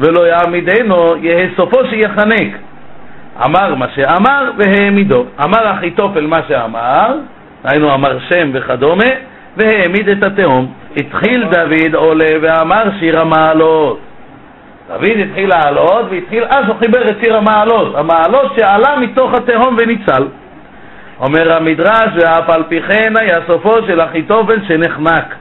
ולא 0.00 0.26
יעמידנו, 0.26 1.16
יהא 1.20 1.46
סופו 1.56 1.78
שיחנק. 1.90 2.56
אמר 3.44 3.74
מה 3.74 3.86
שאמר 3.94 4.50
והעמידו. 4.58 5.24
אמר 5.44 5.72
אחיתופל 5.72 6.26
מה 6.26 6.40
שאמר, 6.48 7.16
היינו 7.64 7.94
אמר 7.94 8.18
שם 8.28 8.50
וכדומה, 8.52 9.10
והעמיד 9.56 10.08
את 10.08 10.22
התהום. 10.22 10.72
התחיל 10.96 11.44
דוד 11.44 11.94
עולה 11.94 12.30
ואמר 12.42 12.84
שיר 12.98 13.20
המעלות. 13.20 13.98
דוד 14.88 15.04
התחיל 15.04 15.48
לעלות, 15.48 16.06
והתחיל, 16.10 16.44
אז 16.44 16.66
הוא 16.66 16.76
חיבר 16.78 17.10
את 17.10 17.16
שיר 17.20 17.36
המעלות, 17.36 17.94
המעלות 17.94 18.52
שעלה 18.56 18.96
מתוך 18.96 19.34
התהום 19.34 19.76
וניצל. 19.78 20.26
אומר 21.20 21.56
המדרש, 21.56 22.08
ואף 22.14 22.50
על 22.50 22.62
פי 22.68 22.80
כן 22.82 23.12
היה 23.20 23.38
סופו 23.46 23.82
של 23.86 24.00
אחיתופל 24.00 24.58
שנחנק. 24.68 25.34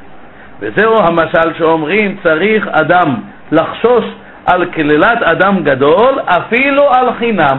וזהו 0.59 0.97
המשל 0.97 1.53
שאומרים, 1.57 2.17
צריך 2.23 2.67
אדם 2.67 3.15
לחשוש 3.51 4.05
על 4.45 4.65
קללת 4.65 5.21
אדם 5.23 5.63
גדול, 5.63 6.19
אפילו 6.25 6.93
על 6.93 7.13
חינם. 7.13 7.57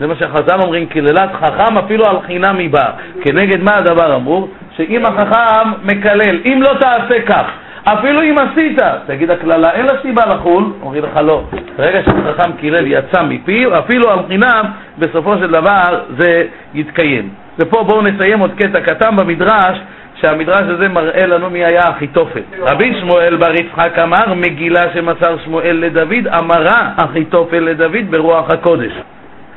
זה 0.00 0.06
מה 0.06 0.14
שחז"ל 0.14 0.60
אומרים, 0.62 0.86
קללת 0.86 1.30
חכם 1.40 1.78
אפילו 1.78 2.04
על 2.06 2.16
חינם 2.26 2.56
היא 2.56 2.70
באה. 2.70 2.90
כנגד 3.22 3.62
מה 3.62 3.70
הדבר 3.74 4.16
אמור? 4.16 4.48
שאם 4.76 5.06
החכם 5.06 5.70
מקלל, 5.82 6.40
אם 6.44 6.62
לא 6.62 6.74
תעשה 6.80 7.22
כך, 7.26 7.46
אפילו 7.84 8.22
אם 8.22 8.36
עשית, 8.38 8.78
תגיד 9.06 9.30
הקללה, 9.30 9.70
אין 9.70 9.86
לה 9.86 9.92
סיבה 10.02 10.26
לחול, 10.26 10.64
אומרים 10.82 11.04
לך 11.04 11.16
לא. 11.16 11.42
ברגע 11.76 12.00
שחכם 12.02 12.52
קילל 12.52 12.86
יצא 12.86 13.22
מפיו, 13.22 13.78
אפילו 13.78 14.10
על 14.10 14.18
חינם, 14.28 14.64
בסופו 14.98 15.38
של 15.38 15.50
דבר 15.50 16.00
זה 16.18 16.44
יתקיים. 16.74 17.28
ופה 17.58 17.84
בואו 17.84 18.02
נסיים 18.02 18.40
עוד 18.40 18.50
קטע 18.56 18.80
קטן 18.80 19.16
במדרש, 19.16 19.78
שהמדרש 20.20 20.64
הזה 20.68 20.88
מראה 20.88 21.26
לנו 21.26 21.50
מי 21.50 21.64
היה 21.64 21.90
אחיתופל. 21.90 22.40
רבי 22.60 22.94
שמואל 23.00 23.36
בר 23.36 23.54
יצחק 23.54 23.98
אמר, 23.98 24.34
מגילה 24.34 24.92
שמסר 24.94 25.36
שמואל 25.44 25.76
לדוד, 25.76 26.26
אמרה 26.40 26.90
אחיתופל 26.96 27.60
לדוד 27.60 28.10
ברוח 28.10 28.50
הקודש. 28.50 28.92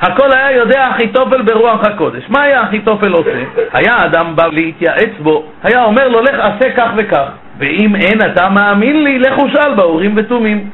הכל 0.02 0.32
היה 0.32 0.52
יודע 0.52 0.90
אחיתופל 0.92 1.42
ברוח 1.42 1.86
הקודש. 1.86 2.24
מה 2.30 2.42
היה 2.42 2.64
אחיתופל 2.64 3.12
עושה? 3.12 3.44
היה 3.74 4.06
אדם 4.06 4.36
בא 4.36 4.48
להתייעץ 4.52 5.12
בו, 5.20 5.44
היה 5.64 5.84
אומר 5.84 6.08
לו, 6.08 6.22
לך 6.22 6.36
עשה 6.40 6.72
כך 6.78 6.90
וכך. 6.98 7.28
ואם 7.58 7.96
אין 7.96 8.20
אתה 8.32 8.50
מאמין 8.50 9.04
לי, 9.04 9.20
לך 9.20 9.38
ושאל 9.38 9.74
באורים 9.76 10.14
ותומים. 10.16 10.70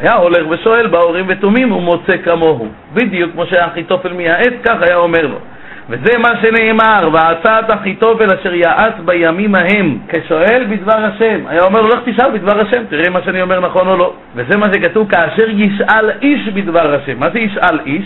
היה 0.00 0.14
הולך 0.14 0.46
ושואל 0.50 0.86
באורים 0.86 1.24
ותומים 1.28 1.72
ומוצא 1.72 2.16
כמוהו. 2.24 2.68
בדיוק 2.94 3.32
כמו 3.32 3.46
שהיה 3.46 3.66
אחיתופל 3.66 4.12
מייעץ, 4.12 4.52
כך 4.64 4.82
היה 4.82 4.96
אומר 4.96 5.26
לו. 5.26 5.38
וזה 5.88 6.18
מה 6.18 6.28
שנאמר, 6.42 7.08
ועצת 7.12 7.64
אחיתופל 7.68 8.28
אשר 8.40 8.54
יעץ 8.54 8.92
בימים 9.04 9.54
ההם, 9.54 9.98
כשואל 10.08 10.64
בדבר 10.70 10.98
השם. 10.98 11.40
היה 11.48 11.62
אומר 11.62 11.80
לו, 11.80 11.88
לך 11.88 11.98
תשאל 12.04 12.30
בדבר 12.30 12.60
השם, 12.60 12.82
תראה 12.88 13.10
מה 13.10 13.20
שאני 13.24 13.42
אומר 13.42 13.60
נכון 13.60 13.88
או 13.88 13.96
לא. 13.96 14.12
וזה 14.34 14.56
מה 14.58 14.66
שכתוב, 14.72 15.10
כאשר 15.10 15.50
ישאל 15.50 16.10
איש 16.22 16.48
בדבר 16.48 16.94
השם. 16.94 17.18
מה 17.18 17.30
זה 17.30 17.38
ישאל 17.38 17.78
איש? 17.86 18.04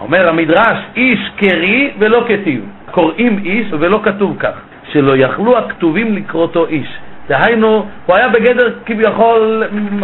אומר 0.00 0.28
המדרש, 0.28 0.78
איש 0.96 1.20
קרי 1.36 1.90
ולא 1.98 2.24
כתיב. 2.28 2.64
קוראים 2.90 3.38
איש 3.44 3.66
ולא 3.70 4.00
כתוב 4.02 4.36
כך, 4.38 4.54
שלא 4.92 5.16
יכלו 5.16 5.58
הכתובים 5.58 6.16
לקרותו 6.16 6.66
איש. 6.66 6.88
דהיינו, 7.28 7.86
הוא 8.06 8.16
היה 8.16 8.28
בגדר 8.28 8.74
כביכול 8.86 9.62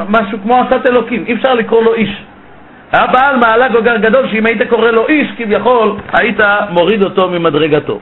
משהו 0.08 0.38
כמו 0.42 0.60
עשת 0.60 0.86
אלוקים, 0.86 1.24
אי 1.26 1.34
אפשר 1.34 1.54
לקרוא 1.54 1.82
לו 1.82 1.94
איש. 1.94 2.22
היה 2.92 3.06
בעל 3.06 3.36
מעלה 3.36 3.68
גוגר 3.68 3.96
גדול 3.96 4.28
שאם 4.28 4.46
היית 4.46 4.62
קורא 4.68 4.90
לו 4.90 5.08
איש, 5.08 5.28
כביכול, 5.36 5.96
היית 6.12 6.40
מוריד 6.70 7.04
אותו 7.04 7.28
ממדרגתו. 7.28 7.98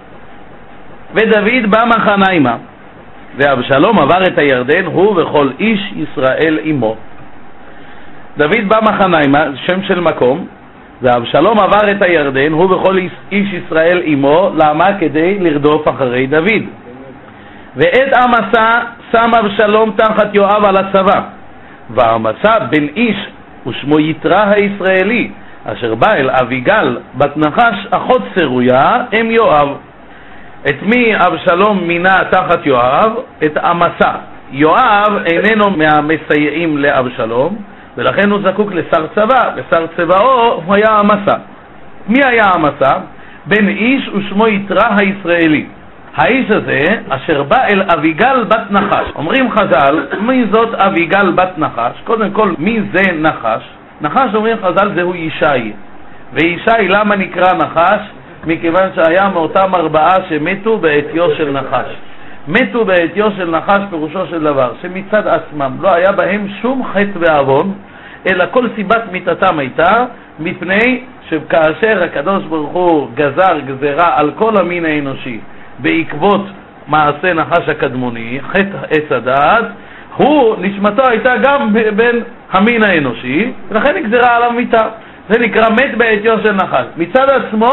ודוד 1.14 1.70
בא 1.70 1.84
מחניימה, 1.84 2.56
ואבשלום 3.36 3.98
עבר 3.98 4.22
את 4.22 4.38
הירדן, 4.38 4.84
הוא 4.84 5.22
וכל 5.22 5.50
איש 5.58 5.92
ישראל 5.96 6.58
עמו. 6.62 6.96
דוד 8.36 8.68
בא 8.68 8.78
מחניימה, 8.82 9.44
שם 9.66 9.82
של 9.82 10.00
מקום, 10.00 10.46
ואבשלום 11.02 11.58
עבר 11.58 11.90
את 11.90 12.02
הירדן, 12.02 12.52
הוא 12.52 12.74
וכל 12.74 12.98
איש 13.32 13.52
ישראל 13.52 14.02
עמו, 14.04 14.50
למה? 14.54 14.98
כדי 15.00 15.38
לרדוף 15.38 15.88
אחרי 15.88 16.26
דוד. 16.26 16.62
ואת 17.76 18.12
עמסה 18.12 18.70
שם 19.12 19.30
אבשלום 19.38 19.90
תחת 19.96 20.34
יואב 20.34 20.64
על 20.64 20.76
הצבא, 20.76 21.20
ועמסה 21.90 22.58
בן 22.70 22.86
איש 22.96 23.16
ושמו 23.66 24.00
יתרה 24.00 24.50
הישראלי, 24.50 25.30
אשר 25.64 25.94
בא 25.94 26.14
אל 26.14 26.30
אביגל 26.30 26.98
בת 27.14 27.36
נחש 27.36 27.86
אחות 27.90 28.22
צרויה, 28.34 29.04
אם 29.20 29.30
יואב. 29.30 29.68
את 30.68 30.82
מי 30.82 31.12
אבשלום 31.16 31.78
מינה 31.84 32.20
תחת 32.30 32.66
יואב? 32.66 33.12
את 33.44 33.56
עמסה. 33.56 34.12
יואב 34.50 35.18
איננו 35.26 35.70
מהמסייעים 35.70 36.78
לאבשלום, 36.78 37.56
ולכן 37.98 38.30
הוא 38.30 38.40
זקוק 38.42 38.72
לשר 38.72 39.06
צבא, 39.14 39.50
ושר 39.56 39.86
צבאו 39.96 40.62
הוא 40.64 40.74
היה 40.74 40.98
עמסה. 40.98 41.34
מי 42.08 42.18
היה 42.24 42.44
עמסה? 42.54 42.98
בן 43.46 43.68
איש 43.68 44.08
ושמו 44.08 44.48
יתרה 44.48 44.96
הישראלי. 44.98 45.66
האיש 46.16 46.50
הזה, 46.50 46.78
אשר 47.08 47.42
בא 47.42 47.56
אל 47.70 47.82
אביגל 47.94 48.44
בת 48.44 48.70
נחש. 48.70 49.06
אומרים 49.14 49.50
חז"ל, 49.50 50.06
מי 50.20 50.44
זאת 50.52 50.74
אביגל 50.74 51.30
בת 51.30 51.58
נחש? 51.58 52.00
קודם 52.04 52.30
כל, 52.30 52.52
מי 52.58 52.80
זה 52.92 53.12
נחש? 53.12 53.62
נחש, 54.00 54.34
אומרים 54.34 54.56
חז"ל, 54.62 54.90
זהו 54.94 55.14
ישי. 55.14 55.72
וישי, 56.32 56.88
למה 56.88 57.16
נקרא 57.16 57.52
נחש? 57.54 58.00
מכיוון 58.46 58.88
שהיה 58.94 59.28
מאותם 59.28 59.74
ארבעה 59.74 60.14
שמתו 60.28 60.78
בעטיו 60.78 61.36
של 61.36 61.50
נחש. 61.52 61.86
מתו 62.48 62.84
בעטיו 62.84 63.30
של 63.36 63.50
נחש 63.50 63.80
פירושו 63.90 64.26
של 64.26 64.44
דבר, 64.44 64.72
שמצד 64.82 65.26
עצמם 65.26 65.76
לא 65.80 65.94
היה 65.94 66.12
בהם 66.12 66.46
שום 66.62 66.84
חטא 66.92 67.18
ועוון, 67.20 67.72
אלא 68.26 68.44
כל 68.50 68.68
סיבת 68.76 69.02
מיתתם 69.12 69.58
הייתה 69.58 70.04
מפני 70.38 71.00
שכאשר 71.28 72.02
הקדוש 72.04 72.44
ברוך 72.44 72.72
הוא 72.72 73.08
גזר 73.14 73.58
גזרה 73.66 74.18
על 74.18 74.30
כל 74.36 74.56
המין 74.56 74.84
האנושי 74.84 75.40
בעקבות 75.78 76.46
מעשה 76.88 77.32
נחש 77.34 77.68
הקדמוני, 77.68 78.38
חטא 78.42 78.78
עץ 78.90 79.12
הדעת, 79.12 79.64
הוא, 80.16 80.56
נשמתו 80.60 81.02
הייתה 81.08 81.34
גם 81.42 81.72
בין 81.96 82.22
המין 82.52 82.82
האנושי, 82.82 83.52
ולכן 83.68 83.96
נגזרה 83.96 84.36
עליו 84.36 84.52
מיתה. 84.52 84.88
זה 85.28 85.40
נקרא 85.40 85.68
מת 85.70 85.98
בעטיו 85.98 86.38
של 86.42 86.52
נחש. 86.52 86.84
מצד 86.96 87.28
עצמו, 87.30 87.70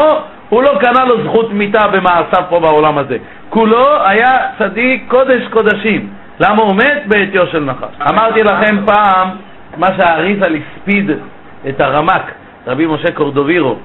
הוא 0.48 0.62
לא 0.62 0.78
קנה 0.80 1.04
לו 1.04 1.24
זכות 1.24 1.52
מיתה 1.52 1.88
במעשיו 1.88 2.42
פה 2.48 2.60
בעולם 2.60 2.98
הזה. 2.98 3.18
כולו 3.48 4.06
היה 4.06 4.38
צדיק 4.58 5.04
קודש 5.08 5.42
קודשים. 5.50 6.08
למה 6.40 6.62
הוא 6.62 6.74
מת 6.74 7.02
בעטיו 7.06 7.46
של 7.46 7.64
נחש? 7.64 8.08
אמרתי 8.10 8.42
לכם 8.42 8.76
פעם 8.86 9.28
מה 9.78 9.86
שהאריזה 9.96 10.46
הספיד 10.46 11.10
את 11.68 11.80
הרמק, 11.80 12.32
רבי 12.66 12.86
משה 12.86 13.12
קורדובירו. 13.12 13.76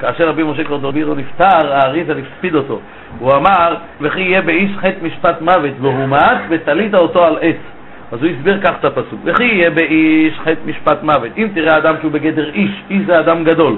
כאשר 0.00 0.28
רבי 0.28 0.42
משה 0.42 0.64
קורדובירו 0.64 1.14
נפטר, 1.14 1.72
האריזה 1.72 2.12
הספיד 2.12 2.54
אותו. 2.54 2.80
הוא 3.18 3.32
אמר, 3.32 3.74
וכי 4.00 4.20
יהיה 4.20 4.42
באיש 4.42 4.70
חטא 4.76 4.96
משפט 5.02 5.40
מוות 5.40 5.74
והומת, 5.80 6.38
ותלית 6.48 6.94
אותו 6.94 7.24
על 7.24 7.38
עץ. 7.40 7.56
אז 8.12 8.22
הוא 8.22 8.30
הסביר 8.30 8.60
כך 8.64 8.72
את 8.80 8.84
הפסוק, 8.84 9.20
וכי 9.24 9.44
יהיה 9.44 9.70
באיש 9.70 10.38
חטא 10.38 10.60
משפט 10.66 11.02
מוות. 11.02 11.32
אם 11.36 11.48
תראה 11.54 11.76
אדם 11.76 11.94
שהוא 12.00 12.12
בגדר 12.12 12.50
איש, 12.50 12.70
איש 12.90 13.02
זה 13.06 13.20
אדם 13.20 13.44
גדול. 13.44 13.76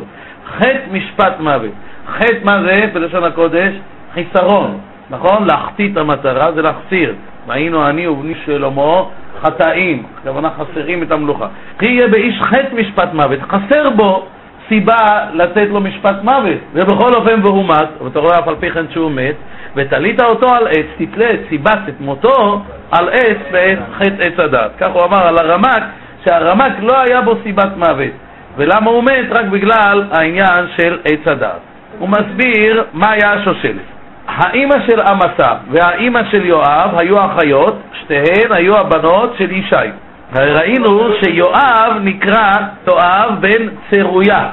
חטא 0.56 0.86
משפט 0.92 1.40
מוות. 1.40 1.70
חטא 2.08 2.38
מה 2.44 2.62
זה 2.62 2.90
בלשון 2.92 3.24
הקודש? 3.24 3.72
חיסרון, 4.14 4.78
נכון? 5.10 5.46
להחטיא 5.46 5.92
את 5.92 5.96
המטרה 5.96 6.52
זה 6.52 6.62
להחסיר. 6.62 7.14
והיינו 7.46 7.88
אני 7.88 8.06
ובני 8.06 8.34
שלמה 8.44 9.02
חטאים, 9.42 10.02
הכוונה 10.20 10.50
חסרים 10.50 11.02
את 11.02 11.12
המלוכה. 11.12 11.46
כי 11.78 11.86
יהיה 11.86 12.08
באיש 12.08 12.42
חטא 12.42 12.74
משפט 12.74 13.14
מוות, 13.14 13.38
חסר 13.42 13.90
בו 13.90 14.26
סיבה 14.68 15.26
לתת 15.32 15.66
לו 15.70 15.80
משפט 15.80 16.16
מוות, 16.22 16.58
ובכל 16.72 17.14
אופן 17.14 17.40
והוא 17.42 17.64
מת, 17.64 17.88
ואתה 18.04 18.18
רואה 18.18 18.38
אף 18.38 18.48
על 18.48 18.56
פי 18.60 18.70
כן 18.70 18.84
שהוא 18.90 19.10
מת, 19.10 19.34
ותלית 19.76 20.22
אותו 20.22 20.54
על 20.54 20.66
עץ, 20.68 20.86
תתלה 20.98 21.30
את 21.30 21.40
סיבת 21.48 21.78
את 21.88 22.00
מותו 22.00 22.62
על 22.90 23.08
עץ 23.08 23.36
בעת 23.52 23.78
חטא 23.98 24.22
עץ 24.22 24.38
הדת. 24.38 24.70
כך 24.78 24.90
הוא 24.92 25.04
אמר 25.04 25.26
על 25.26 25.38
הרמק, 25.38 25.82
שהרמק 26.24 26.72
לא 26.80 27.00
היה 27.00 27.20
בו 27.20 27.34
סיבת 27.42 27.76
מוות. 27.76 28.12
ולמה 28.56 28.90
הוא 28.90 29.04
מת? 29.04 29.26
רק 29.30 29.44
בגלל 29.46 30.04
העניין 30.10 30.66
של 30.76 30.98
עץ 31.04 31.26
הדת. 31.26 31.60
הוא 31.98 32.08
מסביר 32.08 32.84
מה 32.92 33.10
היה 33.10 33.32
השושלת. 33.32 33.99
האימא 34.36 34.76
של 34.86 35.00
עמסה 35.00 35.52
והאימא 35.70 36.20
של 36.30 36.44
יואב 36.44 36.90
היו 36.98 37.24
אחיות, 37.24 37.76
שתיהן 38.00 38.52
היו 38.52 38.76
הבנות 38.76 39.34
של 39.38 39.52
ישי. 39.52 39.90
ראינו 40.34 41.08
שיואב 41.22 41.92
נקרא 42.00 42.52
תואב 42.84 43.34
בן 43.40 43.68
צרויה. 43.90 44.48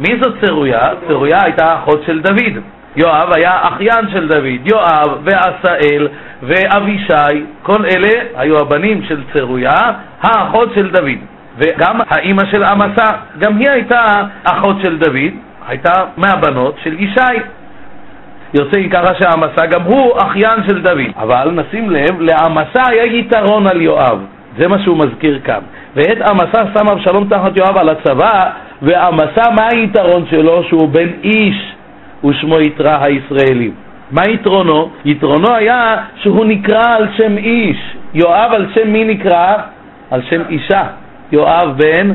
מי 0.00 0.16
זאת 0.20 0.34
צרויה? 0.44 0.88
צרויה 1.08 1.38
הייתה 1.42 1.74
אחות 1.74 2.02
של 2.06 2.20
דוד. 2.20 2.62
יואב 2.96 3.32
היה 3.34 3.58
אחיין 3.62 4.10
של 4.12 4.28
דוד. 4.28 4.66
יואב 4.66 5.18
ועשאל 5.24 6.08
ואבישי, 6.42 7.44
כל 7.62 7.84
אלה 7.84 8.22
היו 8.36 8.58
הבנים 8.58 9.02
של 9.08 9.22
צרויה, 9.32 9.78
האחות 10.22 10.68
של 10.74 10.90
דוד. 10.90 11.18
וגם 11.58 12.00
האימא 12.08 12.42
של 12.50 12.64
עמסה, 12.64 13.10
גם 13.38 13.56
היא 13.56 13.70
הייתה 13.70 14.02
אחות 14.44 14.76
של 14.82 14.98
דוד, 14.98 15.32
הייתה 15.68 15.92
מהבנות 16.16 16.76
של 16.82 16.94
ישי. 17.00 17.40
יוצא 18.54 18.76
עיקרה 18.78 19.14
שהעמסה 19.18 19.66
גם 19.66 19.82
הוא 19.82 20.12
אחיין 20.22 20.68
של 20.68 20.82
דוד. 20.82 21.12
אבל 21.16 21.50
נשים 21.50 21.90
לב, 21.90 22.20
לעמסה 22.20 22.82
היה 22.86 23.04
יתרון 23.04 23.66
על 23.66 23.80
יואב. 23.82 24.18
זה 24.58 24.68
מה 24.68 24.78
שהוא 24.78 24.98
מזכיר 24.98 25.38
כאן. 25.44 25.60
ואת 25.96 26.18
עמסה 26.20 26.62
שם 26.78 26.88
אבשלום 26.88 27.28
תחת 27.28 27.56
יואב 27.56 27.76
על 27.76 27.88
הצבא, 27.88 28.50
ועמסה, 28.82 29.50
מה 29.56 29.68
היתרון 29.70 30.24
שלו? 30.30 30.62
שהוא 30.64 30.88
בן 30.88 31.08
איש 31.22 31.74
ושמו 32.24 32.60
יתרה 32.60 32.98
הישראלי. 33.04 33.70
מה 34.10 34.22
יתרונו? 34.28 34.90
יתרונו 35.04 35.54
היה 35.54 35.96
שהוא 36.16 36.44
נקרא 36.44 36.96
על 36.96 37.08
שם 37.16 37.38
איש. 37.38 37.76
יואב 38.14 38.50
על 38.52 38.66
שם 38.74 38.92
מי 38.92 39.04
נקרא? 39.04 39.56
על 40.10 40.22
שם 40.30 40.42
אישה. 40.48 40.82
יואב 41.32 41.76
בן 41.76 42.14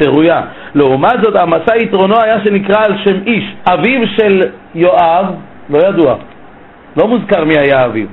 צרויה. 0.00 0.40
לעומת 0.74 1.22
זאת, 1.22 1.36
המסע 1.36 1.76
יתרונו 1.76 2.20
היה 2.20 2.36
שנקרא 2.44 2.84
על 2.84 2.94
שם 3.04 3.16
איש. 3.26 3.44
אביו 3.72 4.00
של 4.16 4.42
יואב, 4.74 5.26
לא 5.70 5.78
ידוע, 5.78 6.16
לא 6.96 7.08
מוזכר 7.08 7.44
מי 7.44 7.58
היה 7.58 7.84
אביו. 7.84 8.06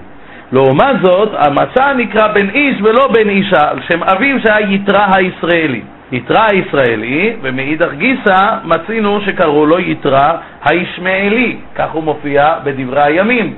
לעומת 0.51 0.95
זאת, 1.04 1.30
המסע 1.38 1.93
נקרא 1.93 2.28
בן 2.28 2.49
איש 2.49 2.82
ולא 2.82 3.08
בן 3.08 3.30
אישה, 3.30 3.70
על 3.70 3.80
שם 3.89 4.04
אביו 4.04 4.38
שהיה 4.39 4.72
יתרה 4.72 5.08
הישראלי. 5.16 5.82
יתרה 6.12 6.47
הישראלי, 6.51 7.34
ומאידך 7.41 7.93
גיסא 7.97 8.58
מצינו 8.64 9.22
שקראו 9.22 9.66
לו 9.66 9.80
יתרה 9.80 10.38
הישמעאלי, 10.66 11.58
כך 11.76 11.91
הוא 11.91 12.04
מופיע 12.04 12.56
בדברי 12.64 13.04
הימים. 13.04 13.54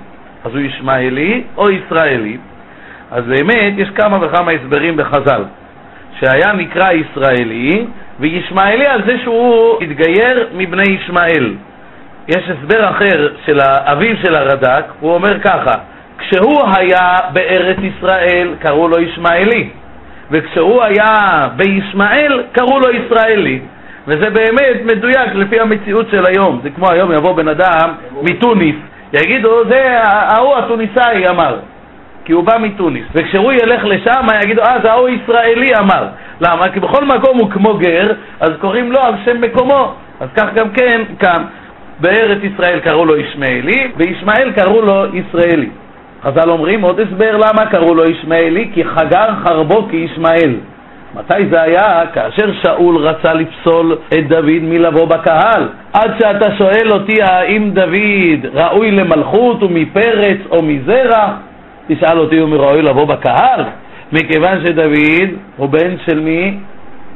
אז 0.45 0.51
הוא 0.51 0.61
ישמעאלי 0.61 1.43
או 1.57 1.69
ישראלי. 1.69 2.37
אז 3.11 3.23
באמת 3.25 3.73
יש 3.77 3.89
כמה 3.89 4.17
וכמה 4.21 4.51
הסברים 4.51 4.97
בחז"ל. 4.97 5.43
שהיה 6.19 6.53
נקרא 6.53 6.91
ישראלי, 6.91 7.85
וישמעאלי 8.19 8.85
על 8.85 9.01
זה 9.05 9.17
שהוא 9.23 9.81
התגייר 9.81 10.47
מבני 10.57 10.83
ישמעאל. 10.83 11.53
יש 12.27 12.49
הסבר 12.49 12.89
אחר 12.89 13.29
של 13.45 13.59
האביו 13.59 14.15
של 14.23 14.35
הרד"ק, 14.35 14.85
הוא 14.99 15.13
אומר 15.13 15.39
ככה, 15.39 15.71
כשהוא 16.17 16.61
היה 16.77 17.17
בארץ 17.33 17.77
ישראל 17.81 18.53
קראו 18.59 18.87
לו 18.87 18.99
ישמעאלי, 18.99 19.69
וכשהוא 20.31 20.83
היה 20.83 21.47
בישמעאל 21.55 22.43
קראו 22.51 22.79
לו 22.79 22.91
ישראלי. 22.91 23.59
וזה 24.07 24.29
באמת 24.29 24.77
מדויק 24.85 25.33
לפי 25.33 25.59
המציאות 25.59 26.09
של 26.11 26.25
היום. 26.25 26.59
זה 26.63 26.69
כמו 26.69 26.91
היום 26.91 27.11
יבוא 27.11 27.33
בן 27.35 27.47
אדם 27.47 27.93
מתוניס, 28.21 28.75
יגידו, 29.13 29.69
זה 29.69 30.01
ההוא 30.03 30.55
התוניסאי 30.57 31.29
אמר. 31.29 31.59
כי 32.25 32.33
הוא 32.33 32.43
בא 32.43 32.57
מתוניס. 32.59 33.05
וכשהוא 33.15 33.51
ילך 33.51 33.85
לשם, 33.85 34.27
יגידו, 34.43 34.61
אה, 34.61 34.77
זה 34.83 34.91
ההוא 34.91 35.09
ישראלי 35.09 35.75
אמר. 35.79 36.07
למה? 36.41 36.69
כי 36.69 36.79
בכל 36.79 37.05
מקום 37.05 37.37
הוא 37.37 37.51
כמו 37.51 37.77
גר, 37.77 38.13
אז 38.39 38.49
קוראים 38.61 38.91
לו 38.91 38.99
על 39.01 39.13
שם 39.25 39.41
מקומו. 39.41 39.93
אז 40.19 40.29
כך 40.35 40.53
גם 40.53 40.69
כן 40.69 41.01
כאן. 41.19 41.43
בארץ 41.99 42.39
ישראל 42.43 42.79
קראו 42.79 43.05
לו 43.05 43.17
ישמעאלי, 43.17 43.87
וישמעאל 43.97 44.51
קראו 44.51 44.81
לו 44.81 45.05
ישראלי. 45.13 45.69
חז"ל 46.23 46.49
אומרים 46.49 46.81
עוד 46.81 46.99
הסבר 46.99 47.37
למה 47.37 47.65
קראו 47.71 47.95
לו 47.95 48.09
ישמעאלי, 48.09 48.69
כי 48.73 48.83
חגר 48.83 49.27
חרבו 49.43 49.87
כישמעאל. 49.89 50.55
מתי 51.15 51.49
זה 51.51 51.61
היה? 51.61 52.01
כאשר 52.13 52.51
שאול 52.63 52.97
רצה 52.97 53.33
לפסול 53.33 53.97
את 54.13 54.27
דוד 54.27 54.61
מלבוא 54.61 55.05
בקהל. 55.05 55.67
עד 55.93 56.11
שאתה 56.19 56.57
שואל 56.57 56.91
אותי 56.91 57.21
האם 57.21 57.71
דוד 57.73 58.45
ראוי 58.53 58.91
למלכות 58.91 59.63
ומפרץ 59.63 60.37
או 60.51 60.61
מזרע, 60.63 61.33
תשאל 61.87 62.19
אותי 62.19 62.41
אם 62.41 62.51
הוא 62.51 62.59
ראוי 62.59 62.81
לבוא 62.81 63.05
בקהל, 63.05 63.63
מכיוון 64.11 64.65
שדוד 64.65 65.29
הוא 65.57 65.69
בן 65.69 65.95
של 66.05 66.19
מי? 66.19 66.57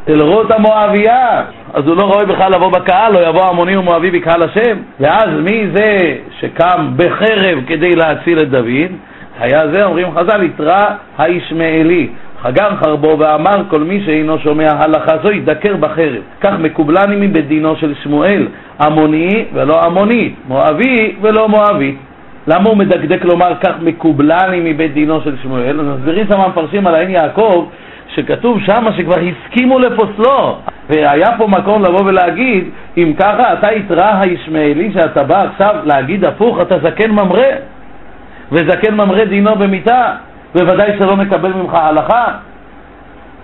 של 0.08 0.22
רות 0.22 0.52
המואבייה, 0.52 1.44
אז 1.74 1.88
הוא 1.88 1.98
לא 1.98 2.04
רואה 2.04 2.26
בכלל 2.26 2.52
לבוא 2.54 2.72
בקהל, 2.72 3.14
לא 3.14 3.28
יבוא 3.28 3.50
המוני 3.50 3.78
ומואבי 3.78 4.12
בקהל 4.12 4.44
השם. 4.44 4.78
ואז 5.00 5.30
מי 5.44 5.68
זה 5.74 6.16
שקם 6.40 6.92
בחרב 6.96 7.60
כדי 7.68 7.96
להציל 7.96 8.40
את 8.40 8.50
דוד? 8.50 8.92
היה 9.40 9.68
זה, 9.68 9.84
אומרים 9.84 10.08
חז"ל, 10.16 10.44
יתרא 10.44 10.86
הישמעאלי. 11.18 12.10
חגר 12.42 12.70
חרבו 12.84 13.16
ואמר 13.20 13.64
כל 13.70 13.80
מי 13.80 14.02
שאינו 14.06 14.40
שומע 14.40 14.72
הלכה 14.72 15.18
זו 15.24 15.32
ידקר 15.32 15.76
בחרב. 15.76 16.22
כך 16.42 16.54
מקובלני 16.60 17.28
מבדינו 17.28 17.76
של 17.76 17.94
שמואל, 18.04 18.48
עמוני 18.82 19.46
ולא 19.54 19.84
עמונית, 19.84 20.36
מואבי 20.48 21.16
ולא 21.22 21.50
מואבית. 21.50 21.98
למה 22.48 22.70
הוא 22.70 22.78
מדקדק 22.78 23.26
לומר 23.26 23.54
כך 23.64 23.74
מקובלני 23.82 24.60
מבית 24.64 24.94
דינו 24.94 25.22
של 25.22 25.36
שמואל? 25.44 25.80
אז 25.80 25.86
מסבירים 25.86 26.28
שם 26.28 26.42
המפרשים 26.42 26.88
על 26.88 26.96
העין 26.96 27.10
יעקב 27.10 27.66
שכתוב 28.16 28.60
שם 28.62 28.86
שכבר 28.98 29.16
הסכימו 29.20 29.80
לפוסלו. 29.80 30.58
והיה 30.90 31.38
פה 31.38 31.48
מקום 31.48 31.84
לבוא 31.84 32.06
ולהגיד 32.06 32.64
אם 32.98 33.14
ככה 33.20 33.54
אתה 33.54 33.72
יתרא 33.72 34.20
הישמעאלי 34.22 34.92
שאתה 34.94 35.24
בא 35.24 35.44
עכשיו 35.44 35.76
להגיד 35.84 36.26
הפוך 36.26 36.62
אתה 36.62 36.80
זקן 36.80 37.12
ממרא. 37.12 37.52
וזקן 38.52 38.94
ממרא 38.94 39.24
דינו 39.24 39.56
במיתה 39.56 40.14
בוודאי 40.56 40.98
שלא 40.98 41.16
מקבל 41.16 41.54
ממך 41.54 41.74
הלכה 41.74 42.26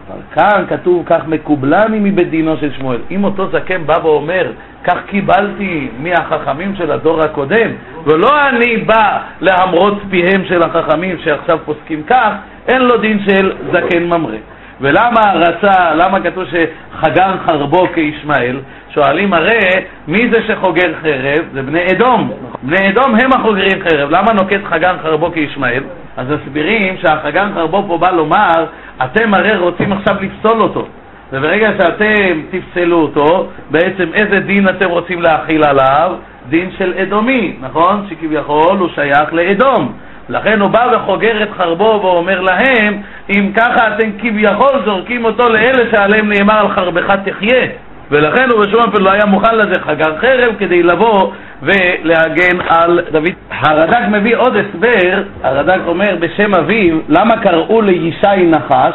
אבל 0.10 0.22
כאן 0.36 0.66
כתוב 0.70 1.04
כך 1.06 1.28
מקובלני 1.28 2.00
מבית 2.00 2.30
דינו 2.30 2.58
של 2.58 2.72
שמואל. 2.78 3.00
אם 3.12 3.24
אותו 3.24 3.48
זקן 3.48 3.86
בא 3.86 3.98
ואומר 4.04 4.52
כך 4.84 4.98
קיבלתי 5.06 5.90
מהחכמים 6.00 6.76
של 6.76 6.92
הדור 6.92 7.22
הקודם 7.22 7.70
ולא 8.06 8.48
אני 8.50 8.78
בא 8.78 9.20
להמרוץ 9.42 9.94
פיהם 10.10 10.46
של 10.46 10.62
החכמים 10.64 11.18
שעכשיו 11.24 11.60
פוסקים 11.66 12.04
כך 12.04 12.32
אין 12.68 12.82
לו 12.82 12.98
דין 12.98 13.20
של 13.26 13.52
זקן 13.72 14.04
ממרא 14.04 14.38
ולמה 14.82 15.22
רצה, 15.34 15.94
למה 15.96 16.20
כתוב 16.20 16.44
שחגר 16.46 17.36
חרבו 17.46 17.88
כישמעאל? 17.94 18.60
שואלים 18.94 19.34
הרי 19.34 19.60
מי 20.08 20.30
זה 20.32 20.38
שחוגר 20.48 20.94
חרב? 21.02 21.46
זה 21.54 21.62
בני 21.62 21.86
אדום. 21.92 22.32
בני 22.64 22.90
אדום 22.90 23.16
הם 23.16 23.30
החוגרים 23.34 23.80
חרב. 23.90 24.10
למה 24.10 24.34
נוקט 24.34 24.64
חגר 24.64 24.96
חרבו 25.04 25.32
כישמעאל? 25.32 25.84
אז 26.18 26.28
מסבירים 26.32 26.98
שהחגר 27.02 27.48
חרבו 27.56 27.84
פה 27.88 27.98
בא 27.98 28.12
לומר, 28.12 28.66
אתם 29.04 29.34
הרי 29.34 29.58
רוצים 29.58 29.94
עכשיו 29.94 30.16
לפסול 30.22 30.62
אותו. 30.62 30.88
וברגע 31.34 31.70
שאתם 31.78 32.42
תפסלו 32.52 33.02
אותו, 33.02 33.48
בעצם 33.72 34.14
איזה 34.14 34.40
דין 34.40 34.70
אתם 34.70 34.90
רוצים 34.90 35.22
להכיל 35.22 35.64
עליו? 35.64 36.16
דין 36.50 36.72
של 36.78 36.94
אדומי, 37.02 37.56
נכון? 37.62 38.06
שכביכול 38.10 38.78
הוא 38.78 38.90
שייך 38.96 39.34
לאדום. 39.34 39.94
לכן 40.30 40.62
הוא 40.62 40.70
בא 40.70 40.88
וחוגר 40.96 41.44
את 41.44 41.50
חרבו 41.58 42.00
ואומר 42.04 42.42
להם, 42.42 43.02
אם 43.30 43.52
ככה 43.56 43.88
אתם 43.88 44.10
כביכול 44.20 44.82
זורקים 44.86 45.26
אותו 45.26 45.50
לאלה 45.50 45.92
שעליהם 45.92 46.30
נאמר 46.30 46.54
על 46.60 46.70
חרבך 46.70 47.14
תחיה. 47.26 47.68
ולכן 48.12 48.50
הוא 48.50 48.66
בשום 48.66 48.82
אופן 48.82 49.02
לא 49.02 49.12
היה 49.12 49.26
מוכן 49.26 49.56
לזה 49.56 49.82
חגר 49.82 50.18
חרב 50.18 50.56
כדי 50.60 50.84
לבוא 50.84 51.32
ולהגן 51.62 52.62
על 52.70 53.00
דוד. 53.12 53.32
הרד"ק 53.52 54.08
מביא 54.12 54.36
עוד 54.36 54.56
הסבר, 54.56 55.24
הרד"ק 55.44 55.80
אומר 55.88 56.16
בשם 56.20 56.56
אביו, 56.56 56.98
למה 57.10 57.38
קראו 57.38 57.82
לישי 57.82 58.46
נחש? 58.46 58.94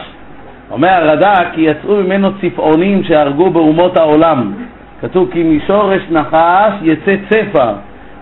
אומר 0.70 0.89
הרד"ק 0.89 1.47
כי 1.55 1.61
יצאו 1.61 1.97
ממנו 1.97 2.31
צפעונים 2.41 3.05
שהרגו 3.05 3.51
באומות 3.51 3.97
העולם. 3.97 4.53
כתוב 5.01 5.28
כי 5.33 5.43
משורש 5.43 6.03
נחש 6.11 6.72
יצא 6.83 7.14
צפה. 7.28 7.70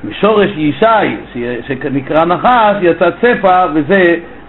משורש 0.04 0.50
ישי, 0.56 1.40
שנקרא 1.66 2.24
נחש, 2.24 2.76
יצא 2.82 3.10
צפה, 3.10 3.62
וזה 3.74 4.02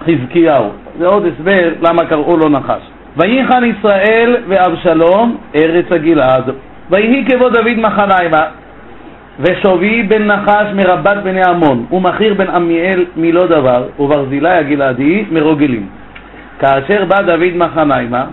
חזקיהו. 0.06 0.70
זה 1.00 1.08
עוד 1.08 1.26
הסבר 1.26 1.70
למה 1.82 2.06
קראו 2.06 2.38
לו 2.38 2.50
נחש. 2.50 2.82
וייחן 3.18 3.64
ישראל 3.64 4.38
ואבשלום 4.48 5.38
ארץ 5.56 5.86
הגלעד. 5.92 6.50
ויהי 6.90 7.26
כבוד 7.26 7.54
דוד 7.54 7.78
מחניימה, 7.78 8.42
ושובי 9.40 10.04
בן 10.04 10.24
נחש 10.24 10.66
מרבת 10.76 11.18
בני 11.24 11.42
עמון, 11.44 11.86
ומכיר 11.92 12.34
בן 12.34 12.50
עמיאל 12.50 13.06
מלא 13.18 13.46
דבר, 13.46 13.84
וברזילי 14.00 14.50
הגלעדי 14.50 15.26
מרוגלים. 15.32 15.86
כאשר 16.60 17.06
בא 17.06 17.22
דוד 17.22 17.56
מחניימה, 17.56 18.26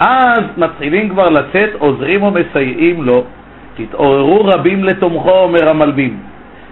אז 0.00 0.40
מתחילים 0.56 1.08
כבר 1.08 1.28
לצאת 1.28 1.70
עוזרים 1.78 2.22
ומסייעים 2.22 3.02
לו, 3.02 3.24
תתעוררו 3.76 4.44
רבים 4.44 4.84
לתומכו, 4.84 5.30
אומר 5.30 5.68
המלבים. 5.68 6.16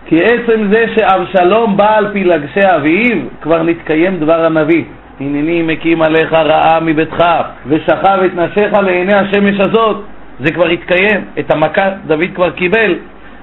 כי 0.07 0.17
עצם 0.25 0.69
זה 0.73 0.85
שאבשלום 0.97 1.77
בא 1.77 1.97
על 1.97 2.09
פלגשי 2.13 2.75
אביו, 2.77 3.19
כבר 3.43 3.63
נתקיים 3.63 4.19
דבר 4.19 4.45
הנביא. 4.45 4.85
הנני 5.21 5.63
מקים 5.63 6.03
עליך 6.03 6.33
רעה 6.33 6.81
מביתך, 6.81 7.25
ושכב 7.67 8.19
את 8.27 8.35
נשיך 8.35 8.79
לעיני 8.83 9.15
השמש 9.15 9.61
הזאת. 9.61 9.97
זה 10.41 10.53
כבר 10.53 10.67
התקיים, 10.67 11.25
את 11.39 11.51
המכה 11.51 11.89
דוד 12.07 12.29
כבר 12.35 12.51
קיבל. 12.51 12.95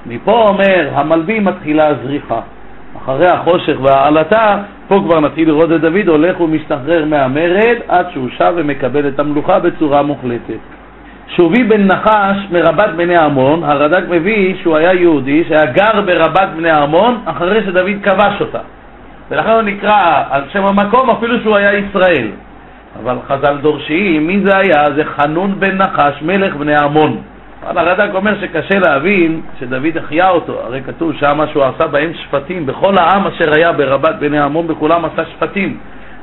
מפה 0.06 0.46
אומר, 0.50 0.90
המלבי 0.94 1.40
מתחילה 1.40 1.88
הזריחה. 1.88 2.40
אחרי 2.98 3.28
החושך 3.28 3.78
והעלתה, 3.82 4.58
פה 4.88 5.02
כבר 5.06 5.20
נתחיל 5.20 5.48
לראות 5.48 5.72
את 5.72 5.82
דוד 5.82 6.08
הולך 6.08 6.42
ומשתחרר 6.42 7.06
מהמרד 7.06 7.78
עד 7.88 8.06
שהוא 8.12 8.30
שב 8.38 8.54
ומקבל 8.56 9.08
את 9.08 9.20
המלוכה 9.20 9.60
בצורה 9.60 10.02
מוחלטת. 10.02 10.60
שובי 11.28 11.64
בן 11.64 11.88
נחש 11.88 12.38
מרבת 12.52 12.90
בני 12.96 13.18
עמון, 13.18 13.64
הרד"ק 13.64 14.04
מביא 14.10 14.56
שהוא 14.62 14.78
היה 14.78 14.94
יהודי 14.94 15.44
שהיה 15.48 15.66
גר 15.66 16.02
ברבת 16.06 16.50
בני 16.58 16.72
עמון 16.72 17.22
אחרי 17.26 17.64
שדוד 17.66 18.04
כבש 18.04 18.42
אותה. 18.42 18.60
ולכן 19.32 19.50
הוא 19.50 19.62
נקרא 19.62 20.24
על 20.30 20.42
שם 20.54 20.66
המקום 20.66 21.10
אפילו 21.10 21.40
שהוא 21.44 21.56
היה 21.56 21.74
ישראל. 21.74 22.28
אבל 23.04 23.16
חז"ל 23.28 23.58
דורשיים, 23.62 24.28
מי 24.28 24.42
זה 24.46 24.58
היה? 24.58 24.92
זה 24.96 25.04
חנון 25.06 25.60
בן 25.60 25.78
נחש, 25.78 26.22
מלך 26.22 26.56
בני 26.56 26.76
עמון. 26.76 27.18
אבל 27.70 27.88
הרד"ק 27.88 28.16
אומר 28.16 28.42
שקשה 28.42 28.80
להבין 28.80 29.42
שדוד 29.60 29.98
החיה 29.98 30.30
אותו, 30.30 30.60
הרי 30.66 30.82
כתוב 30.82 31.14
שמה 31.20 31.48
שהוא 31.48 31.64
עשה 31.64 31.88
בהם 31.88 32.12
שפטים, 32.14 32.66
בכל 32.66 32.98
העם 32.98 33.28
אשר 33.28 33.54
היה 33.54 33.72
ברבת 33.72 34.16
בני 34.20 34.40
עמון 34.40 34.68
בכולם 34.68 35.06
עשה 35.06 35.24
שפטים. 35.26 35.78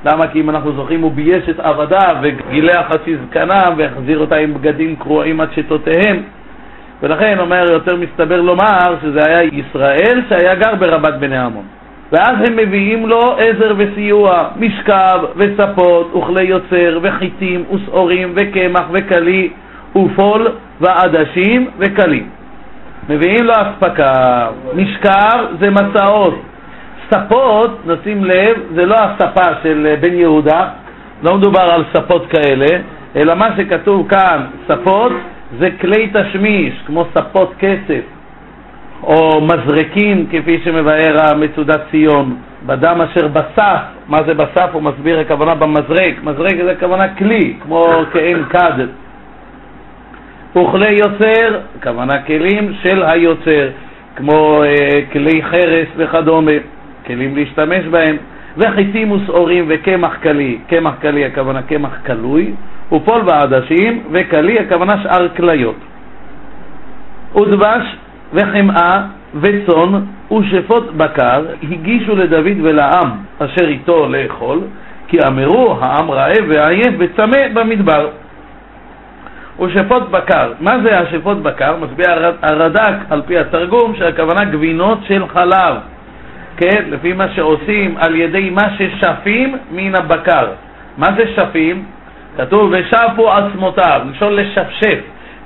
למה? 0.04 0.28
כי 0.28 0.40
אם 0.40 0.50
אנחנו 0.50 0.72
זוכרים, 0.72 1.00
הוא 1.00 1.12
בייש 1.12 1.48
את 1.48 1.60
עבדיו 1.60 2.16
וגילח 2.22 2.86
חצי 2.92 3.16
זקנם 3.16 3.72
והחזיר 3.76 4.18
אותה 4.18 4.36
עם 4.36 4.54
בגדים 4.54 4.96
קרועים 4.96 5.40
עד 5.40 5.48
שתותיהם. 5.54 6.22
ולכן 7.02 7.38
אומר, 7.38 7.64
יותר 7.72 7.96
מסתבר 7.96 8.40
לומר 8.40 8.96
שזה 9.02 9.20
היה 9.26 9.42
ישראל 9.42 10.22
שהיה 10.28 10.54
גר 10.54 10.74
ברבת 10.74 11.14
בני 11.14 11.38
עמון. 11.38 11.64
ואז 12.12 12.34
הם 12.48 12.56
מביאים 12.56 13.06
לו 13.06 13.36
עזר 13.38 13.74
וסיוע, 13.76 14.48
משכב 14.56 15.18
וספות 15.36 16.14
וכלי 16.14 16.44
יוצר 16.44 16.98
וחיטים 17.02 17.64
ושעורים 17.72 18.32
וקמח 18.36 18.84
וכלי 18.92 19.50
ופול 19.96 20.48
ועדשים 20.80 21.70
וכלים. 21.78 22.28
מביאים 23.08 23.44
לו 23.44 23.52
אספקה, 23.54 24.46
משכב 24.74 25.38
זה 25.60 25.70
מסעות, 25.70 26.42
ספות, 27.10 27.86
נשים 27.86 28.24
לב, 28.24 28.56
זה 28.74 28.86
לא 28.86 28.94
הספה 28.94 29.50
של 29.62 29.86
אה, 29.90 29.96
בן 29.96 30.14
יהודה, 30.14 30.68
לא 31.22 31.36
מדובר 31.36 31.60
על 31.60 31.84
ספות 31.94 32.26
כאלה, 32.26 32.66
אלא 33.16 33.34
מה 33.34 33.48
שכתוב 33.56 34.08
כאן, 34.08 34.44
ספות, 34.68 35.12
זה 35.58 35.68
כלי 35.80 36.10
תשמיש, 36.12 36.74
כמו 36.86 37.04
ספות 37.14 37.54
כסף, 37.58 38.00
או 39.02 39.40
מזרקים, 39.40 40.26
כפי 40.30 40.60
שמבאר 40.64 41.16
המצודת 41.20 41.80
ציון, 41.90 42.36
בדם 42.66 43.00
אשר 43.00 43.28
בסף, 43.28 43.80
מה 44.08 44.22
זה 44.22 44.34
בסף? 44.34 44.68
הוא 44.72 44.82
מסביר 44.82 45.20
הכוונה 45.20 45.54
במזרק, 45.54 46.14
מזרק 46.22 46.54
זה 46.64 46.70
הכוונה 46.70 47.14
כלי, 47.14 47.56
כמו 47.62 47.86
כעין 48.12 48.44
כד. 48.44 48.86
וכלי 50.56 50.92
יוצר, 50.92 51.58
הכוונה 51.78 52.22
כלים 52.22 52.72
של 52.82 53.02
היוצר, 53.02 53.68
כמו 54.16 54.62
אה, 54.64 55.00
כלי 55.12 55.42
חרס 55.42 55.88
וכדומה. 55.96 56.52
כלים 57.06 57.36
להשתמש 57.36 57.84
בהם, 57.84 58.16
וחיטים 58.56 59.12
ושעורים 59.12 59.64
וקמח 59.68 60.16
קלי, 60.16 60.58
קמח 60.68 60.94
קלי 61.00 61.24
הכוונה 61.24 61.62
קמח 61.62 61.98
קלוי, 62.02 62.52
ופול 62.92 63.22
ועדשים, 63.26 64.02
וקלי 64.12 64.58
הכוונה 64.58 65.02
שאר 65.02 65.28
כליות. 65.28 65.76
ודבש 67.36 67.96
וחמאה 68.32 69.02
וצאן 69.34 70.00
ושפות 70.32 70.96
בקר 70.96 71.44
הגישו 71.62 72.16
לדוד 72.16 72.58
ולעם 72.62 73.10
אשר 73.38 73.68
איתו 73.68 74.08
לאכול, 74.08 74.60
כי 75.08 75.18
אמרו 75.26 75.76
העם 75.80 76.10
רעב 76.10 76.44
ועייף 76.48 76.94
וצמא 76.98 77.48
במדבר. 77.54 78.08
ושפות 79.60 80.10
בקר, 80.10 80.52
מה 80.60 80.78
זה 80.82 80.98
השפות 80.98 81.42
בקר? 81.42 81.76
מסביר 81.76 82.06
הרד"ק 82.42 82.94
על 83.10 83.22
פי 83.26 83.38
התרגום 83.38 83.94
שהכוונה 83.98 84.44
גבינות 84.44 84.98
של 85.08 85.28
חלב 85.28 85.74
כן, 86.60 86.84
לפי 86.86 87.12
מה 87.12 87.28
שעושים 87.34 87.94
על 87.98 88.14
ידי 88.14 88.50
מה 88.50 88.68
ששפים 88.78 89.56
מן 89.70 89.94
הבקר. 89.94 90.46
מה 90.96 91.08
זה 91.16 91.24
שפים? 91.36 91.84
כתוב 92.36 92.72
ושפו 92.72 93.32
עצמותיו, 93.32 94.00
לשון 94.10 94.32
לשפשף. 94.32 94.98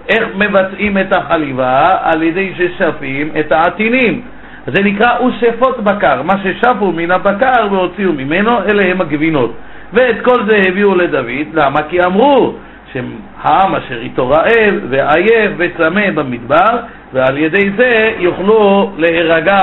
איך 0.08 0.24
מבצעים 0.34 0.98
את 0.98 1.16
החליבה? 1.16 1.96
על 2.02 2.22
ידי 2.22 2.52
ששפים 2.56 3.30
את 3.40 3.52
העטינים. 3.52 4.22
זה 4.66 4.82
נקרא 4.82 5.18
ושפות 5.20 5.84
בקר, 5.84 6.22
מה 6.22 6.34
ששפו 6.42 6.92
מן 6.92 7.10
הבקר 7.10 7.68
והוציאו 7.70 8.12
ממנו, 8.12 8.58
אלה 8.58 8.90
הם 8.90 9.00
הגבינות. 9.00 9.54
ואת 9.92 10.20
כל 10.24 10.46
זה 10.46 10.60
הביאו 10.68 10.94
לדוד, 10.94 11.48
למה? 11.54 11.82
כי 11.88 12.04
אמרו 12.04 12.54
שהעם 12.94 13.74
אשר 13.74 13.98
איתו 14.00 14.28
רעב 14.28 14.74
ועייף 14.88 15.52
וצמא 15.56 16.10
במדבר, 16.10 16.76
ועל 17.12 17.38
ידי 17.38 17.70
זה 17.76 18.10
יוכלו 18.18 18.90
להירגע 18.98 19.58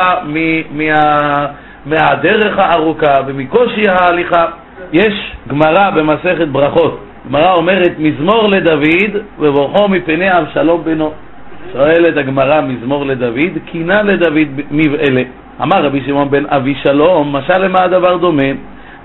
מה, 0.71 1.45
מהדרך 1.85 2.59
הארוכה 2.59 3.13
ומקושי 3.27 3.89
ההליכה. 3.89 4.45
יש 4.93 5.35
גמרא 5.47 5.89
במסכת 5.89 6.47
ברכות, 6.47 6.99
גמרא 7.29 7.53
אומרת 7.53 7.91
מזמור 7.99 8.47
לדוד 8.47 9.23
ובורכו 9.39 9.87
מפני 9.87 10.37
אבשלום 10.37 10.83
בנו. 10.83 11.11
שואלת 11.73 12.17
הגמרא 12.17 12.61
מזמור 12.61 13.05
לדוד, 13.05 13.57
קינה 13.65 14.01
לדוד 14.01 14.47
מבעלה. 14.71 15.23
אמר 15.61 15.85
רבי 15.85 16.01
שמעון 16.05 16.29
בן 16.29 16.43
אבי 16.45 16.75
שלום, 16.83 17.35
משל 17.35 17.57
למה 17.57 17.83
הדבר 17.83 18.17
דומה? 18.17 18.43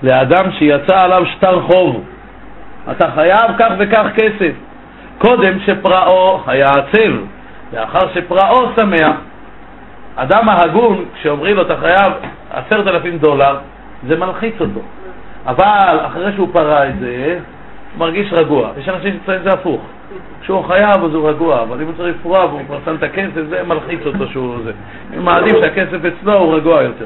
לאדם 0.03 0.51
שיצא 0.59 1.03
עליו 1.03 1.23
שטר 1.25 1.61
חוב. 1.61 2.03
אתה 2.91 3.11
חייב 3.11 3.51
כך 3.59 3.69
וכך 3.79 4.05
כסף. 4.15 4.51
קודם 5.17 5.59
שפרעו 5.65 6.39
היה 6.47 6.69
עצב, 6.69 7.11
לאחר 7.73 8.13
שפרעו 8.13 8.71
שמח. 8.75 9.15
אדם 10.15 10.49
ההגון, 10.49 11.05
כשאומרים 11.15 11.55
לו 11.55 11.61
אתה 11.61 11.77
חייב 11.77 12.13
עשרת 12.51 12.87
אלפים 12.87 13.17
דולר, 13.17 13.57
זה 14.07 14.17
מלחיץ 14.17 14.53
אותו. 14.61 14.79
אבל 15.45 15.99
אחרי 16.05 16.33
שהוא 16.35 16.47
פרע 16.53 16.89
את 16.89 16.99
זה, 16.99 17.39
הוא 17.93 17.99
מרגיש 17.99 18.33
רגוע. 18.33 18.69
יש 18.77 18.89
אנשים 18.89 19.13
שצריכים 19.13 19.35
את 19.35 19.43
זה 19.43 19.49
הפוך. 19.49 19.81
כשהוא 20.41 20.63
חייב 20.63 21.03
אז 21.03 21.13
הוא 21.13 21.29
רגוע, 21.29 21.61
אבל 21.61 21.81
אם 21.81 21.87
הוא 21.87 21.93
צריך 21.97 22.15
לפרוע 22.19 22.45
והוא 22.45 22.61
כבר 22.67 22.77
שם 22.85 22.95
את 22.95 23.03
הכסף, 23.03 23.41
זה 23.49 23.63
מלחיץ 23.63 23.99
אותו 24.05 24.27
שהוא 24.27 24.55
זה. 24.63 24.71
מעדיף 25.17 25.55
שהכסף 25.59 26.05
אצלו 26.05 26.33
הוא 26.33 26.55
רגוע 26.55 26.81
יותר. 26.81 27.05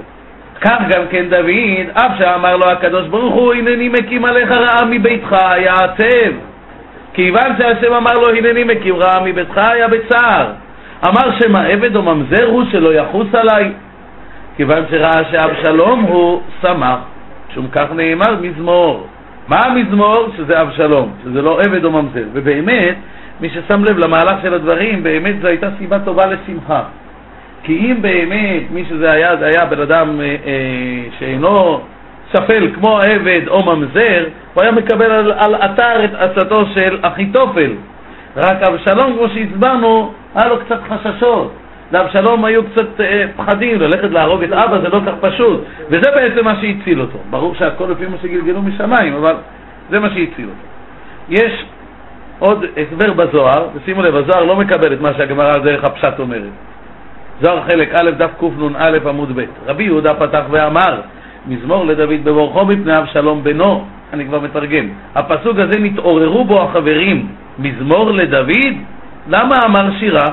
כך 0.62 0.78
גם 0.90 1.02
כן 1.10 1.26
דוד, 1.30 1.90
אף 1.94 2.12
שאמר 2.18 2.58
לו 2.58 2.70
הקדוש 2.70 3.08
ברוך 3.08 3.34
הוא, 3.34 3.54
הנני 3.54 3.90
מקים 3.90 4.26
עליך 4.26 4.52
רעה 4.52 4.86
מביתך, 4.86 5.36
היה 5.42 5.74
עצב. 5.74 6.34
כיוון 7.14 7.58
שהשם 7.58 7.94
אמר 7.94 8.14
לו, 8.14 8.30
הנני 8.30 8.64
מקים 8.64 8.96
רעה 8.96 9.24
מביתך, 9.24 9.58
היה 9.58 9.88
בצער. 9.88 10.52
אמר 11.08 11.40
שמה 11.40 11.64
עבד 11.64 11.96
או 11.96 12.02
ממזר 12.02 12.46
הוא 12.46 12.64
שלא 12.72 12.94
יחוס 12.94 13.28
עליי. 13.34 13.72
כיוון 14.58 14.84
שראה 14.90 15.24
שאבשלום 15.32 16.02
הוא 16.02 16.42
שמח, 16.62 17.00
שום 17.54 17.68
כך 17.72 17.86
נאמר 17.96 18.36
מזמור. 18.42 19.08
מה 19.48 19.60
המזמור? 19.66 20.28
שזה 20.38 20.62
אבשלום, 20.62 21.12
שזה 21.24 21.42
לא 21.42 21.62
עבד 21.62 21.86
או 21.86 21.92
ממזר. 21.92 22.24
ובאמת, 22.34 22.96
מי 23.40 23.50
ששם 23.50 23.84
לב 23.84 23.98
למהלך 23.98 24.36
של 24.42 24.54
הדברים, 24.54 25.04
באמת 25.04 25.36
זו 25.42 25.48
הייתה 25.48 25.68
סיבה 25.78 26.00
טובה 26.00 26.26
לשמחה. 26.26 26.84
כי 27.64 27.78
אם 27.78 28.02
באמת 28.02 28.64
מי 28.72 28.86
שזה 28.90 29.12
היה, 29.12 29.36
זה 29.36 29.46
היה 29.46 29.66
בן 29.66 29.82
אדם 29.82 30.22
אה, 30.22 30.26
אה, 30.26 30.36
שאינו 31.20 31.82
שפל 32.34 32.72
כמו 32.76 33.00
עבד 33.00 33.42
או 33.48 33.66
ממזר, 33.66 34.26
הוא 34.54 34.64
היה 34.64 34.72
מקבל 34.72 35.12
על, 35.12 35.32
על 35.32 35.56
אתר 35.56 36.06
את 36.06 36.14
עצתו 36.14 36.66
של 36.74 37.00
אחיתופל. 37.02 37.72
רק 38.38 38.58
אבשלום, 38.64 39.18
כמו 39.18 39.30
שהסברנו, 39.30 40.14
היה 40.36 40.48
לו 40.48 40.60
קצת 40.60 40.80
חששות. 40.90 41.54
לאבשלום 41.92 42.46
היו 42.46 42.64
קצת 42.64 43.02
אה, 43.02 43.26
פחדים, 43.38 43.82
ללכת 43.82 44.12
להרוג 44.12 44.44
את 44.44 44.52
אבא 44.52 44.80
זה 44.82 44.90
לא 44.90 45.02
כך 45.06 45.14
פשוט, 45.20 45.64
וזה 45.88 46.12
בעצם 46.16 46.46
מה 46.46 46.56
שהציל 46.56 47.02
אותו. 47.02 47.18
ברור 47.30 47.56
שהכל 47.56 47.86
לפי 47.92 48.06
מה 48.06 48.18
שגלגלו 48.22 48.62
משמיים, 48.62 49.14
אבל 49.14 49.36
זה 49.90 50.00
מה 50.00 50.10
שהציל 50.10 50.46
אותו. 50.46 50.68
יש 51.30 51.66
עוד 52.40 52.66
הסבר 52.78 53.14
בזוהר, 53.14 53.68
ושימו 53.76 54.02
לב, 54.02 54.16
הזוהר 54.16 54.44
לא 54.44 54.56
מקבל 54.56 54.94
את 54.94 55.02
מה 55.02 55.14
שהגמרא 55.14 55.54
על 55.54 55.62
דרך 55.62 55.84
הפשט 55.84 56.20
אומרת. 56.20 56.52
זוהר 57.42 57.62
חלק 57.62 57.94
א', 57.94 58.12
דף 58.12 58.32
קנ"א 58.40 59.10
עמוד 59.10 59.32
ב'. 59.36 59.46
רבי 59.68 59.84
יהודה 59.84 60.14
פתח 60.14 60.44
ואמר, 60.52 61.02
מזמור 61.48 61.86
לדוד 61.86 62.24
בבורכו 62.24 62.66
מפני 62.66 62.98
אבשלום 62.98 63.44
בנו, 63.44 63.86
אני 64.14 64.26
כבר 64.26 64.40
מתרגם. 64.40 64.86
הפסוק 65.16 65.58
הזה 65.58 65.80
נתעוררו 65.80 66.46
בו 66.46 66.62
החברים, 66.62 67.28
מזמור 67.60 68.12
לדוד? 68.12 68.74
למה 69.30 69.56
אמר 69.66 70.00
שירה? 70.00 70.28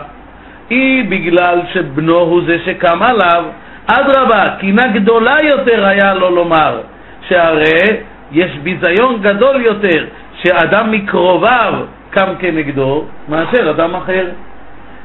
היא 0.70 1.04
בגלל 1.09 1.61
שבנו 1.72 2.18
הוא 2.18 2.40
זה 2.46 2.56
שקם 2.64 3.02
עליו, 3.02 3.44
אדרבה, 3.86 4.44
קינה 4.59 4.86
גדולה 4.86 5.36
יותר 5.42 5.86
היה 5.86 6.14
לו 6.14 6.30
לומר, 6.30 6.80
שהרי 7.28 7.96
יש 8.32 8.50
ביזיון 8.62 9.22
גדול 9.22 9.61
יותר 9.61 10.04
שאדם 10.42 10.90
מקרוביו 10.90 11.74
קם 12.11 12.28
כנגדו 12.38 13.04
מאשר 13.28 13.70
אדם 13.70 13.94
אחר. 13.94 14.26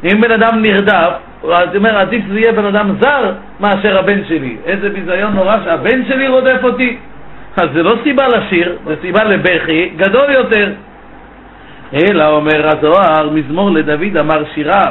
אם 0.04 0.22
בן 0.22 0.32
אדם 0.32 0.62
נרדף, 0.62 1.14
הוא 1.42 1.54
אומר, 1.76 1.98
עדיף 1.98 2.26
שזה 2.28 2.40
יהיה 2.40 2.52
בן 2.52 2.66
אדם 2.66 2.96
זר 3.02 3.32
מאשר 3.60 4.00
הבן 4.00 4.26
שלי. 4.28 4.58
איזה 4.66 4.90
ביזיון 4.90 5.34
נורא 5.34 5.58
שהבן 5.64 6.06
שלי 6.08 6.28
רודף 6.28 6.60
אותי. 6.64 6.98
אז 7.58 7.70
זה 7.74 7.84
לא 7.84 7.96
סיבה 8.04 8.28
לשיר, 8.28 8.76
זה 8.86 8.96
סיבה 9.02 9.24
לבכי 9.24 9.90
גדול 9.96 10.30
יותר. 10.30 10.72
אלא 11.94 12.30
אומר 12.30 12.68
הזוהר, 12.68 13.30
מזמור 13.30 13.72
לדוד 13.72 14.18
אמר 14.20 14.44
שירה, 14.54 14.84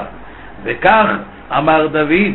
וכך 0.64 1.06
אמר 1.58 1.86
דוד, 1.86 2.32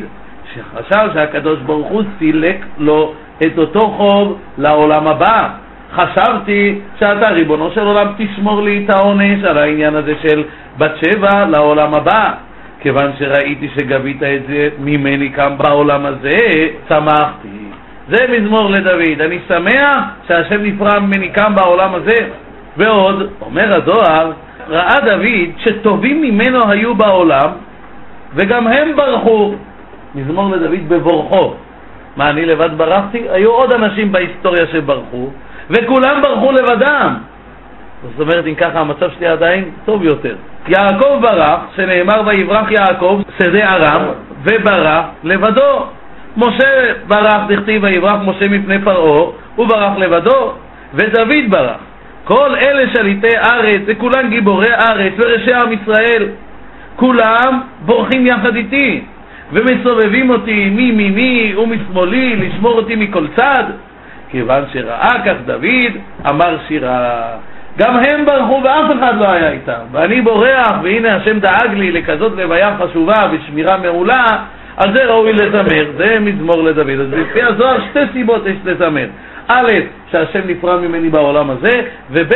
שחשב 0.54 1.10
שהקדוש 1.14 1.60
ברוך 1.60 1.88
הוא 1.88 2.04
סילק 2.20 2.66
לו 2.78 3.14
את 3.42 3.58
אותו 3.58 3.80
חוב 3.80 4.40
לעולם 4.58 5.08
הבא. 5.08 5.50
חשבתי 5.96 6.80
שאתה, 7.00 7.30
ריבונו 7.30 7.72
של 7.72 7.82
עולם, 7.82 8.08
תשמור 8.18 8.62
לי 8.62 8.86
את 8.86 8.96
העונש 8.96 9.44
על 9.44 9.58
העניין 9.58 9.96
הזה 9.96 10.14
של 10.22 10.44
בת 10.78 10.92
שבע 11.02 11.46
לעולם 11.46 11.94
הבא. 11.94 12.34
כיוון 12.80 13.12
שראיתי 13.20 13.70
שגבית 13.76 14.24
את 14.24 14.42
זה 14.48 14.70
ממני 14.80 15.32
כאן 15.34 15.58
בעולם 15.58 16.06
הזה, 16.06 16.38
שמחתי. 16.90 17.48
זה 18.10 18.26
מזמור 18.30 18.70
לדוד. 18.70 19.22
אני 19.22 19.40
שמח 19.48 20.04
שהשם 20.28 20.64
נפרע 20.64 21.00
ממני 21.00 21.34
כאן 21.34 21.56
בעולם 21.56 21.96
הזה. 21.96 22.18
ועוד, 22.78 23.30
אומר 23.42 23.74
הזוהר, 23.74 24.32
ראה 24.70 25.00
דוד 25.06 25.50
שטובים 25.58 26.22
ממנו 26.22 26.70
היו 26.72 26.96
בעולם, 26.96 27.50
וגם 28.34 28.68
הם 28.68 28.96
ברחו. 28.96 29.56
מזמור 30.16 30.50
לדוד 30.52 30.90
בבורכו. 30.90 31.56
מה, 32.18 32.30
אני 32.30 32.46
לבד 32.46 32.70
ברחתי? 32.78 33.26
היו 33.30 33.52
עוד 33.52 33.72
אנשים 33.72 34.12
בהיסטוריה 34.12 34.68
שברחו, 34.68 35.30
וכולם 35.70 36.22
ברחו 36.22 36.52
לבדם. 36.52 37.14
זאת 38.04 38.20
אומרת, 38.20 38.48
אם 38.48 38.56
ככה 38.56 38.80
המצב 38.80 39.10
שלי 39.18 39.28
עדיין 39.28 39.64
טוב 39.86 40.04
יותר. 40.04 40.36
יעקב 40.68 41.20
ברח, 41.22 41.60
שנאמר 41.76 42.22
ויברח 42.26 42.72
יעקב 42.72 43.22
שדה 43.40 43.74
ארם, 43.74 44.02
וברח 44.44 45.06
לבדו. 45.24 45.86
משה 46.38 46.94
ברח, 47.08 47.42
דכתיב 47.48 47.84
ויברח 47.84 48.20
משה 48.26 48.50
מפני 48.50 48.82
פרעה, 48.82 49.32
הוא 49.56 49.68
ברח 49.68 49.98
לבדו, 49.98 50.54
ודוד 50.94 51.50
ברח. 51.50 51.80
כל 52.24 52.56
אלה 52.56 52.84
שליטי 52.94 53.38
ארץ, 53.38 53.82
וכולם 53.86 54.30
גיבורי 54.30 54.74
ארץ 54.74 55.14
וראשי 55.18 55.54
עם 55.54 55.70
ישראל, 55.74 56.28
כולם 56.96 57.62
בורחים 57.86 58.28
יחד 58.28 58.56
איתי, 58.56 59.02
ומסובבים 59.52 60.30
אותי 60.30 60.70
מימיני 60.70 61.56
ומשמאלי 61.58 62.36
לשמור 62.36 62.74
אותי 62.74 62.96
מכל 62.96 63.28
צד. 63.36 63.64
כיוון 64.30 64.64
שראה 64.74 65.14
כך 65.26 65.36
דוד, 65.46 65.94
אמר 66.30 66.58
שירה. 66.68 67.30
גם 67.78 67.96
הם 67.98 68.26
ברחו 68.26 68.62
ואף 68.64 68.92
אחד 69.00 69.14
לא 69.20 69.32
היה 69.32 69.52
איתם. 69.52 69.80
ואני 69.92 70.22
בורח, 70.22 70.72
והנה 70.84 71.16
השם 71.16 71.40
דאג 71.40 71.74
לי 71.74 71.92
לכזאת 71.92 72.32
לוויה 72.38 72.76
חשובה 72.80 73.24
ושמירה 73.32 73.78
מעולה, 73.78 74.38
על 74.78 74.98
זה 74.98 75.06
ראוי 75.06 75.34
לזמר, 75.34 75.86
זה 75.98 76.20
מזמור 76.20 76.64
לדוד. 76.64 77.00
אז 77.00 77.14
לפי 77.14 77.44
הזוהר 77.44 77.78
שתי 77.90 78.00
סיבות 78.14 78.48
יש 78.48 78.58
לזמר. 78.66 79.08
א', 79.48 79.72
שהשם 80.12 80.40
נפרע 80.48 80.78
ממני 80.78 81.10
בעולם 81.10 81.50
הזה, 81.50 81.82
וב', 82.12 82.34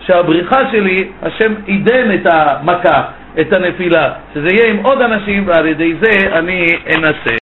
שהבריחה 0.00 0.70
שלי, 0.70 1.08
השם 1.22 1.54
עידן 1.66 2.14
את 2.14 2.26
המכה, 2.26 3.02
את 3.40 3.52
הנפילה, 3.52 4.12
שזה 4.34 4.48
יהיה 4.52 4.70
עם 4.70 4.76
עוד 4.82 5.00
אנשים, 5.00 5.44
ועל 5.46 5.66
ידי 5.66 5.94
זה 6.00 6.38
אני 6.38 6.66
אנסה. 6.96 7.30